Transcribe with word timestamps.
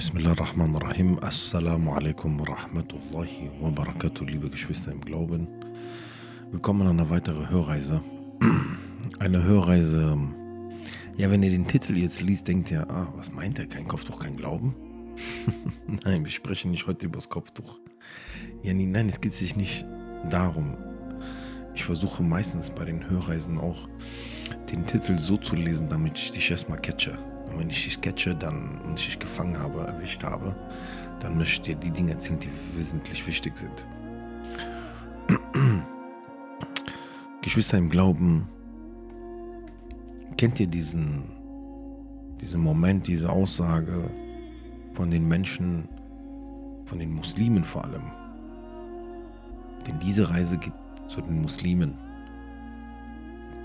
Bismillah 0.00 0.30
ar-Rahman 0.30 0.74
ar-Rahim. 0.76 1.18
Assalamu 1.20 1.92
alaikum 1.92 2.40
wa 2.40 2.56
rahmatullahi 2.56 3.50
wa 3.60 3.68
barakatuh, 3.68 4.24
liebe 4.24 4.48
Geschwister 4.48 4.92
im 4.92 5.02
Glauben. 5.02 5.46
Willkommen 6.50 6.86
an 6.86 6.98
einer 6.98 7.10
weiteren 7.10 7.50
Hörreise. 7.50 8.00
Eine 9.18 9.44
Hörreise, 9.44 10.16
ja, 11.18 11.30
wenn 11.30 11.42
ihr 11.42 11.50
den 11.50 11.66
Titel 11.66 11.98
jetzt 11.98 12.22
liest, 12.22 12.48
denkt 12.48 12.70
ihr, 12.70 12.90
ah, 12.90 13.12
was 13.14 13.30
meint 13.30 13.58
er? 13.58 13.66
Kein 13.66 13.86
Kopftuch, 13.86 14.18
kein 14.18 14.38
Glauben? 14.38 14.74
nein, 16.06 16.24
wir 16.24 16.32
sprechen 16.32 16.70
nicht 16.70 16.86
heute 16.86 17.04
über 17.04 17.18
das 17.18 17.28
Kopftuch. 17.28 17.78
Ja, 18.62 18.72
nein, 18.72 19.06
es 19.06 19.20
geht 19.20 19.34
sich 19.34 19.54
nicht 19.54 19.84
darum. 20.30 20.78
Ich 21.74 21.84
versuche 21.84 22.22
meistens 22.22 22.70
bei 22.70 22.86
den 22.86 23.10
Hörreisen 23.10 23.58
auch 23.58 23.86
den 24.72 24.86
Titel 24.86 25.18
so 25.18 25.36
zu 25.36 25.56
lesen, 25.56 25.90
damit 25.90 26.16
ich 26.16 26.32
dich 26.32 26.50
erstmal 26.50 26.78
catche. 26.78 27.18
Wenn 27.60 27.68
ich 27.68 27.84
dich 27.84 28.00
catche 28.00 28.34
dann, 28.34 28.78
und 28.86 28.98
ich 28.98 29.04
dich 29.04 29.18
gefangen 29.18 29.58
habe, 29.58 29.80
erwischt 29.80 30.24
habe, 30.24 30.56
dann 31.18 31.36
möchte 31.36 31.56
ich 31.56 31.60
dir 31.60 31.74
die 31.74 31.90
Dinge 31.90 32.12
erzählen, 32.12 32.38
die 32.38 32.48
wesentlich 32.74 33.26
wichtig 33.26 33.52
sind. 33.58 33.86
Geschwister 37.42 37.76
im 37.76 37.90
Glauben, 37.90 38.48
kennt 40.38 40.58
ihr 40.58 40.68
diesen, 40.68 41.24
diesen 42.40 42.62
Moment, 42.62 43.06
diese 43.06 43.28
Aussage 43.28 44.10
von 44.94 45.10
den 45.10 45.28
Menschen, 45.28 45.86
von 46.86 46.98
den 46.98 47.12
Muslimen 47.12 47.64
vor 47.64 47.84
allem? 47.84 48.10
Denn 49.86 49.98
diese 49.98 50.30
Reise 50.30 50.56
geht 50.56 50.72
zu 51.08 51.20
den 51.20 51.42
Muslimen. 51.42 51.92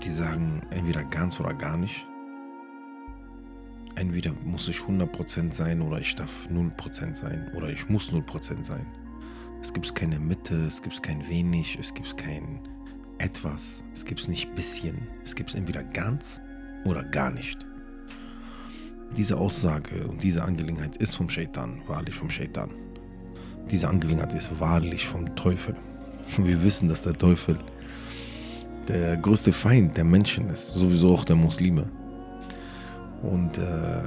Die 0.04 0.10
sagen 0.10 0.60
entweder 0.68 1.02
ganz 1.02 1.40
oder 1.40 1.54
gar 1.54 1.78
nicht. 1.78 2.06
Entweder 3.96 4.32
muss 4.44 4.68
ich 4.68 4.76
100% 4.76 5.52
sein 5.52 5.80
oder 5.80 5.98
ich 5.98 6.14
darf 6.14 6.48
0% 6.52 7.14
sein 7.14 7.50
oder 7.56 7.70
ich 7.70 7.88
muss 7.88 8.10
0% 8.10 8.64
sein. 8.64 8.86
Es 9.62 9.72
gibt 9.72 9.94
keine 9.94 10.20
Mitte, 10.20 10.54
es 10.66 10.82
gibt 10.82 11.02
kein 11.02 11.26
wenig, 11.28 11.78
es 11.80 11.94
gibt 11.94 12.16
kein 12.18 12.60
etwas, 13.18 13.84
es 13.94 14.04
gibt 14.04 14.28
nicht 14.28 14.54
bisschen. 14.54 15.08
Es 15.24 15.34
gibt 15.34 15.54
entweder 15.54 15.82
ganz 15.82 16.40
oder 16.84 17.02
gar 17.02 17.30
nicht. 17.30 17.66
Diese 19.16 19.38
Aussage 19.38 20.06
und 20.06 20.22
diese 20.22 20.44
Angelegenheit 20.44 20.96
ist 20.96 21.14
vom 21.14 21.30
Shaitan, 21.30 21.80
wahrlich 21.86 22.14
vom 22.14 22.28
Shaitan. 22.28 22.70
Diese 23.70 23.88
Angelegenheit 23.88 24.34
ist 24.34 24.60
wahrlich 24.60 25.08
vom 25.08 25.34
Teufel. 25.36 25.74
Wir 26.36 26.62
wissen, 26.62 26.86
dass 26.86 27.02
der 27.02 27.14
Teufel 27.14 27.58
der 28.88 29.16
größte 29.16 29.52
Feind 29.52 29.96
der 29.96 30.04
Menschen 30.04 30.50
ist, 30.50 30.68
sowieso 30.68 31.14
auch 31.14 31.24
der 31.24 31.36
Muslime. 31.36 31.90
Und 33.30 33.58
äh, 33.58 34.02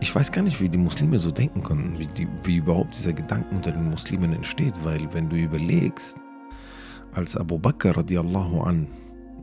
ich 0.00 0.14
weiß 0.14 0.32
gar 0.32 0.42
nicht, 0.42 0.60
wie 0.60 0.68
die 0.68 0.78
Muslime 0.78 1.18
so 1.18 1.30
denken 1.30 1.62
konnten, 1.62 1.98
wie, 1.98 2.06
die, 2.06 2.28
wie 2.44 2.56
überhaupt 2.56 2.94
dieser 2.96 3.12
Gedanke 3.12 3.54
unter 3.54 3.72
den 3.72 3.90
Muslimen 3.90 4.32
entsteht, 4.32 4.74
weil 4.82 5.12
wenn 5.14 5.28
du 5.28 5.36
überlegst, 5.36 6.18
als 7.14 7.36
Abu 7.36 7.58
Bakr 7.58 7.96
radiallahu 7.96 8.60
an, 8.60 8.88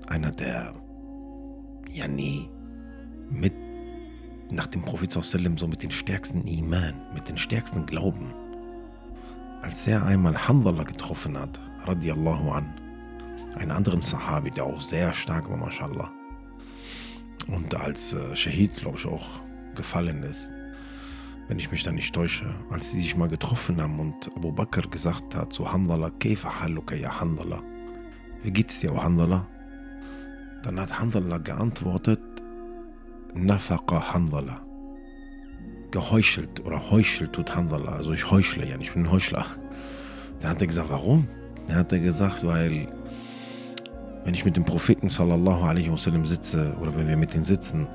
einer 0.08 0.32
der, 0.32 0.74
ja 1.92 2.08
nee, 2.08 2.50
mit, 3.32 3.54
nach 4.52 4.68
dem 4.68 4.84
Prophet 4.84 5.12
sallam, 5.12 5.58
so 5.58 5.68
mit 5.68 5.82
den 5.82 5.92
stärksten 5.92 6.46
Iman, 6.46 6.94
mit 7.16 7.28
den 7.30 7.38
stärksten 7.38 7.86
Glauben, 7.86 8.34
als 9.64 9.88
er 9.88 10.06
einmal 10.06 10.48
Handallah 10.48 10.84
getroffen 10.84 11.38
hat, 11.38 11.60
radiallahu 11.86 12.52
an, 12.52 12.74
einen 13.56 13.72
anderen 13.72 14.02
Sahabi, 14.02 14.52
der 14.52 14.66
auch 14.66 14.82
sehr 14.82 15.14
stark 15.14 15.50
war, 15.50 15.58
mashallah. 15.58 16.12
Und 17.48 17.76
als 17.76 18.14
äh, 18.14 18.36
Shahid, 18.36 18.74
glaube 18.74 18.98
ich, 18.98 19.06
auch 19.06 19.42
gefallen 19.76 20.24
ist. 20.24 20.52
Wenn 21.48 21.60
ich 21.60 21.72
mich 21.72 21.84
da 21.84 21.92
nicht 21.92 22.14
täusche. 22.14 22.54
Als 22.70 22.92
sie 22.92 23.00
sich 23.00 23.18
mal 23.18 23.28
getroffen 23.28 23.82
haben 23.82 24.00
und 24.00 24.36
Abu 24.36 24.52
Bakr 24.52 24.88
gesagt 24.90 25.36
hat 25.36 25.52
zu 25.52 25.72
Handala, 25.72 26.10
Kaifa 26.10 26.62
haluka 26.62 26.96
ya 26.96 27.20
Handala. 27.20 27.62
Wie 28.44 28.52
geht's 28.52 28.80
dir, 28.80 28.94
O 28.94 29.04
Handala? 29.04 29.46
Dann 30.64 30.80
hat 30.80 31.00
Handala 31.00 31.38
geantwortet, 31.38 32.22
Nafaqa 33.34 34.14
Handala. 34.14 34.62
Geheuchelt 35.92 36.66
oder 36.66 36.90
heuchelt 36.90 37.34
tut 37.34 37.56
Handala. 37.56 37.92
Also 37.92 38.14
ich 38.14 38.32
heuchle 38.32 38.68
ja, 38.68 38.78
ich 38.80 38.94
bin 38.94 39.04
ein 39.04 39.12
Heuchler. 39.12 39.46
Dann 40.40 40.52
hat 40.52 40.62
er 40.62 40.68
gesagt, 40.68 40.90
warum? 40.90 41.28
Dann 41.68 41.78
hat 41.78 41.92
er 41.92 42.00
gesagt, 42.00 42.46
weil 42.46 42.88
wenn 44.24 44.34
ich 44.34 44.46
mit 44.46 44.56
dem 44.56 44.66
Propheten 44.66 45.10
sallallahu 45.10 45.64
alaihi 45.64 45.92
wasallam 45.92 46.26
sitze 46.26 46.76
oder 46.80 46.96
wenn 46.96 47.08
wir 47.08 47.18
mit 47.18 47.36
ihm 47.36 47.44
sitzen 47.44 47.88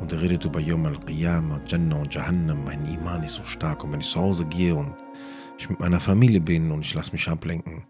und 0.00 0.12
er 0.12 0.20
redet 0.20 0.44
über 0.44 0.60
Yom 0.60 0.86
al-Qiyamah, 0.86 1.60
Jannah 1.66 1.96
und 1.96 2.14
Jahannam, 2.14 2.64
mein 2.64 2.86
Iman 2.86 3.22
ist 3.22 3.34
so 3.34 3.44
stark 3.44 3.82
und 3.84 3.92
wenn 3.92 4.00
ich 4.00 4.08
zu 4.08 4.20
Hause 4.20 4.44
gehe 4.44 4.74
und 4.74 4.92
ich 5.58 5.68
mit 5.68 5.80
meiner 5.80 6.00
Familie 6.00 6.40
bin 6.40 6.70
und 6.70 6.84
ich 6.84 6.94
lasse 6.94 7.12
mich 7.12 7.28
ablenken, 7.28 7.82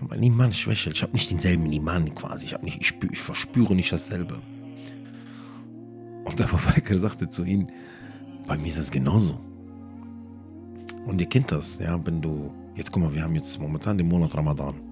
mein 0.00 0.22
Iman 0.22 0.52
schwächelt. 0.52 0.96
Ich 0.96 1.02
habe 1.02 1.12
nicht 1.12 1.30
denselben 1.30 1.72
Iman 1.72 2.14
quasi. 2.14 2.46
Ich, 2.46 2.62
nicht, 2.62 2.80
ich, 2.80 2.86
spür, 2.86 3.10
ich 3.12 3.20
verspüre 3.20 3.74
nicht 3.74 3.90
dasselbe. 3.90 4.38
Und 6.24 6.38
der 6.38 6.46
Bakr 6.74 6.96
sagte 6.98 7.28
zu 7.28 7.44
ihm, 7.44 7.66
bei 8.46 8.56
mir 8.56 8.68
ist 8.68 8.78
das 8.78 8.90
genauso. 8.90 9.40
Und 11.06 11.20
ihr 11.20 11.26
kennt 11.26 11.50
das, 11.50 11.78
ja, 11.78 11.98
wenn 12.06 12.20
du, 12.20 12.52
jetzt 12.76 12.92
guck 12.92 13.02
mal, 13.02 13.14
wir 13.14 13.22
haben 13.22 13.34
jetzt 13.34 13.60
momentan 13.60 13.98
den 13.98 14.08
Monat 14.08 14.34
Ramadan. 14.36 14.87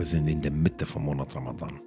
Wir 0.00 0.06
sind 0.06 0.28
in 0.28 0.40
der 0.40 0.50
Mitte 0.50 0.86
vom 0.86 1.04
Monat 1.04 1.36
Ramadan. 1.36 1.78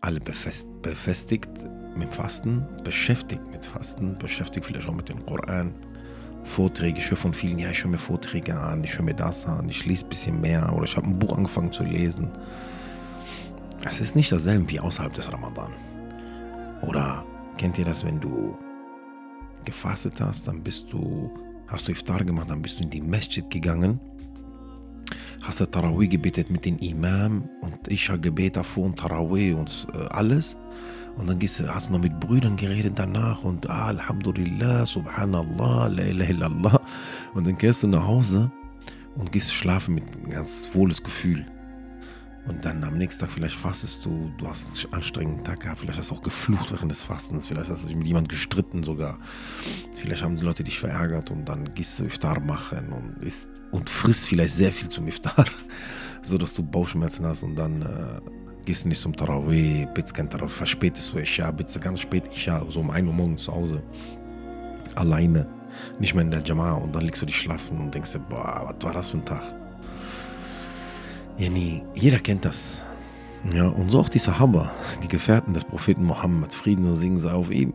Alle 0.00 0.18
befest, 0.18 0.66
befestigt 0.82 1.48
mit 1.96 2.12
Fasten, 2.12 2.66
beschäftigt 2.82 3.48
mit 3.48 3.64
Fasten, 3.64 4.18
beschäftigt 4.18 4.66
vielleicht 4.66 4.88
auch 4.88 4.92
mit 4.92 5.08
dem 5.08 5.24
Koran. 5.24 5.72
Vorträge, 6.42 6.98
ich 6.98 7.08
höre 7.08 7.16
von 7.16 7.32
vielen, 7.32 7.60
ja, 7.60 7.70
ich 7.70 7.84
höre 7.84 7.92
mir 7.92 7.98
Vorträge 7.98 8.58
an, 8.58 8.82
ich 8.82 8.98
höre 8.98 9.04
mir 9.04 9.14
das 9.14 9.46
an, 9.46 9.68
ich 9.68 9.86
lese 9.86 10.04
ein 10.04 10.08
bisschen 10.08 10.40
mehr 10.40 10.72
oder 10.74 10.82
ich 10.82 10.96
habe 10.96 11.06
ein 11.06 11.16
Buch 11.16 11.36
angefangen 11.38 11.70
zu 11.70 11.84
lesen. 11.84 12.28
Es 13.84 14.00
ist 14.00 14.16
nicht 14.16 14.32
dasselbe 14.32 14.68
wie 14.68 14.80
außerhalb 14.80 15.14
des 15.14 15.32
Ramadan. 15.32 15.70
Oder 16.82 17.24
kennt 17.56 17.78
ihr 17.78 17.84
das, 17.84 18.04
wenn 18.04 18.18
du 18.18 18.58
gefastet 19.64 20.20
hast, 20.20 20.48
dann 20.48 20.60
bist 20.60 20.92
du, 20.92 21.30
hast 21.68 21.86
du 21.86 21.92
Iftar 21.92 22.24
gemacht, 22.24 22.50
dann 22.50 22.62
bist 22.62 22.80
du 22.80 22.82
in 22.82 22.90
die 22.90 23.00
Masjid 23.00 23.48
gegangen 23.48 24.00
hast 25.42 25.60
du 25.60 25.66
Tarawih 25.66 26.08
gebetet 26.08 26.50
mit 26.50 26.64
dem 26.64 26.78
Imam 26.78 27.48
und 27.60 27.88
ich 27.88 28.08
habe 28.08 28.20
Gebet 28.20 28.56
davor 28.56 28.86
und 28.86 28.98
Tarawih 28.98 29.54
und 29.54 29.86
äh, 29.94 30.06
alles. 30.08 30.56
Und 31.16 31.28
dann 31.28 31.38
gehst, 31.38 31.62
hast 31.66 31.88
du 31.88 31.92
noch 31.92 32.00
mit 32.00 32.20
Brüdern 32.20 32.56
geredet 32.56 32.98
danach 32.98 33.42
und 33.42 33.70
ah, 33.70 33.86
Alhamdulillah, 33.86 34.84
Subhanallah, 34.84 35.88
La 35.88 36.02
ilaha 36.02 36.30
illallah. 36.30 36.80
Und 37.32 37.46
dann 37.46 37.56
gehst 37.56 37.82
du 37.82 37.88
nach 37.88 38.06
Hause 38.06 38.50
und 39.14 39.32
gehst 39.32 39.54
schlafen 39.54 39.94
mit 39.94 40.04
einem 40.04 40.30
ganz 40.30 40.68
wohles 40.74 41.02
Gefühl. 41.02 41.46
Und 42.46 42.64
dann 42.64 42.84
am 42.84 42.96
nächsten 42.96 43.22
Tag 43.22 43.32
vielleicht 43.32 43.56
fastest 43.56 44.04
du, 44.04 44.30
du 44.38 44.48
hast 44.48 44.84
einen 44.84 44.94
anstrengenden 44.94 45.44
Tag 45.44 45.60
gehabt, 45.60 45.80
vielleicht 45.80 45.98
hast 45.98 46.10
du 46.10 46.14
auch 46.14 46.22
geflucht 46.22 46.70
während 46.70 46.92
des 46.92 47.02
Fastens, 47.02 47.46
vielleicht 47.46 47.70
hast 47.70 47.82
du 47.82 47.88
dich 47.88 47.96
mit 47.96 48.06
jemandem 48.06 48.28
gestritten 48.28 48.84
sogar. 48.84 49.18
Vielleicht 49.96 50.22
haben 50.22 50.36
die 50.36 50.44
Leute 50.44 50.62
dich 50.62 50.78
verärgert 50.78 51.30
und 51.30 51.44
dann 51.48 51.74
gehst 51.74 51.98
du 51.98 52.04
Iftar 52.04 52.38
machen 52.40 52.92
und, 52.92 53.24
isst, 53.24 53.48
und 53.72 53.90
frisst 53.90 54.28
vielleicht 54.28 54.54
sehr 54.54 54.70
viel 54.70 54.88
zum 54.88 55.08
Iftar, 55.08 55.44
sodass 56.22 56.54
du 56.54 56.62
Bauchschmerzen 56.62 57.26
hast 57.26 57.42
und 57.42 57.56
dann 57.56 57.82
äh, 57.82 58.20
gehst 58.64 58.84
du 58.84 58.90
nicht 58.90 59.00
zum 59.00 59.16
Tarawih, 59.16 59.88
bitte 59.92 60.12
kein 60.12 60.30
Tarawih, 60.30 60.48
verspätest 60.48 61.12
du 61.12 61.18
Isha, 61.18 61.50
bitte 61.50 61.80
ganz 61.80 62.00
spät 62.00 62.30
Isha, 62.32 62.64
so 62.68 62.78
um 62.78 62.90
1 62.90 63.08
Uhr 63.08 63.12
morgens 63.12 63.42
zu 63.42 63.52
Hause, 63.52 63.82
alleine, 64.94 65.48
nicht 65.98 66.14
mehr 66.14 66.22
in 66.22 66.30
der 66.30 66.42
Jama 66.42 66.74
und 66.74 66.94
dann 66.94 67.02
legst 67.02 67.22
du 67.22 67.26
dich 67.26 67.40
schlafen 67.40 67.80
und 67.80 67.92
denkst 67.92 68.12
dir, 68.12 68.20
boah, 68.20 68.72
was 68.72 68.84
war 68.84 68.92
das 68.92 69.08
für 69.10 69.16
ein 69.16 69.24
Tag? 69.24 69.65
Yani, 71.38 71.82
jeder 71.94 72.18
kennt 72.18 72.44
das. 72.44 72.84
Ja, 73.52 73.68
und 73.68 73.90
so 73.90 74.00
auch 74.00 74.08
die 74.08 74.18
Sahaba, 74.18 74.72
die 75.02 75.08
Gefährten 75.08 75.52
des 75.52 75.64
Propheten 75.64 76.04
Mohammed, 76.04 76.52
Frieden 76.52 76.86
und 76.86 76.96
Segen 76.96 77.20
sei 77.20 77.32
auf 77.32 77.50
ihm, 77.50 77.74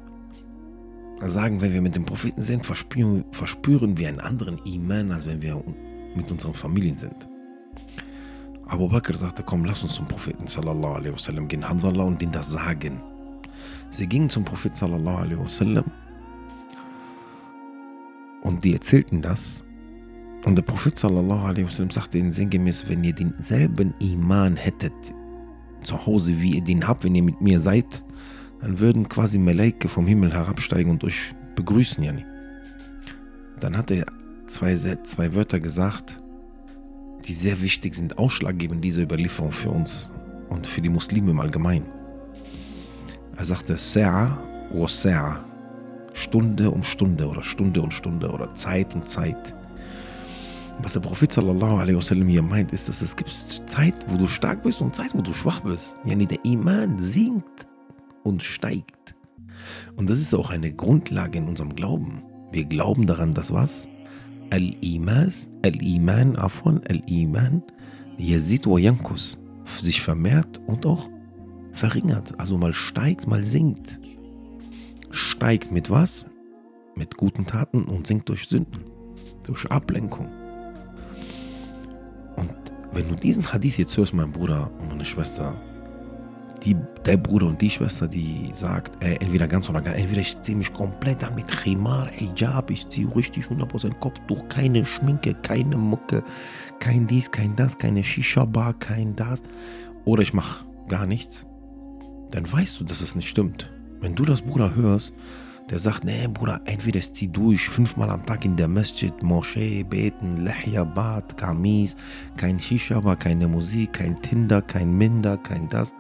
sagen, 1.24 1.62
wenn 1.62 1.72
wir 1.72 1.82
mit 1.82 1.96
dem 1.96 2.06
Propheten 2.06 2.42
sind, 2.42 2.66
verspüren, 2.66 3.24
verspüren 3.32 3.98
wir 3.98 4.08
einen 4.08 4.20
anderen 4.20 4.58
Iman, 4.66 5.12
als 5.12 5.26
wenn 5.28 5.42
wir 5.42 5.64
mit 6.16 6.32
unseren 6.32 6.56
Familien 6.56 6.98
sind. 6.98 7.30
Abu 8.66 8.88
Bakr 8.88 9.14
sagte, 9.14 9.44
komm, 9.44 9.66
lass 9.66 9.84
uns 9.84 9.96
zum 9.96 10.08
Propheten 10.08 10.48
sallallahu 10.48 10.96
alaihi 10.96 11.14
wasallam 11.14 11.48
gehen, 11.48 11.68
Handallah, 11.68 12.04
und 12.04 12.22
denen 12.22 12.32
das 12.32 12.50
sagen. 12.50 13.02
Sie 13.90 14.08
gingen 14.08 14.30
zum 14.30 14.44
Propheten 14.44 14.76
sallallahu 14.76 15.18
alaihi 15.18 15.40
wasallam 15.40 15.86
und 18.42 18.64
die 18.64 18.74
erzählten 18.74 19.22
das 19.22 19.64
und 20.44 20.56
der 20.56 20.64
Prophet 20.64 20.98
sallallahu 20.98 21.46
alaihi 21.46 21.66
wasallam 21.66 21.92
sagte 21.92 22.18
ihnen 22.18 22.32
sinngemäß, 22.32 22.90
wenn 22.90 23.04
ihr 23.04 23.14
denselben 23.14 23.94
Iman 24.00 24.56
hättet 24.56 24.94
zu 25.84 26.06
Hause, 26.06 26.42
wie 26.42 26.56
ihr 26.56 26.64
den 26.64 26.88
habt, 26.88 27.04
wenn 27.04 27.16
ihr 27.16 27.24
mit 27.24 27.42
mir 27.42 27.60
seid, 27.60 28.04
dann 28.62 28.80
würden 28.80 29.10
quasi 29.10 29.38
Malaike 29.38 29.90
vom 29.90 30.08
Himmel 30.08 30.34
herabsteigen 30.34 30.92
und 30.92 31.04
euch 31.04 31.34
begrüßen, 31.56 32.04
Yani. 32.04 32.26
Dann 33.60 33.78
hat 33.78 33.92
er 33.92 34.06
zwei, 34.48 34.76
zwei 34.76 35.34
Wörter 35.34 35.60
gesagt, 35.60 36.22
die 37.26 37.34
sehr 37.34 37.62
wichtig 37.62 37.96
sind, 37.96 38.18
ausschlaggebend 38.18 38.84
diese 38.84 39.02
Überlieferung 39.02 39.52
für 39.52 39.70
uns 39.70 40.12
und 40.50 40.66
für 40.66 40.82
die 40.82 40.90
Muslime 40.90 41.32
im 41.32 41.40
Allgemeinen. 41.40 41.86
Er 43.38 43.46
sagte, 43.46 43.76
Sa'a 43.76 44.38
wa 44.72 44.86
Sa'a. 44.86 45.36
Stunde 46.14 46.70
um 46.70 46.84
Stunde 46.84 47.28
oder 47.28 47.42
Stunde 47.42 47.82
um 47.82 47.92
Stunde 47.92 48.30
oder 48.30 48.54
Zeit 48.54 48.94
um 48.94 49.06
Zeit. 49.06 49.56
Was 50.84 50.94
der 50.94 51.00
Prophet 51.02 51.32
sallallahu 51.32 51.78
alaihi 51.78 51.96
wasallam 51.96 52.28
hier 52.28 52.42
meint, 52.42 52.74
ist, 52.74 52.90
dass 52.90 53.02
es 53.02 53.16
gibt 53.16 53.30
Zeit, 53.30 53.94
wo 54.08 54.18
du 54.18 54.28
stark 54.28 54.64
bist 54.64 54.82
und 54.82 54.96
Zeit, 54.96 55.14
wo 55.14 55.22
du 55.22 55.34
schwach 55.34 55.60
bist. 55.60 56.00
Yani 56.06 56.26
der 56.26 56.44
Iman 56.44 56.98
sinkt 56.98 57.68
und 58.24 58.42
steigt. 58.42 59.16
Und 59.96 60.10
das 60.10 60.20
ist 60.20 60.34
auch 60.34 60.50
eine 60.50 60.72
Grundlage 60.72 61.38
in 61.38 61.48
unserem 61.48 61.76
Glauben. 61.76 62.24
Wir 62.52 62.66
glauben 62.66 63.06
daran, 63.06 63.34
dass 63.34 63.54
was? 63.54 63.88
Al-Iman, 64.50 65.32
Al-Iman, 65.64 66.36
Afwan, 66.36 66.82
Al-Iman, 66.90 67.64
Yazid 68.18 68.68
wa 68.68 68.78
Yankus, 68.78 69.40
sich 69.82 70.02
vermehrt 70.02 70.60
und 70.68 70.86
auch 70.86 71.10
verringert. 71.74 72.40
Also 72.40 72.58
mal 72.58 72.74
steigt, 72.74 73.28
mal 73.28 73.44
sinkt. 73.44 74.00
Steigt 75.12 75.72
mit 75.72 75.90
was? 75.90 76.26
Mit 76.96 77.18
guten 77.18 77.46
Taten 77.46 77.84
und 77.86 78.08
sinkt 78.08 78.28
durch 78.30 78.48
Sünden, 78.48 78.84
durch 79.46 79.70
Ablenkung. 79.72 80.28
Wenn 82.94 83.08
du 83.08 83.16
diesen 83.16 83.52
Hadith 83.52 83.78
jetzt 83.78 83.96
hörst, 83.96 84.14
mein 84.14 84.32
Bruder 84.32 84.70
und 84.80 84.90
meine 84.90 85.06
Schwester, 85.06 85.56
die, 86.64 86.76
der 87.06 87.18
Bruder 87.18 87.48
und 87.48 87.62
die 87.62 87.70
Schwester, 87.70 88.08
die 88.08 88.52
sagt, 88.54 89.02
äh, 89.04 89.16
entweder 89.16 89.48
ganz 89.48 89.70
oder 89.70 89.82
gar, 89.82 89.96
entweder 89.96 90.22
ich 90.22 90.40
ziehe 90.42 90.58
mich 90.58 90.74
komplett 90.74 91.24
an 91.24 91.36
mit 91.36 91.48
Khimar, 91.48 92.08
Hijab, 92.08 92.70
ich 92.70 92.88
ziehe 92.90 93.14
richtig 93.16 93.46
100% 93.46 93.94
Kopftuch, 94.00 94.48
keine 94.50 94.86
Schminke, 94.86 95.34
keine 95.36 95.78
Mucke, 95.78 96.24
kein 96.80 97.08
dies, 97.08 97.32
kein 97.32 97.56
das, 97.56 97.78
keine 97.78 98.04
Shisha-Bar, 98.04 98.74
kein 98.74 99.16
das, 99.16 99.42
oder 100.06 100.22
ich 100.22 100.34
mache 100.34 100.66
gar 100.88 101.06
nichts, 101.06 101.46
dann 102.32 102.52
weißt 102.52 102.80
du, 102.80 102.84
dass 102.84 103.02
es 103.02 103.16
nicht 103.16 103.30
stimmt. 103.30 103.72
Wenn 104.02 104.16
du 104.16 104.26
das 104.26 104.42
Bruder 104.42 104.76
hörst, 104.76 105.14
der 105.72 105.80
sagt, 105.80 106.04
nee 106.04 106.28
Bruder, 106.28 106.60
entweder 106.66 107.00
zieh 107.00 107.30
durch 107.30 107.70
fünfmal 107.70 108.10
am 108.10 108.26
Tag 108.26 108.44
in 108.44 108.58
der 108.58 108.68
Masjid, 108.68 109.14
Moschee, 109.24 109.84
beten, 109.84 110.44
Lehya, 110.44 110.84
Bad, 110.84 111.38
Kamis, 111.38 111.96
kein 112.36 112.60
Shisha-Bar, 112.60 113.16
keine 113.16 113.48
Musik, 113.48 113.94
kein 113.94 114.22
Tinder, 114.22 114.62
kein 114.62 114.98
Minder, 114.98 115.38
kein 115.38 115.70
das. 115.70 115.96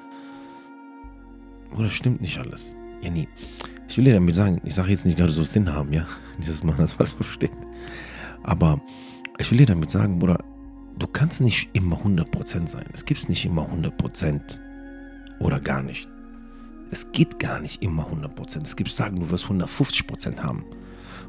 Oder 1.77 1.87
stimmt 1.89 2.19
nicht 2.19 2.37
alles? 2.37 2.75
Ja, 3.01 3.09
nee. 3.09 3.29
Ich 3.87 3.97
will 3.97 4.03
dir 4.03 4.13
damit 4.13 4.35
sagen, 4.35 4.61
ich 4.65 4.75
sage 4.75 4.91
jetzt 4.91 5.05
nicht 5.05 5.17
gerade 5.17 5.31
so 5.31 5.43
Sinn 5.45 5.73
haben, 5.73 5.93
ja. 5.93 6.05
Nicht, 6.37 6.49
dass 6.49 6.63
man 6.63 6.77
das 6.77 6.93
falsch 6.93 7.13
versteht. 7.13 7.51
Aber 8.43 8.81
ich 9.37 9.49
will 9.51 9.57
dir 9.57 9.67
damit 9.67 9.89
sagen, 9.89 10.19
Bruder, 10.19 10.43
du 10.97 11.07
kannst 11.07 11.39
nicht 11.39 11.69
immer 11.73 11.97
100% 11.97 12.67
sein. 12.67 12.85
Es 12.93 13.05
gibt 13.05 13.29
nicht 13.29 13.45
immer 13.45 13.67
100% 13.69 14.41
oder 15.39 15.59
gar 15.59 15.81
nicht. 15.81 16.10
Es 16.91 17.09
geht 17.13 17.39
gar 17.39 17.61
nicht 17.61 17.81
immer 17.81 18.05
100%. 18.07 18.63
Es 18.63 18.75
gibt 18.75 18.95
Tage, 18.95 19.15
du 19.15 19.29
wirst 19.29 19.45
150% 19.45 20.39
haben. 20.39 20.65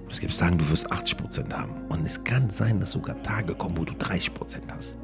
Und 0.03 0.13
es 0.13 0.19
gibt 0.19 0.37
Tage, 0.37 0.57
du 0.57 0.69
wirst 0.69 0.91
80% 0.91 1.53
haben. 1.55 1.73
Und 1.89 2.05
es 2.05 2.23
kann 2.25 2.51
sein, 2.51 2.81
dass 2.81 2.91
sogar 2.91 3.23
Tage 3.23 3.55
kommen, 3.55 3.79
wo 3.79 3.85
du 3.85 3.93
30% 3.93 4.31
hast. 4.77 4.99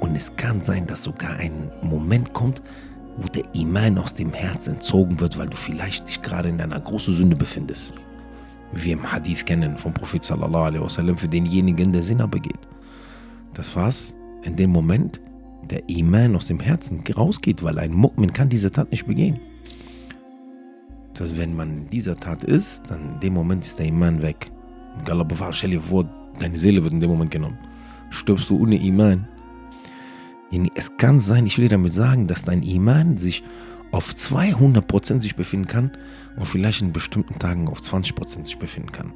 Und 0.00 0.16
es 0.16 0.34
kann 0.34 0.62
sein, 0.62 0.86
dass 0.86 1.02
sogar 1.02 1.36
ein 1.36 1.70
Moment 1.82 2.32
kommt, 2.32 2.62
wo 3.18 3.28
der 3.28 3.44
Iman 3.54 3.98
aus 3.98 4.14
dem 4.14 4.32
Herz 4.32 4.66
entzogen 4.66 5.20
wird, 5.20 5.36
weil 5.36 5.48
du 5.48 5.58
vielleicht 5.58 6.08
dich 6.08 6.22
gerade 6.22 6.48
in 6.48 6.62
einer 6.62 6.80
großen 6.80 7.14
Sünde 7.14 7.36
befindest. 7.36 7.92
Wie 8.72 8.84
wir 8.84 8.92
im 8.94 9.12
Hadith 9.12 9.44
kennen 9.44 9.76
vom 9.76 9.92
Prophet 9.92 10.24
sallallahu 10.24 10.64
alaihi 10.64 10.82
wasallam 10.82 11.18
für 11.18 11.28
denjenigen, 11.28 11.92
der 11.92 12.02
Sinner 12.02 12.26
begeht. 12.26 12.66
Das 13.52 13.76
war's. 13.76 14.14
In 14.42 14.56
dem 14.56 14.70
Moment, 14.70 15.20
der 15.70 15.86
Iman 15.90 16.34
aus 16.34 16.46
dem 16.46 16.58
Herzen 16.58 17.04
rausgeht, 17.14 17.62
weil 17.62 17.78
ein 17.78 17.92
Mu'min 17.92 18.32
kann 18.32 18.48
diese 18.48 18.72
Tat 18.72 18.90
nicht 18.90 19.06
begehen. 19.06 19.38
Das 21.14 21.28
heißt, 21.28 21.38
wenn 21.38 21.54
man 21.54 21.88
dieser 21.90 22.16
Tat 22.16 22.44
ist, 22.44 22.90
dann 22.90 23.14
in 23.14 23.20
dem 23.20 23.34
Moment 23.34 23.64
ist 23.64 23.78
der 23.78 23.86
Iman 23.86 24.22
weg. 24.22 24.50
Bewahrt, 25.04 25.54
stell 25.54 25.70
dir 25.70 25.80
vor, 25.80 26.04
deine 26.38 26.56
Seele 26.56 26.82
wird 26.82 26.92
in 26.92 27.00
dem 27.00 27.10
Moment 27.10 27.30
genommen. 27.30 27.58
Stirbst 28.10 28.50
du 28.50 28.58
ohne 28.58 28.76
Iman, 28.76 29.26
es 30.74 30.96
kann 30.98 31.20
sein, 31.20 31.46
ich 31.46 31.56
will 31.56 31.64
dir 31.64 31.76
damit 31.76 31.94
sagen, 31.94 32.26
dass 32.26 32.44
dein 32.44 32.62
Iman 32.62 33.16
sich 33.16 33.42
auf 33.90 34.12
200% 34.12 35.20
sich 35.20 35.36
befinden 35.36 35.66
kann 35.66 35.92
und 36.36 36.46
vielleicht 36.46 36.82
in 36.82 36.92
bestimmten 36.92 37.38
Tagen 37.38 37.68
auf 37.68 37.80
20% 37.80 38.44
sich 38.44 38.58
befinden 38.58 38.92
kann. 38.92 39.12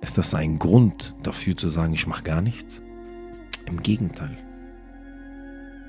Ist 0.00 0.18
das 0.18 0.34
ein 0.34 0.58
Grund 0.58 1.14
dafür 1.22 1.56
zu 1.56 1.68
sagen, 1.68 1.94
ich 1.94 2.06
mache 2.06 2.22
gar 2.22 2.42
nichts? 2.42 2.82
Im 3.66 3.82
Gegenteil. 3.82 4.36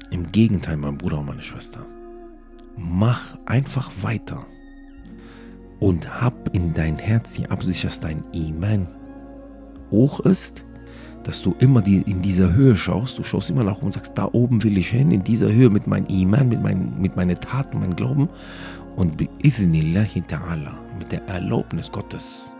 Im 0.10 0.32
Gegenteil, 0.32 0.78
mein 0.78 0.98
Bruder 0.98 1.20
und 1.20 1.28
meine 1.28 1.44
Schwester. 1.44 1.86
Mach 2.78 3.38
einfach 3.46 3.92
weiter 4.02 4.46
und 5.80 6.22
hab 6.22 6.56
in 6.56 6.74
dein 6.74 6.98
Herz 6.98 7.34
die 7.34 7.50
Absicht, 7.50 7.84
dass 7.84 8.00
dein 8.00 8.24
Iman 8.34 8.88
hoch 9.92 10.20
ist 10.22 10.66
dass 11.28 11.42
du 11.42 11.54
immer 11.60 11.82
die, 11.82 12.02
in 12.10 12.22
dieser 12.22 12.54
Höhe 12.54 12.78
schaust. 12.78 13.20
Du 13.20 13.24
schaust 13.24 13.50
immer 13.50 13.66
nach 13.66 13.78
oben 13.78 13.88
und 13.88 13.92
sagst, 13.92 14.14
da 14.16 14.30
oben 14.32 14.64
will 14.64 14.78
ich 14.78 14.88
hin, 14.88 15.12
in 15.12 15.26
dieser 15.26 15.52
Höhe 15.52 15.70
mit 15.70 15.86
meinem 15.86 16.08
Iman, 16.08 16.48
mit, 16.48 16.64
mein, 16.64 17.02
mit 17.02 17.18
meinen 17.18 17.36
Taten, 17.36 17.82
meinem 17.82 17.98
Glauben. 17.98 18.30
Und 18.96 19.18
bi'ithnillahi 19.18 20.24
ta'ala, 20.26 20.72
mit 20.98 21.12
der 21.12 21.28
Erlaubnis 21.28 21.92
Gottes, 21.92 22.54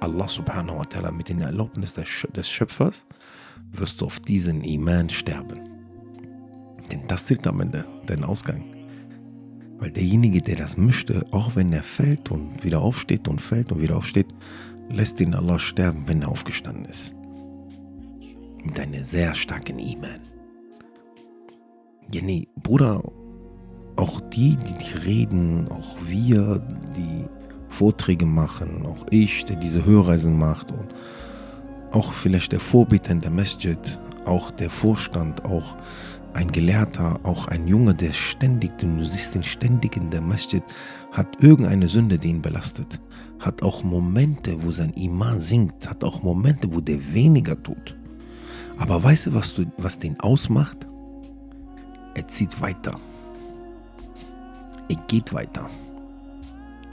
Allah 0.00 0.26
subhanahu 0.26 0.78
wa 0.78 0.82
ta'ala, 0.82 1.12
mit 1.12 1.28
der 1.28 1.38
Erlaubnis 1.38 1.92
des 1.92 2.48
Schöpfers, 2.48 3.06
wirst 3.72 4.00
du 4.00 4.06
auf 4.06 4.18
diesen 4.20 4.64
Iman 4.64 5.10
sterben. 5.10 5.60
Denn 6.90 7.06
das 7.06 7.26
zählt 7.26 7.46
am 7.46 7.60
Ende, 7.60 7.84
dein 8.06 8.24
Ausgang. 8.24 8.73
Weil 9.84 9.90
derjenige, 9.90 10.40
der 10.40 10.56
das 10.56 10.78
möchte, 10.78 11.26
auch 11.30 11.56
wenn 11.56 11.70
er 11.70 11.82
fällt 11.82 12.30
und 12.30 12.64
wieder 12.64 12.80
aufsteht 12.80 13.28
und 13.28 13.42
fällt 13.42 13.70
und 13.70 13.82
wieder 13.82 13.98
aufsteht, 13.98 14.28
lässt 14.88 15.20
ihn 15.20 15.34
Allah 15.34 15.58
sterben, 15.58 16.04
wenn 16.06 16.22
er 16.22 16.30
aufgestanden 16.30 16.86
ist 16.86 17.14
mit 18.64 18.80
einem 18.80 19.02
sehr 19.02 19.34
starken 19.34 19.78
Iman. 19.78 20.20
Ja, 22.10 22.22
nee, 22.22 22.48
Bruder, 22.62 23.02
auch 23.96 24.22
die, 24.22 24.56
die, 24.56 24.72
die 24.72 25.06
reden, 25.06 25.68
auch 25.68 25.98
wir, 26.06 26.66
die 26.96 27.26
Vorträge 27.68 28.24
machen, 28.24 28.86
auch 28.86 29.06
ich, 29.10 29.44
der 29.44 29.56
diese 29.56 29.84
Hörreisen 29.84 30.38
macht 30.38 30.72
und 30.72 30.94
auch 31.92 32.10
vielleicht 32.14 32.52
der 32.52 32.60
Vorbeter 32.60 33.12
in 33.12 33.20
der 33.20 33.30
Masjid, 33.30 33.78
auch 34.24 34.50
der 34.50 34.70
Vorstand, 34.70 35.44
auch 35.44 35.76
ein 36.34 36.50
Gelehrter, 36.50 37.20
auch 37.22 37.48
ein 37.48 37.66
Junge, 37.68 37.94
der 37.94 38.12
ständig, 38.12 38.76
du 38.78 39.04
siehst 39.04 39.36
ihn 39.36 39.42
ständig 39.42 39.96
in 39.96 40.10
der 40.10 40.20
Masjid, 40.20 40.62
hat 41.12 41.42
irgendeine 41.42 41.88
Sünde, 41.88 42.18
die 42.18 42.28
ihn 42.28 42.42
belastet. 42.42 43.00
Hat 43.38 43.62
auch 43.62 43.84
Momente, 43.84 44.62
wo 44.62 44.70
sein 44.70 44.92
Iman 44.94 45.40
sinkt, 45.40 45.88
hat 45.88 46.02
auch 46.02 46.22
Momente, 46.22 46.72
wo 46.72 46.80
der 46.80 47.14
weniger 47.14 47.60
tut. 47.62 47.96
Aber 48.78 49.02
weißt 49.02 49.26
du, 49.26 49.34
was, 49.34 49.54
du, 49.54 49.66
was 49.76 49.98
den 49.98 50.18
ausmacht? 50.20 50.86
Er 52.14 52.26
zieht 52.26 52.60
weiter. 52.60 52.98
Er 54.88 54.96
geht 55.06 55.32
weiter. 55.32 55.70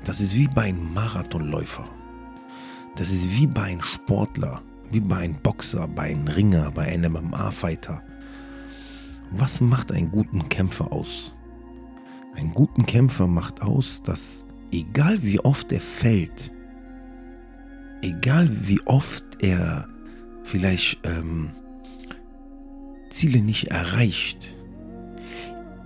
Das 0.04 0.22
ist 0.22 0.36
wie 0.36 0.48
bei 0.48 0.64
einem 0.64 0.94
Marathonläufer. 0.94 1.86
Das 2.96 3.10
ist 3.10 3.30
wie 3.32 3.48
bei 3.48 3.64
einem 3.64 3.82
Sportler, 3.82 4.62
wie 4.92 5.00
bei 5.00 5.18
einem 5.18 5.36
Boxer, 5.36 5.88
bei 5.88 6.12
einem 6.12 6.28
Ringer, 6.28 6.72
bei 6.72 6.88
einem 6.88 7.14
MMA-Fighter. 7.14 8.04
Was 9.32 9.62
macht 9.62 9.94
einen 9.94 10.12
guten 10.12 10.50
Kämpfer 10.50 10.92
aus? 10.92 11.34
Einen 12.36 12.54
guten 12.54 12.86
Kämpfer 12.86 13.28
macht 13.28 13.62
aus, 13.62 14.04
dass 14.04 14.46
egal 14.74 15.24
wie 15.24 15.40
oft 15.40 15.72
er 15.72 15.80
fällt, 15.80 16.52
egal 18.02 18.50
wie 18.68 18.82
oft 18.86 19.24
er 19.40 19.88
vielleicht 20.44 21.00
ähm, 21.06 21.52
Ziele 23.10 23.40
nicht 23.40 23.68
erreicht, 23.72 24.56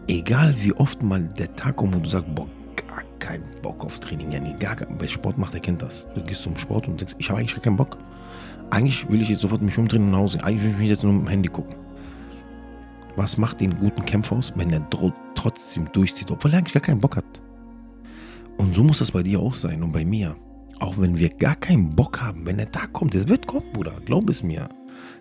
egal 0.07 0.55
wie 0.61 0.73
oft 0.73 1.03
mal 1.03 1.21
der 1.23 1.55
Tag 1.55 1.75
kommt, 1.75 1.95
wo 1.95 1.99
du 1.99 2.09
sagst, 2.09 2.33
boah, 2.33 2.47
gar 2.75 3.03
keinen 3.19 3.45
Bock 3.61 3.85
auf 3.85 3.99
Training, 3.99 4.31
ja, 4.31 4.39
nee, 4.39 4.55
gar 4.59 4.75
kein, 4.75 4.99
wer 4.99 5.07
Sport 5.07 5.37
macht, 5.37 5.53
der 5.53 5.61
kennt 5.61 5.83
das. 5.83 6.09
Du 6.15 6.23
gehst 6.23 6.41
zum 6.41 6.57
Sport 6.57 6.87
und 6.87 6.99
sagst, 6.99 7.15
ich 7.19 7.29
habe 7.29 7.39
eigentlich 7.39 7.53
gar 7.53 7.63
keinen 7.63 7.77
Bock. 7.77 7.97
Eigentlich 8.71 9.07
will 9.07 9.21
ich 9.21 9.29
jetzt 9.29 9.41
sofort 9.41 9.61
mich 9.61 9.77
umdrehen 9.77 10.03
und 10.03 10.11
nach 10.11 10.19
Hause. 10.19 10.43
Eigentlich 10.43 10.63
will 10.63 10.71
ich 10.71 10.77
mich 10.77 10.89
jetzt 10.89 11.03
nur 11.03 11.13
mit 11.13 11.27
dem 11.27 11.29
Handy 11.29 11.49
gucken. 11.49 11.84
Was 13.15 13.37
macht 13.37 13.61
den 13.61 13.79
guten 13.79 14.05
Kämpfer 14.05 14.35
aus, 14.35 14.51
wenn 14.55 14.71
er 14.71 14.87
trotzdem 15.35 15.89
durchzieht, 15.91 16.31
obwohl 16.31 16.51
er 16.51 16.59
eigentlich 16.59 16.73
gar 16.73 16.81
keinen 16.81 16.99
Bock 16.99 17.15
hat? 17.15 17.41
Und 18.57 18.73
so 18.73 18.83
muss 18.83 18.99
das 18.99 19.11
bei 19.11 19.23
dir 19.23 19.39
auch 19.39 19.53
sein 19.53 19.83
und 19.83 19.91
bei 19.91 20.05
mir. 20.05 20.35
Auch 20.79 20.97
wenn 20.97 21.17
wir 21.17 21.29
gar 21.29 21.55
keinen 21.55 21.95
Bock 21.95 22.21
haben, 22.21 22.45
wenn 22.45 22.57
der 22.57 22.71
Tag 22.71 22.91
kommt, 22.91 23.15
es 23.15 23.27
wird 23.27 23.47
kommen, 23.47 23.71
Bruder, 23.71 23.93
glaub 24.05 24.29
es 24.29 24.43
mir. 24.43 24.67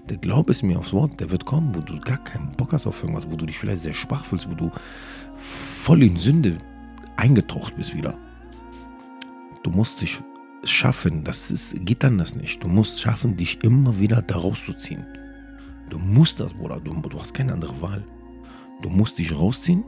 Der 0.09 0.17
Glaube 0.17 0.51
ist 0.51 0.63
mir 0.63 0.79
aufs 0.79 0.93
Wort, 0.93 1.21
der 1.21 1.31
wird 1.31 1.45
kommen, 1.47 1.75
wo 1.75 1.81
du 1.81 1.99
gar 2.01 2.23
keinen 2.25 2.53
Bock 2.53 2.73
hast 2.73 2.87
auf 2.87 3.03
irgendwas, 3.03 3.31
wo 3.31 3.37
du 3.37 3.47
dich 3.47 3.59
vielleicht 3.59 3.83
sehr 3.83 3.95
schwach 3.95 4.25
fühlst, 4.25 4.51
wo 4.51 4.55
du 4.55 4.71
voll 5.37 6.03
in 6.03 6.17
Sünde 6.17 6.59
eingetaucht 7.17 7.77
bist 7.77 7.95
wieder. 7.95 8.17
Du 9.63 9.71
musst 9.71 10.01
dich 10.01 10.21
schaffen, 10.65 11.25
das 11.25 11.51
ist, 11.51 11.85
geht 11.85 12.05
anders 12.05 12.35
nicht. 12.35 12.63
Du 12.63 12.69
musst 12.69 13.01
schaffen, 13.01 13.37
dich 13.37 13.63
immer 13.63 13.99
wieder 13.99 14.23
da 14.23 14.37
rauszuziehen. 14.37 15.05
Du 15.91 15.99
musst 15.99 16.41
das, 16.41 16.55
Bruder, 16.55 16.81
du, 16.81 16.95
du 16.95 17.21
hast 17.21 17.35
keine 17.35 17.53
andere 17.53 17.81
Wahl. 17.81 18.05
Du 18.83 18.91
musst 18.91 19.19
dich 19.19 19.35
rausziehen 19.37 19.85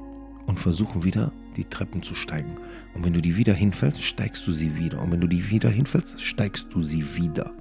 und 0.46 0.58
versuchen 0.58 1.04
wieder 1.04 1.32
die 1.56 1.64
Treppen 1.64 2.02
zu 2.02 2.14
steigen. 2.14 2.56
Und 2.94 3.04
wenn 3.04 3.12
du 3.12 3.20
die 3.20 3.36
wieder 3.36 3.54
hinfällst, 3.54 4.02
steigst 4.02 4.46
du 4.46 4.52
sie 4.52 4.76
wieder. 4.78 5.00
Und 5.00 5.10
wenn 5.10 5.20
du 5.20 5.26
die 5.26 5.50
wieder 5.50 5.70
hinfällst, 5.70 6.20
steigst 6.20 6.68
du 6.70 6.82
sie 6.82 7.16
wieder. 7.16 7.52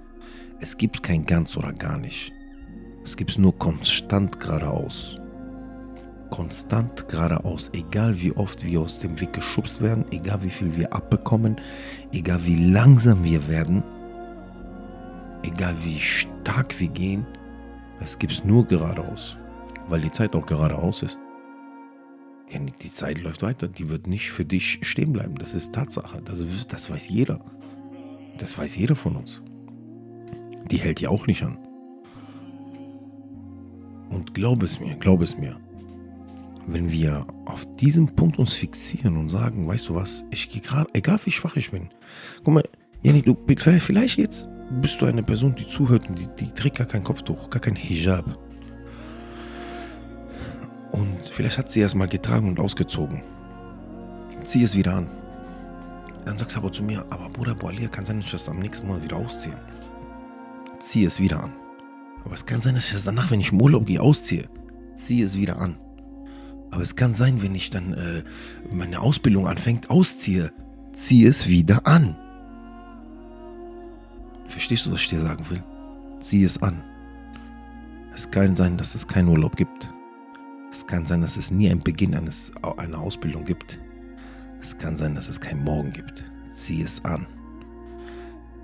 Es 0.60 0.77
gibt 0.77 1.04
kein 1.04 1.25
ganz 1.25 1.58
oder 1.58 1.74
gar 1.74 1.98
nicht. 1.98 2.32
Es 3.04 3.18
gibt 3.18 3.38
nur 3.38 3.58
konstant 3.58 4.39
geradeaus. 4.39 5.20
Konstant 6.30 7.08
geradeaus, 7.08 7.70
egal 7.74 8.20
wie 8.20 8.32
oft 8.32 8.65
wir 8.65 8.82
aus 8.82 9.00
dem 9.00 9.20
Weg 9.22 9.34
geschubst 9.34 9.82
werden, 9.82 10.06
egal 10.12 10.44
wie 10.44 10.50
viel 10.50 10.75
wir 10.75 10.92
abbekommen, 10.92 11.58
egal 12.12 12.46
wie 12.46 12.72
langsam 12.72 13.24
wir 13.24 13.48
werden, 13.48 13.84
egal 15.44 15.75
wie 15.84 16.00
stark 16.00 16.80
wir 16.80 16.88
gehen, 16.88 17.25
es 18.00 18.20
gibt 18.20 18.46
nur 18.46 18.66
geradeaus, 18.66 19.38
weil 19.88 20.02
die 20.02 20.12
Zeit 20.12 20.36
auch 20.36 20.46
geradeaus 20.46 21.04
ist. 21.04 21.18
Ja, 22.52 22.60
die 22.60 22.94
Zeit 22.94 23.22
läuft 23.22 23.42
weiter, 23.42 23.68
die 23.68 23.90
wird 23.90 24.08
nicht 24.08 24.32
für 24.32 24.46
dich 24.46 24.80
stehen 24.84 25.14
bleiben. 25.14 25.36
Das 25.36 25.56
ist 25.56 25.74
Tatsache. 25.74 26.22
Das, 26.24 26.44
das 26.68 26.90
weiß 26.92 27.10
jeder. 27.10 27.40
Das 28.38 28.58
weiß 28.58 28.75
jeder 28.75 28.96
von 28.96 29.16
uns. 29.16 29.42
Die 30.70 30.78
hält 30.78 31.02
ja 31.02 31.10
auch 31.10 31.25
nicht 31.25 31.44
an. 31.44 31.58
Und 34.10 34.34
glaub 34.34 34.62
es 34.62 34.80
mir, 34.80 34.96
glaub 34.96 35.22
es 35.22 35.38
mir, 35.38 35.58
wenn 36.68 36.92
wir 36.92 37.25
auf 37.46 37.66
diesem 37.78 38.08
Punkt 38.08 38.40
uns 38.40 38.54
fixieren 38.54 39.18
und 39.18 39.30
sagen, 39.30 39.68
weißt 39.68 39.90
du 39.90 39.96
was, 39.96 40.25
ich 40.32 40.50
gehe 40.50 40.62
gerade, 40.62 40.90
egal 40.94 41.20
wie 41.25 41.32
schwach 41.32 41.56
ich 41.56 41.72
bin. 41.72 41.90
Guck 42.44 42.54
mal, 42.54 42.64
Janik, 43.02 43.25
du 43.25 43.36
vielleicht 43.80 44.18
jetzt 44.18 44.48
bist 44.69 45.01
du 45.01 45.05
eine 45.05 45.24
Person, 45.24 45.55
die 45.55 45.67
zuhört 45.67 46.10
und 46.10 46.17
die, 46.17 46.27
die 46.39 46.51
trägt 46.51 46.77
gar 46.77 46.88
kein 46.88 47.03
Kopftuch, 47.03 47.50
gar 47.50 47.62
kein 47.62 47.75
Hijab. 47.75 48.38
Und 50.91 51.17
vielleicht 51.31 51.57
hat 51.57 51.69
sie 51.69 51.81
es 51.81 51.95
mal 51.95 52.07
getragen 52.07 52.48
und 52.48 52.60
ausgezogen. 52.60 53.22
Zieh 54.43 54.63
es 54.63 54.75
wieder 54.75 54.95
an. 54.95 55.07
Dann 56.24 56.38
sagst 56.38 56.55
du 56.55 56.60
aber 56.60 56.72
zu 56.72 56.84
mir, 56.84 57.05
aber 57.10 57.29
Bruder 57.29 57.53
Boalia, 57.53 57.88
kann 57.88 58.05
sein, 58.05 58.17
dass 58.17 58.25
ich 58.25 58.31
das 58.31 58.50
am 58.50 58.60
nächsten 58.60 58.88
Monat 58.88 59.03
wieder 59.03 59.17
ausziehe. 59.17 59.57
Zieh 60.79 61.05
es 61.05 61.19
wieder 61.19 61.43
an. 61.43 61.53
Aber 62.24 62.34
es 62.34 62.45
kann 62.45 62.62
sein, 62.62 62.75
dass 62.75 62.88
ich 62.88 62.93
das 62.93 63.03
danach, 63.03 63.29
wenn 63.29 63.39
ich 63.39 63.51
im 63.51 63.62
Urlaub 63.62 63.86
gehe, 63.86 64.01
ausziehe. 64.01 64.50
Zieh 64.95 65.22
es 65.22 65.38
wieder 65.38 65.60
an. 65.60 65.77
Aber 66.72 66.81
es 66.81 66.95
kann 66.95 67.13
sein, 67.13 67.41
wenn 67.41 67.53
ich 67.53 67.69
dann 67.69 67.93
äh, 67.93 68.24
meine 68.72 69.00
Ausbildung 69.01 69.48
anfängt, 69.48 69.89
ausziehe, 69.89 70.51
zieh 70.93 71.25
es 71.25 71.48
wieder 71.48 71.86
an. 71.86 72.17
Verstehst 74.48 74.86
du, 74.86 74.92
was 74.92 75.02
ich 75.02 75.10
dir 75.10 75.20
sagen 75.20 75.46
will? 75.50 75.64
Zieh 76.20 76.44
es 76.44 76.62
an. 76.62 76.84
Es 78.14 78.30
kann 78.32 78.56
sein, 78.56 78.78
dass 78.78 78.96
es 78.96 79.08
keinen 79.08 79.28
Urlaub 79.28 79.56
gibt. 79.56 79.94
Es 80.72 80.86
kann 80.88 81.06
sein, 81.06 81.22
dass 81.22 81.38
es 81.38 81.52
nie 81.52 81.70
einen 81.70 81.84
Beginn 81.84 82.16
eines, 82.16 82.52
einer 82.78 83.00
Ausbildung 83.00 83.46
gibt. 83.46 83.80
Es 84.60 84.78
kann 84.78 84.98
sein, 84.98 85.16
dass 85.16 85.28
es 85.28 85.40
keinen 85.40 85.64
Morgen 85.64 85.92
gibt. 85.92 86.24
Zieh 86.52 86.82
es 86.82 87.04
an. 87.04 87.28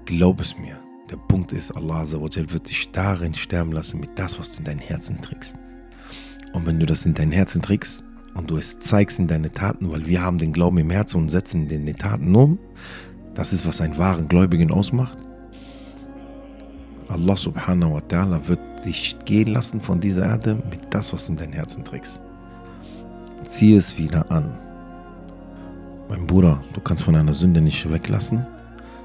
Glaub 0.05 0.41
es 0.41 0.57
mir. 0.57 0.77
Der 1.09 1.17
Punkt 1.17 1.51
ist, 1.51 1.71
Allah 1.71 2.09
wird 2.09 2.69
dich 2.69 2.91
darin 2.91 3.33
sterben 3.33 3.73
lassen 3.73 3.99
mit 3.99 4.17
das, 4.17 4.39
was 4.39 4.51
du 4.51 4.59
in 4.59 4.63
dein 4.63 4.79
Herzen 4.79 5.19
trägst. 5.21 5.57
Und 6.53 6.65
wenn 6.65 6.79
du 6.79 6.85
das 6.85 7.05
in 7.05 7.13
dein 7.13 7.31
Herzen 7.31 7.61
trägst 7.61 8.03
und 8.33 8.49
du 8.49 8.57
es 8.57 8.79
zeigst 8.79 9.19
in 9.19 9.27
deine 9.27 9.51
Taten, 9.51 9.91
weil 9.91 10.05
wir 10.05 10.21
haben 10.21 10.37
den 10.37 10.53
Glauben 10.53 10.77
im 10.77 10.89
Herzen 10.89 11.17
und 11.17 11.29
setzen 11.29 11.67
den 11.67 11.81
in 11.81 11.85
den 11.87 11.97
Taten 11.97 12.33
um, 12.33 12.59
das 13.33 13.53
ist, 13.53 13.65
was 13.65 13.81
einen 13.81 13.97
wahren 13.97 14.27
Gläubigen 14.27 14.71
ausmacht. 14.71 15.17
Allah 17.11 17.35
subhanahu 17.35 17.93
wa 17.95 17.99
ta'ala 17.99 18.47
wird 18.47 18.59
dich 18.85 19.17
gehen 19.25 19.49
lassen 19.49 19.81
von 19.81 19.99
dieser 19.99 20.25
Erde 20.25 20.55
mit 20.69 20.79
das, 20.89 21.11
was 21.13 21.25
du 21.25 21.33
in 21.33 21.37
dein 21.37 21.53
Herzen 21.53 21.83
trägst. 21.83 22.19
Zieh 23.45 23.75
es 23.75 23.97
wieder 23.97 24.31
an. 24.31 24.57
Mein 26.09 26.25
Bruder, 26.25 26.61
du 26.73 26.81
kannst 26.81 27.03
von 27.03 27.15
einer 27.15 27.33
Sünde 27.33 27.61
nicht 27.61 27.91
weglassen. 27.91 28.45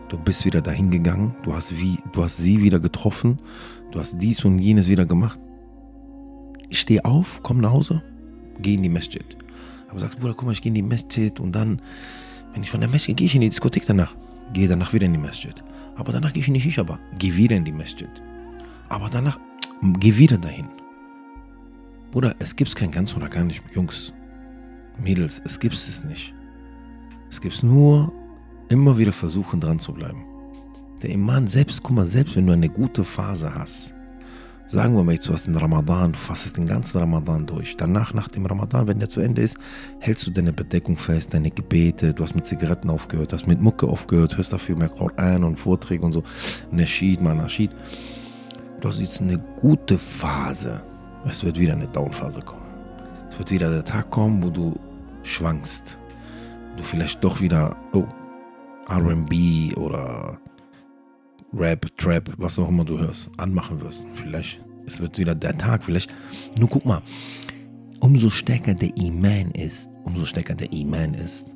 Du 0.08 0.18
bist 0.18 0.44
wieder 0.44 0.60
dahin 0.60 0.90
gegangen. 0.90 1.34
Du 1.42 1.54
hast, 1.54 1.78
wie, 1.80 1.98
du 2.12 2.22
hast 2.22 2.36
sie 2.36 2.62
wieder 2.62 2.78
getroffen. 2.78 3.38
Du 3.90 3.98
hast 3.98 4.20
dies 4.20 4.44
und 4.44 4.58
jenes 4.58 4.88
wieder 4.88 5.04
gemacht. 5.04 5.38
Steh 6.70 7.00
auf, 7.02 7.40
komm 7.42 7.60
nach 7.60 7.70
Hause, 7.70 8.02
geh 8.60 8.74
in 8.74 8.82
die 8.82 8.88
Masjid. 8.88 9.24
Aber 9.88 10.00
sagst, 10.00 10.18
Bruder, 10.18 10.34
guck 10.34 10.46
mal, 10.46 10.52
ich 10.52 10.62
gehe 10.62 10.70
in 10.70 10.74
die 10.74 10.82
Masjid 10.82 11.38
und 11.38 11.52
dann, 11.52 11.80
wenn 12.52 12.62
ich 12.62 12.70
von 12.70 12.80
der 12.80 12.90
Masjid 12.90 13.16
gehe 13.16 13.26
ich 13.26 13.34
in 13.34 13.40
die 13.40 13.48
Diskothek 13.48 13.86
danach. 13.86 14.14
Gehe 14.52 14.68
danach 14.68 14.92
wieder 14.92 15.06
in 15.06 15.12
die 15.12 15.18
Masjid. 15.18 15.54
Aber 15.96 16.12
danach 16.12 16.32
gehe 16.32 16.42
ich 16.42 16.48
in 16.48 16.54
die 16.54 16.60
Shisha-Bar. 16.60 16.98
Geh 17.18 17.34
wieder 17.34 17.56
in 17.56 17.64
die 17.64 17.72
Masjid. 17.72 18.10
Aber 18.88 19.08
danach, 19.08 19.38
geh 19.98 20.16
wieder 20.16 20.38
dahin. 20.38 20.68
Bruder, 22.12 22.34
es 22.38 22.54
gibt 22.54 22.74
kein 22.76 22.90
ganz 22.90 23.14
oder 23.14 23.28
gar 23.28 23.44
nicht, 23.44 23.62
Jungs, 23.74 24.12
Mädels, 24.98 25.42
es 25.44 25.58
gibt 25.58 25.74
es 25.74 26.04
nicht. 26.04 26.32
Es 27.28 27.40
gibt 27.40 27.62
nur 27.62 28.12
immer 28.68 28.96
wieder 28.96 29.12
versuchen, 29.12 29.60
dran 29.60 29.78
zu 29.78 29.92
bleiben. 29.92 30.24
Der 31.02 31.10
Iman 31.10 31.46
selbst, 31.46 31.82
guck 31.82 31.96
mal, 31.96 32.06
selbst 32.06 32.36
wenn 32.36 32.46
du 32.46 32.52
eine 32.52 32.68
gute 32.68 33.04
Phase 33.04 33.54
hast, 33.54 33.92
sagen 34.68 34.96
wir 34.96 35.04
mal 35.04 35.12
jetzt, 35.12 35.28
du 35.28 35.32
hast 35.32 35.46
den 35.46 35.56
Ramadan, 35.56 36.12
du 36.12 36.18
fassest 36.18 36.56
den 36.56 36.66
ganzen 36.66 36.98
Ramadan 36.98 37.46
durch. 37.46 37.76
Danach, 37.76 38.12
nach 38.14 38.28
dem 38.28 38.46
Ramadan, 38.46 38.86
wenn 38.86 38.98
der 38.98 39.08
zu 39.08 39.20
Ende 39.20 39.42
ist, 39.42 39.56
hältst 40.00 40.26
du 40.26 40.30
deine 40.30 40.52
Bedeckung 40.52 40.96
fest, 40.96 41.34
deine 41.34 41.50
Gebete, 41.50 42.12
du 42.12 42.22
hast 42.22 42.34
mit 42.34 42.46
Zigaretten 42.46 42.90
aufgehört, 42.90 43.32
hast 43.32 43.46
mit 43.46 43.60
Mucke 43.60 43.86
aufgehört, 43.86 44.36
hörst 44.36 44.52
dafür 44.52 44.76
mehr 44.76 44.88
Koran 44.88 45.44
und 45.44 45.58
Vorträge 45.58 46.04
und 46.04 46.12
so, 46.12 46.24
Nashid, 46.70 47.20
Manashid. 47.20 47.70
Du 48.80 48.88
hast 48.88 49.00
jetzt 49.00 49.20
eine 49.20 49.38
gute 49.56 49.98
Phase. 49.98 50.82
Es 51.24 51.44
wird 51.44 51.58
wieder 51.58 51.72
eine 51.72 51.88
Downphase 51.88 52.40
kommen. 52.40 52.66
Es 53.30 53.38
wird 53.38 53.50
wieder 53.50 53.70
der 53.70 53.84
Tag 53.84 54.10
kommen, 54.10 54.42
wo 54.42 54.50
du 54.50 54.78
schwankst. 55.22 55.98
Du 56.76 56.82
vielleicht 56.82 57.24
doch 57.24 57.40
wieder, 57.40 57.76
oh, 57.92 58.04
RB 58.88 59.76
oder 59.76 60.38
Rap, 61.56 61.86
Trap, 61.96 62.34
was 62.36 62.58
auch 62.58 62.68
immer 62.68 62.84
du 62.84 62.98
hörst, 62.98 63.30
anmachen 63.38 63.80
wirst. 63.80 64.06
Vielleicht, 64.14 64.62
es 64.86 65.00
wird 65.00 65.16
wieder 65.16 65.34
der 65.34 65.56
Tag, 65.56 65.84
vielleicht. 65.84 66.14
Nur 66.58 66.68
guck 66.68 66.84
mal, 66.84 67.00
umso 68.00 68.28
stärker 68.28 68.74
der 68.74 68.94
Iman 68.98 69.50
ist, 69.52 69.88
umso 70.04 70.26
stärker 70.26 70.54
der 70.54 70.70
Iman 70.70 71.14
ist 71.14 71.48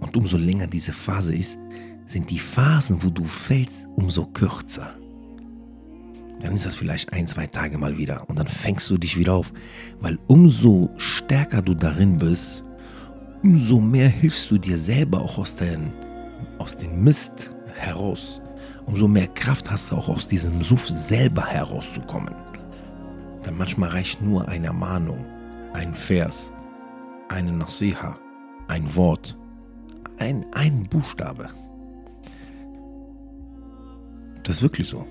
und 0.00 0.16
umso 0.16 0.38
länger 0.38 0.66
diese 0.66 0.94
Phase 0.94 1.34
ist, 1.34 1.58
sind 2.06 2.30
die 2.30 2.38
Phasen, 2.38 3.02
wo 3.02 3.10
du 3.10 3.24
fällst, 3.24 3.86
umso 3.94 4.24
kürzer. 4.26 4.94
Dann 6.40 6.54
ist 6.54 6.64
das 6.64 6.74
vielleicht 6.74 7.12
ein, 7.12 7.26
zwei 7.28 7.46
Tage 7.46 7.76
mal 7.76 7.98
wieder 7.98 8.28
und 8.28 8.38
dann 8.38 8.48
fängst 8.48 8.88
du 8.90 8.96
dich 8.96 9.18
wieder 9.18 9.34
auf. 9.34 9.52
Weil 10.00 10.18
umso 10.28 10.90
stärker 10.96 11.60
du 11.60 11.74
darin 11.74 12.16
bist, 12.16 12.64
umso 13.44 13.80
mehr 13.80 14.08
hilfst 14.08 14.50
du 14.50 14.56
dir 14.56 14.78
selber 14.78 15.20
auch 15.20 15.36
aus, 15.36 15.54
den, 15.54 15.92
aus 16.58 16.76
dem 16.76 17.04
Mist 17.04 17.54
heraus 17.76 18.41
umso 18.86 19.08
mehr 19.08 19.28
Kraft 19.28 19.70
hast 19.70 19.90
du 19.90 19.96
auch 19.96 20.08
aus 20.08 20.26
diesem 20.26 20.62
Suff 20.62 20.88
selber 20.88 21.46
herauszukommen. 21.46 22.34
Denn 23.44 23.56
manchmal 23.56 23.90
reicht 23.90 24.22
nur 24.22 24.48
eine 24.48 24.68
Ermahnung, 24.68 25.24
ein 25.72 25.94
Vers, 25.94 26.52
eine 27.28 27.52
Nasiha, 27.52 28.16
ein 28.68 28.94
Wort, 28.94 29.36
ein, 30.18 30.46
ein 30.52 30.84
Buchstabe. 30.84 31.48
Das 34.42 34.56
ist 34.56 34.62
wirklich 34.62 34.88
so. 34.88 35.06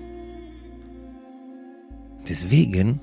Deswegen 2.28 3.00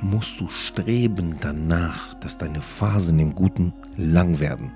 musst 0.00 0.40
du 0.40 0.48
streben 0.48 1.36
danach, 1.40 2.14
dass 2.14 2.38
deine 2.38 2.60
Phasen 2.60 3.18
im 3.18 3.34
Guten 3.34 3.72
lang 3.96 4.38
werden. 4.40 4.72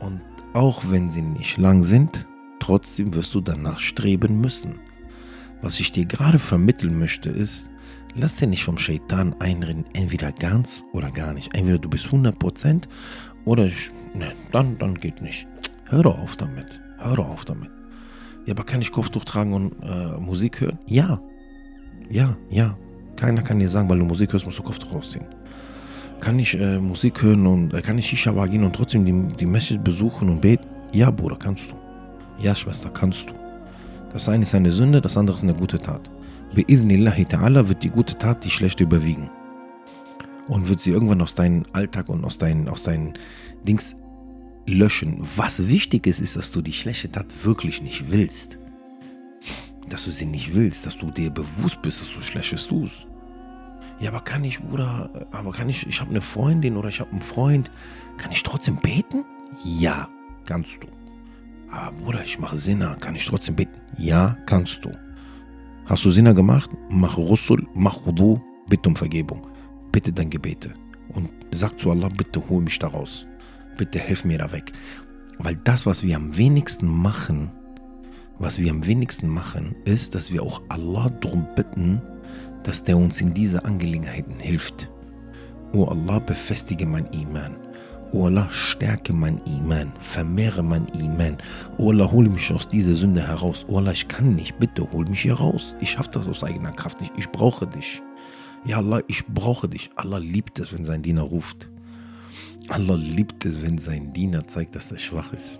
Und 0.00 0.20
auch 0.52 0.82
wenn 0.88 1.10
sie 1.10 1.22
nicht 1.22 1.58
lang 1.58 1.82
sind, 1.82 2.26
Trotzdem 2.64 3.14
wirst 3.14 3.34
du 3.34 3.42
danach 3.42 3.78
streben 3.78 4.40
müssen. 4.40 4.76
Was 5.60 5.80
ich 5.80 5.92
dir 5.92 6.06
gerade 6.06 6.38
vermitteln 6.38 6.98
möchte 6.98 7.28
ist, 7.28 7.68
lass 8.14 8.36
dir 8.36 8.46
nicht 8.46 8.64
vom 8.64 8.78
Shaitan 8.78 9.38
einreden, 9.38 9.84
entweder 9.92 10.32
ganz 10.32 10.82
oder 10.94 11.10
gar 11.10 11.34
nicht. 11.34 11.54
Entweder 11.54 11.76
du 11.76 11.90
bist 11.90 12.06
100% 12.06 12.84
oder 13.44 13.66
ich, 13.66 13.90
ne, 14.14 14.32
dann, 14.50 14.78
dann 14.78 14.94
geht 14.94 15.20
nicht. 15.20 15.46
Hör 15.84 16.04
doch 16.04 16.18
auf 16.18 16.38
damit. 16.38 16.80
Hör 16.96 17.16
doch 17.16 17.28
auf 17.28 17.44
damit. 17.44 17.70
Ja, 18.46 18.54
aber 18.54 18.64
kann 18.64 18.80
ich 18.80 18.92
Kopftuch 18.92 19.26
tragen 19.26 19.52
und 19.52 19.74
äh, 19.82 20.18
Musik 20.18 20.62
hören? 20.62 20.78
Ja. 20.86 21.20
Ja, 22.08 22.34
ja. 22.48 22.78
Keiner 23.16 23.42
kann 23.42 23.58
dir 23.58 23.68
sagen, 23.68 23.90
weil 23.90 23.98
du 23.98 24.06
Musik 24.06 24.32
hörst, 24.32 24.46
musst 24.46 24.58
du 24.58 24.62
Kopftuch 24.62 24.94
rausziehen. 24.94 25.26
Kann 26.20 26.38
ich 26.38 26.58
äh, 26.58 26.78
Musik 26.78 27.20
hören 27.20 27.46
und 27.46 27.74
äh, 27.74 27.82
kann 27.82 27.98
ich 27.98 28.06
Shisha 28.06 28.32
gehen 28.46 28.64
und 28.64 28.74
trotzdem 28.74 29.04
die, 29.04 29.36
die 29.36 29.44
Message 29.44 29.82
besuchen 29.82 30.30
und 30.30 30.40
beten? 30.40 30.64
Ja, 30.92 31.10
Bruder, 31.10 31.36
kannst 31.36 31.70
du. 31.70 31.83
Ja, 32.38 32.54
Schwester, 32.54 32.90
kannst 32.90 33.30
du. 33.30 33.34
Das 34.12 34.28
eine 34.28 34.42
ist 34.42 34.54
eine 34.54 34.72
Sünde, 34.72 35.00
das 35.00 35.16
andere 35.16 35.36
ist 35.36 35.42
eine 35.42 35.54
gute 35.54 35.78
Tat. 35.78 36.10
Bi'idhnillahi 36.54 37.26
ta'ala 37.26 37.68
wird 37.68 37.82
die 37.82 37.90
gute 37.90 38.16
Tat 38.16 38.44
die 38.44 38.50
schlechte 38.50 38.84
überwiegen. 38.84 39.30
Und 40.46 40.68
wird 40.68 40.80
sie 40.80 40.90
irgendwann 40.90 41.22
aus 41.22 41.34
deinem 41.34 41.64
Alltag 41.72 42.08
und 42.08 42.24
aus 42.24 42.38
deinen, 42.38 42.68
aus 42.68 42.82
deinen 42.82 43.14
Dings 43.66 43.96
löschen. 44.66 45.18
Was 45.36 45.68
wichtig 45.68 46.06
ist, 46.06 46.20
ist, 46.20 46.36
dass 46.36 46.52
du 46.52 46.60
die 46.60 46.72
schlechte 46.72 47.10
Tat 47.10 47.26
wirklich 47.42 47.82
nicht 47.82 48.10
willst. 48.10 48.58
Dass 49.88 50.04
du 50.04 50.10
sie 50.10 50.26
nicht 50.26 50.54
willst, 50.54 50.86
dass 50.86 50.96
du 50.96 51.10
dir 51.10 51.30
bewusst 51.30 51.82
bist, 51.82 52.00
dass 52.00 52.12
du 52.12 52.20
Schlechtes 52.20 52.68
tust. 52.68 53.06
Ja, 54.00 54.10
aber 54.10 54.20
kann 54.20 54.44
ich, 54.44 54.60
Bruder, 54.60 55.10
aber 55.30 55.52
kann 55.52 55.68
ich, 55.68 55.86
ich 55.86 56.00
habe 56.00 56.10
eine 56.10 56.20
Freundin 56.20 56.76
oder 56.76 56.88
ich 56.88 57.00
habe 57.00 57.12
einen 57.12 57.22
Freund, 57.22 57.70
kann 58.16 58.32
ich 58.32 58.42
trotzdem 58.42 58.76
beten? 58.76 59.24
Ja, 59.64 60.08
kannst 60.46 60.82
du. 60.82 60.88
Aber 61.74 61.90
Bruder, 61.90 62.22
ich 62.24 62.38
mache 62.38 62.56
Sinner, 62.56 62.94
kann 63.00 63.16
ich 63.16 63.26
trotzdem 63.26 63.56
beten? 63.56 63.80
Ja, 63.98 64.38
kannst 64.46 64.84
du. 64.84 64.92
Hast 65.86 66.04
du 66.04 66.12
Sinner 66.12 66.32
gemacht? 66.32 66.70
Mach 66.88 67.16
Rusul, 67.16 67.66
mach 67.74 68.06
Wudu, 68.06 68.40
bitte 68.68 68.88
um 68.88 68.96
Vergebung. 68.96 69.46
Bitte 69.90 70.12
dein 70.12 70.30
Gebete. 70.30 70.72
Und 71.08 71.30
sag 71.52 71.78
zu 71.78 71.90
Allah, 71.90 72.08
bitte 72.08 72.48
hol 72.48 72.62
mich 72.62 72.78
da 72.78 72.86
raus. 72.86 73.26
Bitte 73.76 73.98
hilf 73.98 74.24
mir 74.24 74.38
da 74.38 74.52
weg. 74.52 74.72
Weil 75.38 75.56
das, 75.56 75.84
was 75.84 76.04
wir 76.04 76.16
am 76.16 76.36
wenigsten 76.36 76.86
machen, 76.86 77.50
was 78.38 78.60
wir 78.60 78.70
am 78.70 78.86
wenigsten 78.86 79.28
machen, 79.28 79.74
ist, 79.84 80.14
dass 80.14 80.32
wir 80.32 80.44
auch 80.44 80.62
Allah 80.68 81.10
darum 81.20 81.46
bitten, 81.56 82.00
dass 82.62 82.84
der 82.84 82.96
uns 82.96 83.20
in 83.20 83.34
diese 83.34 83.64
Angelegenheiten 83.64 84.38
hilft. 84.38 84.90
O 85.72 85.86
Allah, 85.86 86.20
befestige 86.20 86.86
mein 86.86 87.06
Iman. 87.06 87.56
O 88.14 88.26
Allah, 88.26 88.48
stärke 88.48 89.12
mein 89.12 89.40
Iman, 89.44 89.92
vermehre 89.98 90.62
mein 90.62 90.86
Iman. 90.94 91.36
O 91.78 91.90
Allah, 91.90 92.12
hole 92.12 92.30
mich 92.30 92.52
aus 92.52 92.68
dieser 92.68 92.94
Sünde 92.94 93.26
heraus. 93.26 93.66
O 93.68 93.76
Allah, 93.78 93.90
ich 93.90 94.06
kann 94.06 94.36
nicht, 94.36 94.56
bitte 94.60 94.88
hol 94.92 95.04
mich 95.06 95.22
hier 95.22 95.34
raus. 95.34 95.74
Ich 95.80 95.90
schaffe 95.90 96.10
das 96.12 96.28
aus 96.28 96.44
eigener 96.44 96.70
Kraft 96.70 97.00
nicht. 97.00 97.12
Ich 97.16 97.28
brauche 97.30 97.66
dich. 97.66 98.00
Ja 98.64 98.76
Allah, 98.76 99.02
ich 99.08 99.26
brauche 99.26 99.68
dich. 99.68 99.90
Allah 99.96 100.18
liebt 100.18 100.60
es, 100.60 100.72
wenn 100.72 100.84
sein 100.84 101.02
Diener 101.02 101.22
ruft. 101.22 101.68
Allah 102.68 102.94
liebt 102.94 103.44
es, 103.44 103.60
wenn 103.62 103.78
sein 103.78 104.12
Diener 104.12 104.46
zeigt, 104.46 104.76
dass 104.76 104.92
er 104.92 104.98
schwach 104.98 105.32
ist. 105.32 105.58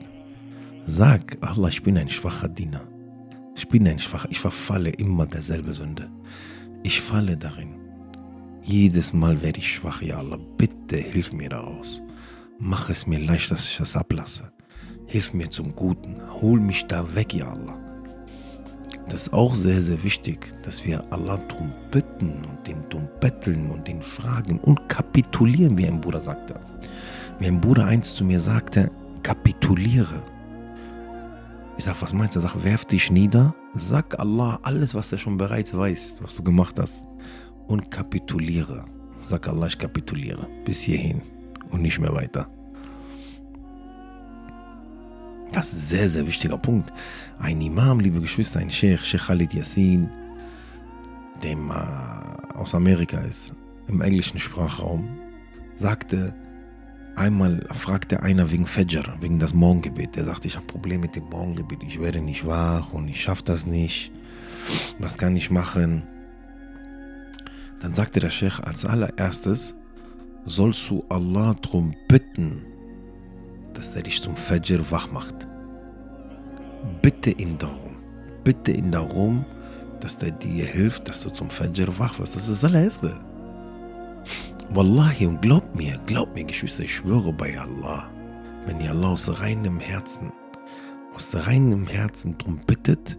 Sag, 0.86 1.36
Allah, 1.40 1.66
ich 1.66 1.82
bin 1.82 1.98
ein 1.98 2.08
schwacher 2.08 2.48
Diener. 2.48 2.82
Ich 3.56 3.66
bin 3.66 3.88
ein 3.88 3.98
schwacher, 3.98 4.28
ich 4.30 4.38
verfalle 4.38 4.90
immer 4.90 5.26
derselbe 5.26 5.74
Sünde. 5.74 6.08
Ich 6.84 7.00
falle 7.00 7.36
darin. 7.36 7.74
Jedes 8.62 9.12
Mal 9.12 9.42
werde 9.42 9.58
ich 9.58 9.74
schwach, 9.74 10.02
ja 10.02 10.18
Allah. 10.18 10.38
Bitte 10.56 10.98
hilf 10.98 11.32
mir 11.32 11.48
daraus. 11.48 12.00
Mach 12.58 12.88
es 12.88 13.06
mir 13.06 13.18
leicht, 13.18 13.50
dass 13.50 13.68
ich 13.68 13.78
das 13.78 13.96
ablasse. 13.96 14.52
Hilf 15.06 15.34
mir 15.34 15.50
zum 15.50 15.74
Guten. 15.74 16.22
Hol 16.40 16.60
mich 16.60 16.86
da 16.86 17.14
weg, 17.14 17.34
ja 17.34 17.50
Allah. 17.50 17.76
Das 19.08 19.22
ist 19.22 19.32
auch 19.32 19.54
sehr, 19.54 19.82
sehr 19.82 20.02
wichtig, 20.02 20.54
dass 20.62 20.84
wir 20.84 21.02
Allah 21.12 21.38
darum 21.48 21.72
bitten 21.90 22.42
und 22.44 22.66
den 22.66 22.88
darum 22.88 23.08
betteln 23.20 23.70
und 23.70 23.88
den 23.88 24.00
fragen 24.00 24.58
und 24.60 24.88
kapitulieren, 24.88 25.76
wie 25.76 25.86
ein 25.86 26.00
Bruder 26.00 26.20
sagte. 26.20 26.54
Wie 27.38 27.46
ein 27.46 27.60
Bruder 27.60 27.86
einst 27.86 28.16
zu 28.16 28.24
mir 28.24 28.40
sagte, 28.40 28.90
kapituliere. 29.22 30.22
Ich 31.76 31.84
sag, 31.84 32.00
was 32.00 32.12
meinst 32.12 32.36
du? 32.36 32.38
Er 32.38 32.42
sagt, 32.42 32.62
werf 32.62 32.84
dich 32.84 33.10
nieder, 33.10 33.52
sag 33.74 34.18
Allah 34.20 34.60
alles, 34.62 34.94
was 34.94 35.10
er 35.10 35.18
schon 35.18 35.36
bereits 35.36 35.76
weiß, 35.76 36.22
was 36.22 36.36
du 36.36 36.44
gemacht 36.44 36.78
hast 36.78 37.08
und 37.66 37.90
kapituliere. 37.90 38.84
Sag 39.26 39.48
Allah, 39.48 39.66
ich 39.66 39.78
kapituliere 39.78 40.46
bis 40.64 40.82
hierhin 40.82 41.20
und 41.74 41.82
nicht 41.82 41.98
mehr 41.98 42.14
weiter. 42.14 42.46
Das 45.52 45.72
ist 45.72 45.74
ein 45.74 45.98
sehr, 45.98 46.08
sehr 46.08 46.26
wichtiger 46.26 46.56
Punkt. 46.56 46.92
Ein 47.38 47.60
Imam, 47.60 48.00
liebe 48.00 48.20
Geschwister, 48.20 48.60
ein 48.60 48.70
Sheikh, 48.70 49.04
Sheikh 49.04 49.26
Khalid 49.26 49.52
Yassin, 49.52 50.08
der 51.42 51.52
äh, 51.52 52.56
aus 52.56 52.74
Amerika 52.74 53.18
ist, 53.18 53.54
im 53.88 54.00
englischen 54.00 54.38
Sprachraum, 54.38 55.08
sagte, 55.74 56.34
einmal 57.16 57.66
fragte 57.72 58.22
einer 58.22 58.50
wegen 58.50 58.66
Fajr, 58.66 59.04
wegen 59.20 59.38
das 59.38 59.52
Morgengebet. 59.52 60.16
Der 60.16 60.24
sagte, 60.24 60.48
ich 60.48 60.56
habe 60.56 60.66
Probleme 60.66 61.02
mit 61.02 61.16
dem 61.16 61.24
Morgengebet, 61.24 61.82
ich 61.82 62.00
werde 62.00 62.20
nicht 62.20 62.46
wach 62.46 62.92
und 62.92 63.08
ich 63.08 63.20
schaffe 63.20 63.44
das 63.44 63.66
nicht. 63.66 64.12
Was 64.98 65.18
kann 65.18 65.36
ich 65.36 65.50
machen? 65.50 66.04
Dann 67.80 67.94
sagte 67.94 68.20
der 68.20 68.30
Sheikh 68.30 68.62
als 68.62 68.84
allererstes, 68.84 69.74
sollst 70.46 70.90
du 70.90 71.04
Allah 71.08 71.54
darum 71.62 71.94
bitten, 72.08 72.62
dass 73.72 73.96
er 73.96 74.02
dich 74.02 74.22
zum 74.22 74.36
Fajr 74.36 74.90
wach 74.90 75.10
macht. 75.10 75.46
Bitte 77.02 77.30
ihn 77.30 77.58
darum. 77.58 77.96
Bitte 78.44 78.72
ihn 78.72 78.90
darum, 78.90 79.44
dass 80.00 80.22
er 80.22 80.30
dir 80.30 80.66
hilft, 80.66 81.08
dass 81.08 81.22
du 81.22 81.30
zum 81.30 81.50
Fajr 81.50 81.98
wach 81.98 82.18
wirst. 82.18 82.36
Das 82.36 82.48
ist 82.48 82.62
das 82.62 82.70
allererste. 82.70 83.14
Wallahi, 84.70 85.26
und 85.26 85.42
glaubt 85.42 85.76
mir, 85.76 85.98
glaubt 86.06 86.34
mir, 86.34 86.44
Geschwister, 86.44 86.84
ich 86.84 86.94
schwöre 86.94 87.32
bei 87.32 87.58
Allah, 87.58 88.10
wenn 88.66 88.80
ihr 88.80 88.90
Allah 88.90 89.10
aus 89.10 89.40
reinem 89.40 89.78
Herzen, 89.78 90.32
aus 91.14 91.34
reinem 91.34 91.86
Herzen 91.86 92.36
drum 92.38 92.60
bittet, 92.66 93.18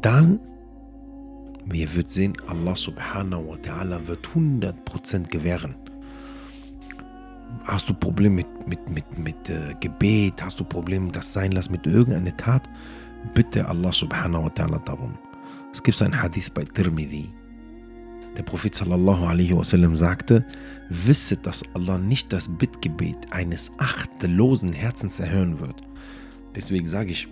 dann, 0.00 0.40
ihr 1.72 1.94
wird 1.94 2.10
sehen, 2.10 2.34
Allah 2.46 2.76
subhanahu 2.76 3.48
wa 3.48 3.54
ta'ala 3.56 4.06
wird 4.06 4.28
100% 4.34 5.28
gewähren 5.28 5.74
hast 7.64 7.88
du 7.88 7.94
Probleme 7.94 8.36
mit, 8.36 8.68
mit, 8.68 8.90
mit, 8.90 9.18
mit 9.18 9.50
äh, 9.50 9.74
Gebet, 9.80 10.42
hast 10.42 10.60
du 10.60 10.64
Probleme, 10.64 11.10
das 11.10 11.32
sein 11.32 11.52
lassen 11.52 11.72
mit 11.72 11.86
irgendeiner 11.86 12.36
Tat, 12.36 12.68
bitte 13.34 13.66
Allah 13.66 13.92
subhanahu 13.92 14.44
wa 14.44 14.48
ta'ala 14.48 14.84
darum. 14.84 15.16
Es 15.72 15.82
gibt 15.82 16.00
ein 16.02 16.20
Hadith 16.20 16.50
bei 16.50 16.64
Tirmidhi. 16.64 17.30
Der 18.36 18.42
Prophet 18.42 18.74
sallallahu 18.74 19.26
alaihi 19.26 19.56
wasallam 19.56 19.96
sagte, 19.96 20.44
wisse, 20.88 21.36
dass 21.36 21.62
Allah 21.74 21.98
nicht 21.98 22.32
das 22.32 22.48
Bittgebet 22.48 23.16
eines 23.30 23.70
achtlosen 23.78 24.72
Herzens 24.72 25.20
erhören 25.20 25.60
wird. 25.60 25.76
Deswegen 26.54 26.88
sage 26.88 27.12
ich, 27.12 27.28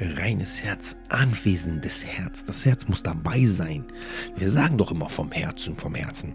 reines 0.00 0.62
Herz, 0.62 0.96
anwesendes 1.08 2.04
Herz. 2.04 2.44
Das 2.44 2.64
Herz 2.64 2.88
muss 2.88 3.02
dabei 3.02 3.44
sein. 3.44 3.84
Wir 4.36 4.50
sagen 4.50 4.78
doch 4.78 4.90
immer 4.90 5.08
vom 5.08 5.32
Herzen, 5.32 5.76
vom 5.76 5.94
Herzen. 5.94 6.34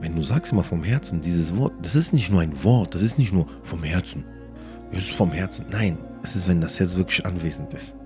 Wenn 0.00 0.14
du 0.14 0.22
sagst 0.22 0.52
immer 0.52 0.64
vom 0.64 0.84
Herzen, 0.84 1.20
dieses 1.20 1.56
Wort, 1.56 1.74
das 1.82 1.94
ist 1.94 2.12
nicht 2.12 2.30
nur 2.30 2.40
ein 2.40 2.62
Wort, 2.62 2.94
das 2.94 3.02
ist 3.02 3.18
nicht 3.18 3.32
nur 3.32 3.46
vom 3.62 3.82
Herzen. 3.82 4.24
Es 4.92 5.10
ist 5.10 5.16
vom 5.16 5.32
Herzen. 5.32 5.66
Nein, 5.70 5.98
es 6.22 6.36
ist, 6.36 6.46
wenn 6.46 6.60
das 6.60 6.78
Herz 6.78 6.94
wirklich 6.94 7.26
anwesend 7.26 7.74
ist. 7.74 7.96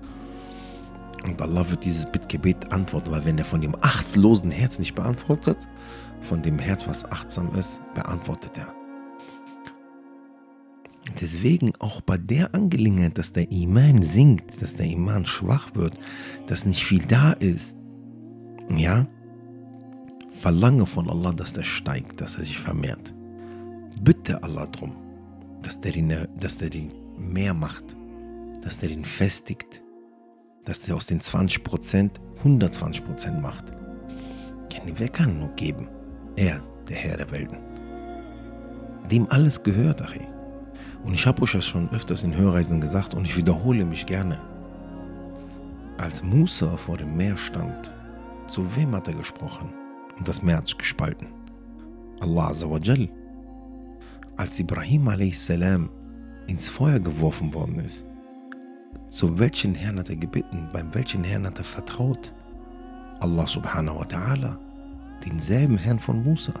Und 1.23 1.41
Allah 1.41 1.69
wird 1.69 1.85
dieses 1.85 2.05
Bittgebet 2.05 2.71
antworten, 2.71 3.11
weil 3.11 3.23
wenn 3.25 3.37
er 3.37 3.45
von 3.45 3.61
dem 3.61 3.75
achtlosen 3.81 4.51
Herz 4.51 4.79
nicht 4.79 4.95
beantwortet, 4.95 5.57
von 6.21 6.41
dem 6.41 6.59
Herz, 6.59 6.87
was 6.87 7.09
achtsam 7.11 7.55
ist, 7.55 7.81
beantwortet 7.93 8.57
er. 8.57 8.82
Deswegen 11.19 11.73
auch 11.79 12.01
bei 12.01 12.17
der 12.17 12.55
Angelegenheit, 12.55 13.17
dass 13.17 13.33
der 13.33 13.51
Iman 13.51 14.03
sinkt, 14.03 14.61
dass 14.61 14.75
der 14.75 14.85
Iman 14.85 15.25
schwach 15.25 15.75
wird, 15.75 15.99
dass 16.47 16.65
nicht 16.65 16.83
viel 16.83 17.03
da 17.05 17.33
ist, 17.33 17.75
ja, 18.75 19.05
Verlange 20.39 20.85
von 20.85 21.09
Allah, 21.09 21.31
dass 21.31 21.53
der 21.53 21.63
steigt, 21.63 22.19
dass 22.19 22.37
er 22.37 22.45
sich 22.45 22.59
vermehrt. 22.59 23.13
Bitte 24.01 24.43
Allah 24.43 24.65
darum, 24.65 24.95
dass 25.61 25.79
der 25.79 25.91
den, 25.91 26.13
dass 26.39 26.57
der 26.57 26.69
den 26.69 26.91
mehr 27.17 27.53
macht, 27.53 27.95
dass 28.61 28.79
der 28.79 28.89
den 28.89 29.05
festigt, 29.05 29.81
dass 30.65 30.81
der 30.81 30.95
aus 30.95 31.05
den 31.05 31.19
20% 31.19 32.11
120% 32.43 33.39
macht. 33.39 33.65
Wer 34.95 35.09
kann 35.09 35.39
nur 35.39 35.49
geben? 35.49 35.87
Er, 36.35 36.61
der 36.89 36.97
Herr 36.97 37.17
der 37.17 37.31
Welten. 37.31 37.57
Dem 39.09 39.29
alles 39.29 39.63
gehört, 39.63 40.01
Achi. 40.01 40.32
Und 41.03 41.13
ich 41.13 41.27
habe 41.27 41.41
euch 41.41 41.51
das 41.51 41.65
schon 41.65 41.89
öfters 41.91 42.23
in 42.23 42.35
Hörreisen 42.35 42.79
gesagt 42.79 43.13
und 43.13 43.25
ich 43.25 43.35
wiederhole 43.35 43.85
mich 43.85 44.05
gerne. 44.05 44.39
Als 45.97 46.23
Musa 46.23 46.77
vor 46.77 46.97
dem 46.97 47.15
Meer 47.15 47.37
stand, 47.37 47.93
zu 48.47 48.65
wem 48.75 48.95
hat 48.95 49.07
er 49.07 49.13
gesprochen? 49.15 49.69
und 50.17 50.27
das 50.27 50.41
Meer 50.41 50.57
hat 50.57 50.67
sich 50.67 50.77
gespalten. 50.77 51.27
Allah 52.19 52.49
Azawajal. 52.49 53.09
Als 54.37 54.59
Ibrahim 54.59 55.07
a.s. 55.07 55.49
ins 56.47 56.69
Feuer 56.69 56.99
geworfen 56.99 57.53
worden 57.53 57.79
ist, 57.79 58.05
zu 59.09 59.37
welchen 59.37 59.75
Herrn 59.75 59.99
hat 59.99 60.09
er 60.09 60.15
gebeten, 60.15 60.67
beim 60.73 60.93
welchen 60.93 61.23
Herrn 61.23 61.45
hat 61.45 61.59
er 61.59 61.65
vertraut? 61.65 62.33
Allah 63.19 63.45
subhanahu 63.45 63.99
wa 63.99 64.03
ta'ala, 64.03 64.57
denselben 65.23 65.77
Herrn 65.77 65.99
von 65.99 66.23
Musa. 66.23 66.53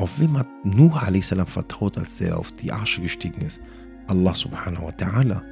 Auf 0.00 0.18
wem 0.18 0.38
hat 0.38 0.48
Nuh 0.64 0.94
a.s. 0.94 1.34
vertraut, 1.46 1.98
als 1.98 2.22
er 2.22 2.38
auf 2.38 2.54
die 2.54 2.72
Arsche 2.72 3.02
gestiegen 3.02 3.42
ist? 3.42 3.60
Allah 4.06 4.34
subhanahu 4.34 4.86
wa 4.86 4.92
ta'ala. 4.92 5.42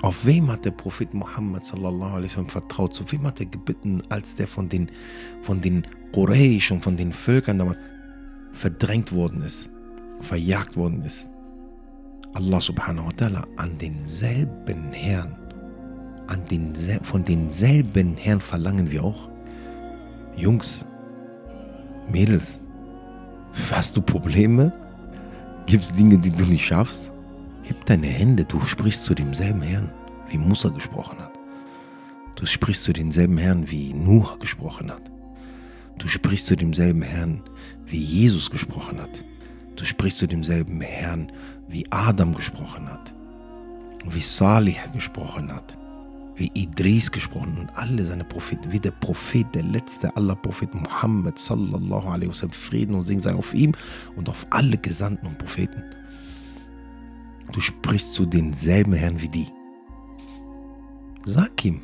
Auf 0.00 0.24
wem 0.24 0.48
hat 0.48 0.64
der 0.64 0.70
Prophet 0.70 1.12
Muhammad 1.12 1.66
sallallahu 1.66 2.14
alaihi 2.14 2.30
wasallam 2.30 2.50
vertraut? 2.50 2.94
Zu 2.94 3.10
wem 3.10 3.26
hat 3.26 3.40
er 3.40 3.46
gebeten, 3.46 4.04
als 4.10 4.36
der 4.36 4.46
von 4.46 4.68
den, 4.68 4.92
von 5.40 5.60
den 5.60 5.84
Quraysh 6.12 6.70
und 6.70 6.84
von 6.84 6.96
den 6.96 7.12
Völkern 7.12 7.58
damals 7.58 7.80
verdrängt 8.52 9.10
worden 9.10 9.42
ist, 9.42 9.68
verjagt 10.20 10.76
worden 10.76 11.02
ist? 11.02 11.28
Allah 12.34 12.60
subhanahu 12.60 13.06
wa 13.06 13.10
ta'ala 13.10 13.44
an 13.56 13.76
denselben 13.78 14.92
Herrn, 14.92 15.34
an 16.28 16.44
den, 16.48 16.76
von 17.02 17.24
denselben 17.24 18.16
Herrn 18.16 18.40
verlangen 18.40 18.92
wir 18.92 19.02
auch. 19.02 19.28
Jungs, 20.36 20.86
Mädels, 22.10 22.60
hast 23.70 23.96
du 23.96 24.02
Probleme? 24.02 24.72
Gibt 25.66 25.84
es 25.84 25.94
Dinge, 25.94 26.18
die 26.18 26.30
du 26.30 26.44
nicht 26.44 26.66
schaffst? 26.66 27.12
Heb 27.62 27.84
deine 27.86 28.08
Hände, 28.08 28.44
du 28.44 28.60
sprichst 28.60 29.04
zu 29.04 29.14
demselben 29.14 29.62
Herrn, 29.62 29.90
wie 30.28 30.38
Musa 30.38 30.68
gesprochen 30.70 31.18
hat. 31.18 31.38
Du 32.34 32.46
sprichst 32.46 32.84
zu 32.84 32.92
denselben 32.92 33.38
Herrn, 33.38 33.70
wie 33.70 33.94
Nuh 33.94 34.26
gesprochen 34.40 34.90
hat. 34.90 35.10
Du 35.98 36.08
sprichst 36.08 36.46
zu 36.46 36.56
demselben 36.56 37.02
Herrn, 37.02 37.42
wie 37.86 37.98
Jesus 37.98 38.50
gesprochen 38.50 39.00
hat. 39.00 39.24
Du 39.76 39.84
sprichst 39.84 40.18
zu 40.18 40.26
demselben 40.26 40.80
Herrn, 40.80 41.30
wie 41.68 41.86
Adam 41.90 42.34
gesprochen 42.34 42.88
hat. 42.88 43.14
Wie 44.04 44.20
Salih 44.20 44.76
gesprochen 44.92 45.54
hat. 45.54 45.78
Wie 46.42 46.50
Idris 46.54 47.12
gesprochen 47.12 47.56
und 47.56 47.70
alle 47.76 48.02
seine 48.02 48.24
Propheten, 48.24 48.72
wie 48.72 48.80
der 48.80 48.90
Prophet, 48.90 49.46
der 49.54 49.62
letzte 49.62 50.16
aller 50.16 50.34
Propheten, 50.34 50.80
Muhammad 50.80 51.38
sallallahu 51.38 52.08
alaihi 52.08 52.30
wasallam, 52.30 52.50
Frieden 52.50 52.96
und 52.96 53.04
Segen 53.04 53.20
sei 53.20 53.32
auf 53.32 53.54
ihm 53.54 53.76
und 54.16 54.28
auf 54.28 54.44
alle 54.50 54.76
Gesandten 54.76 55.28
und 55.28 55.38
Propheten. 55.38 55.84
Du 57.52 57.60
sprichst 57.60 58.12
zu 58.12 58.26
denselben 58.26 58.92
Herrn 58.92 59.22
wie 59.22 59.28
die. 59.28 59.46
Sag 61.24 61.64
ihm, 61.64 61.80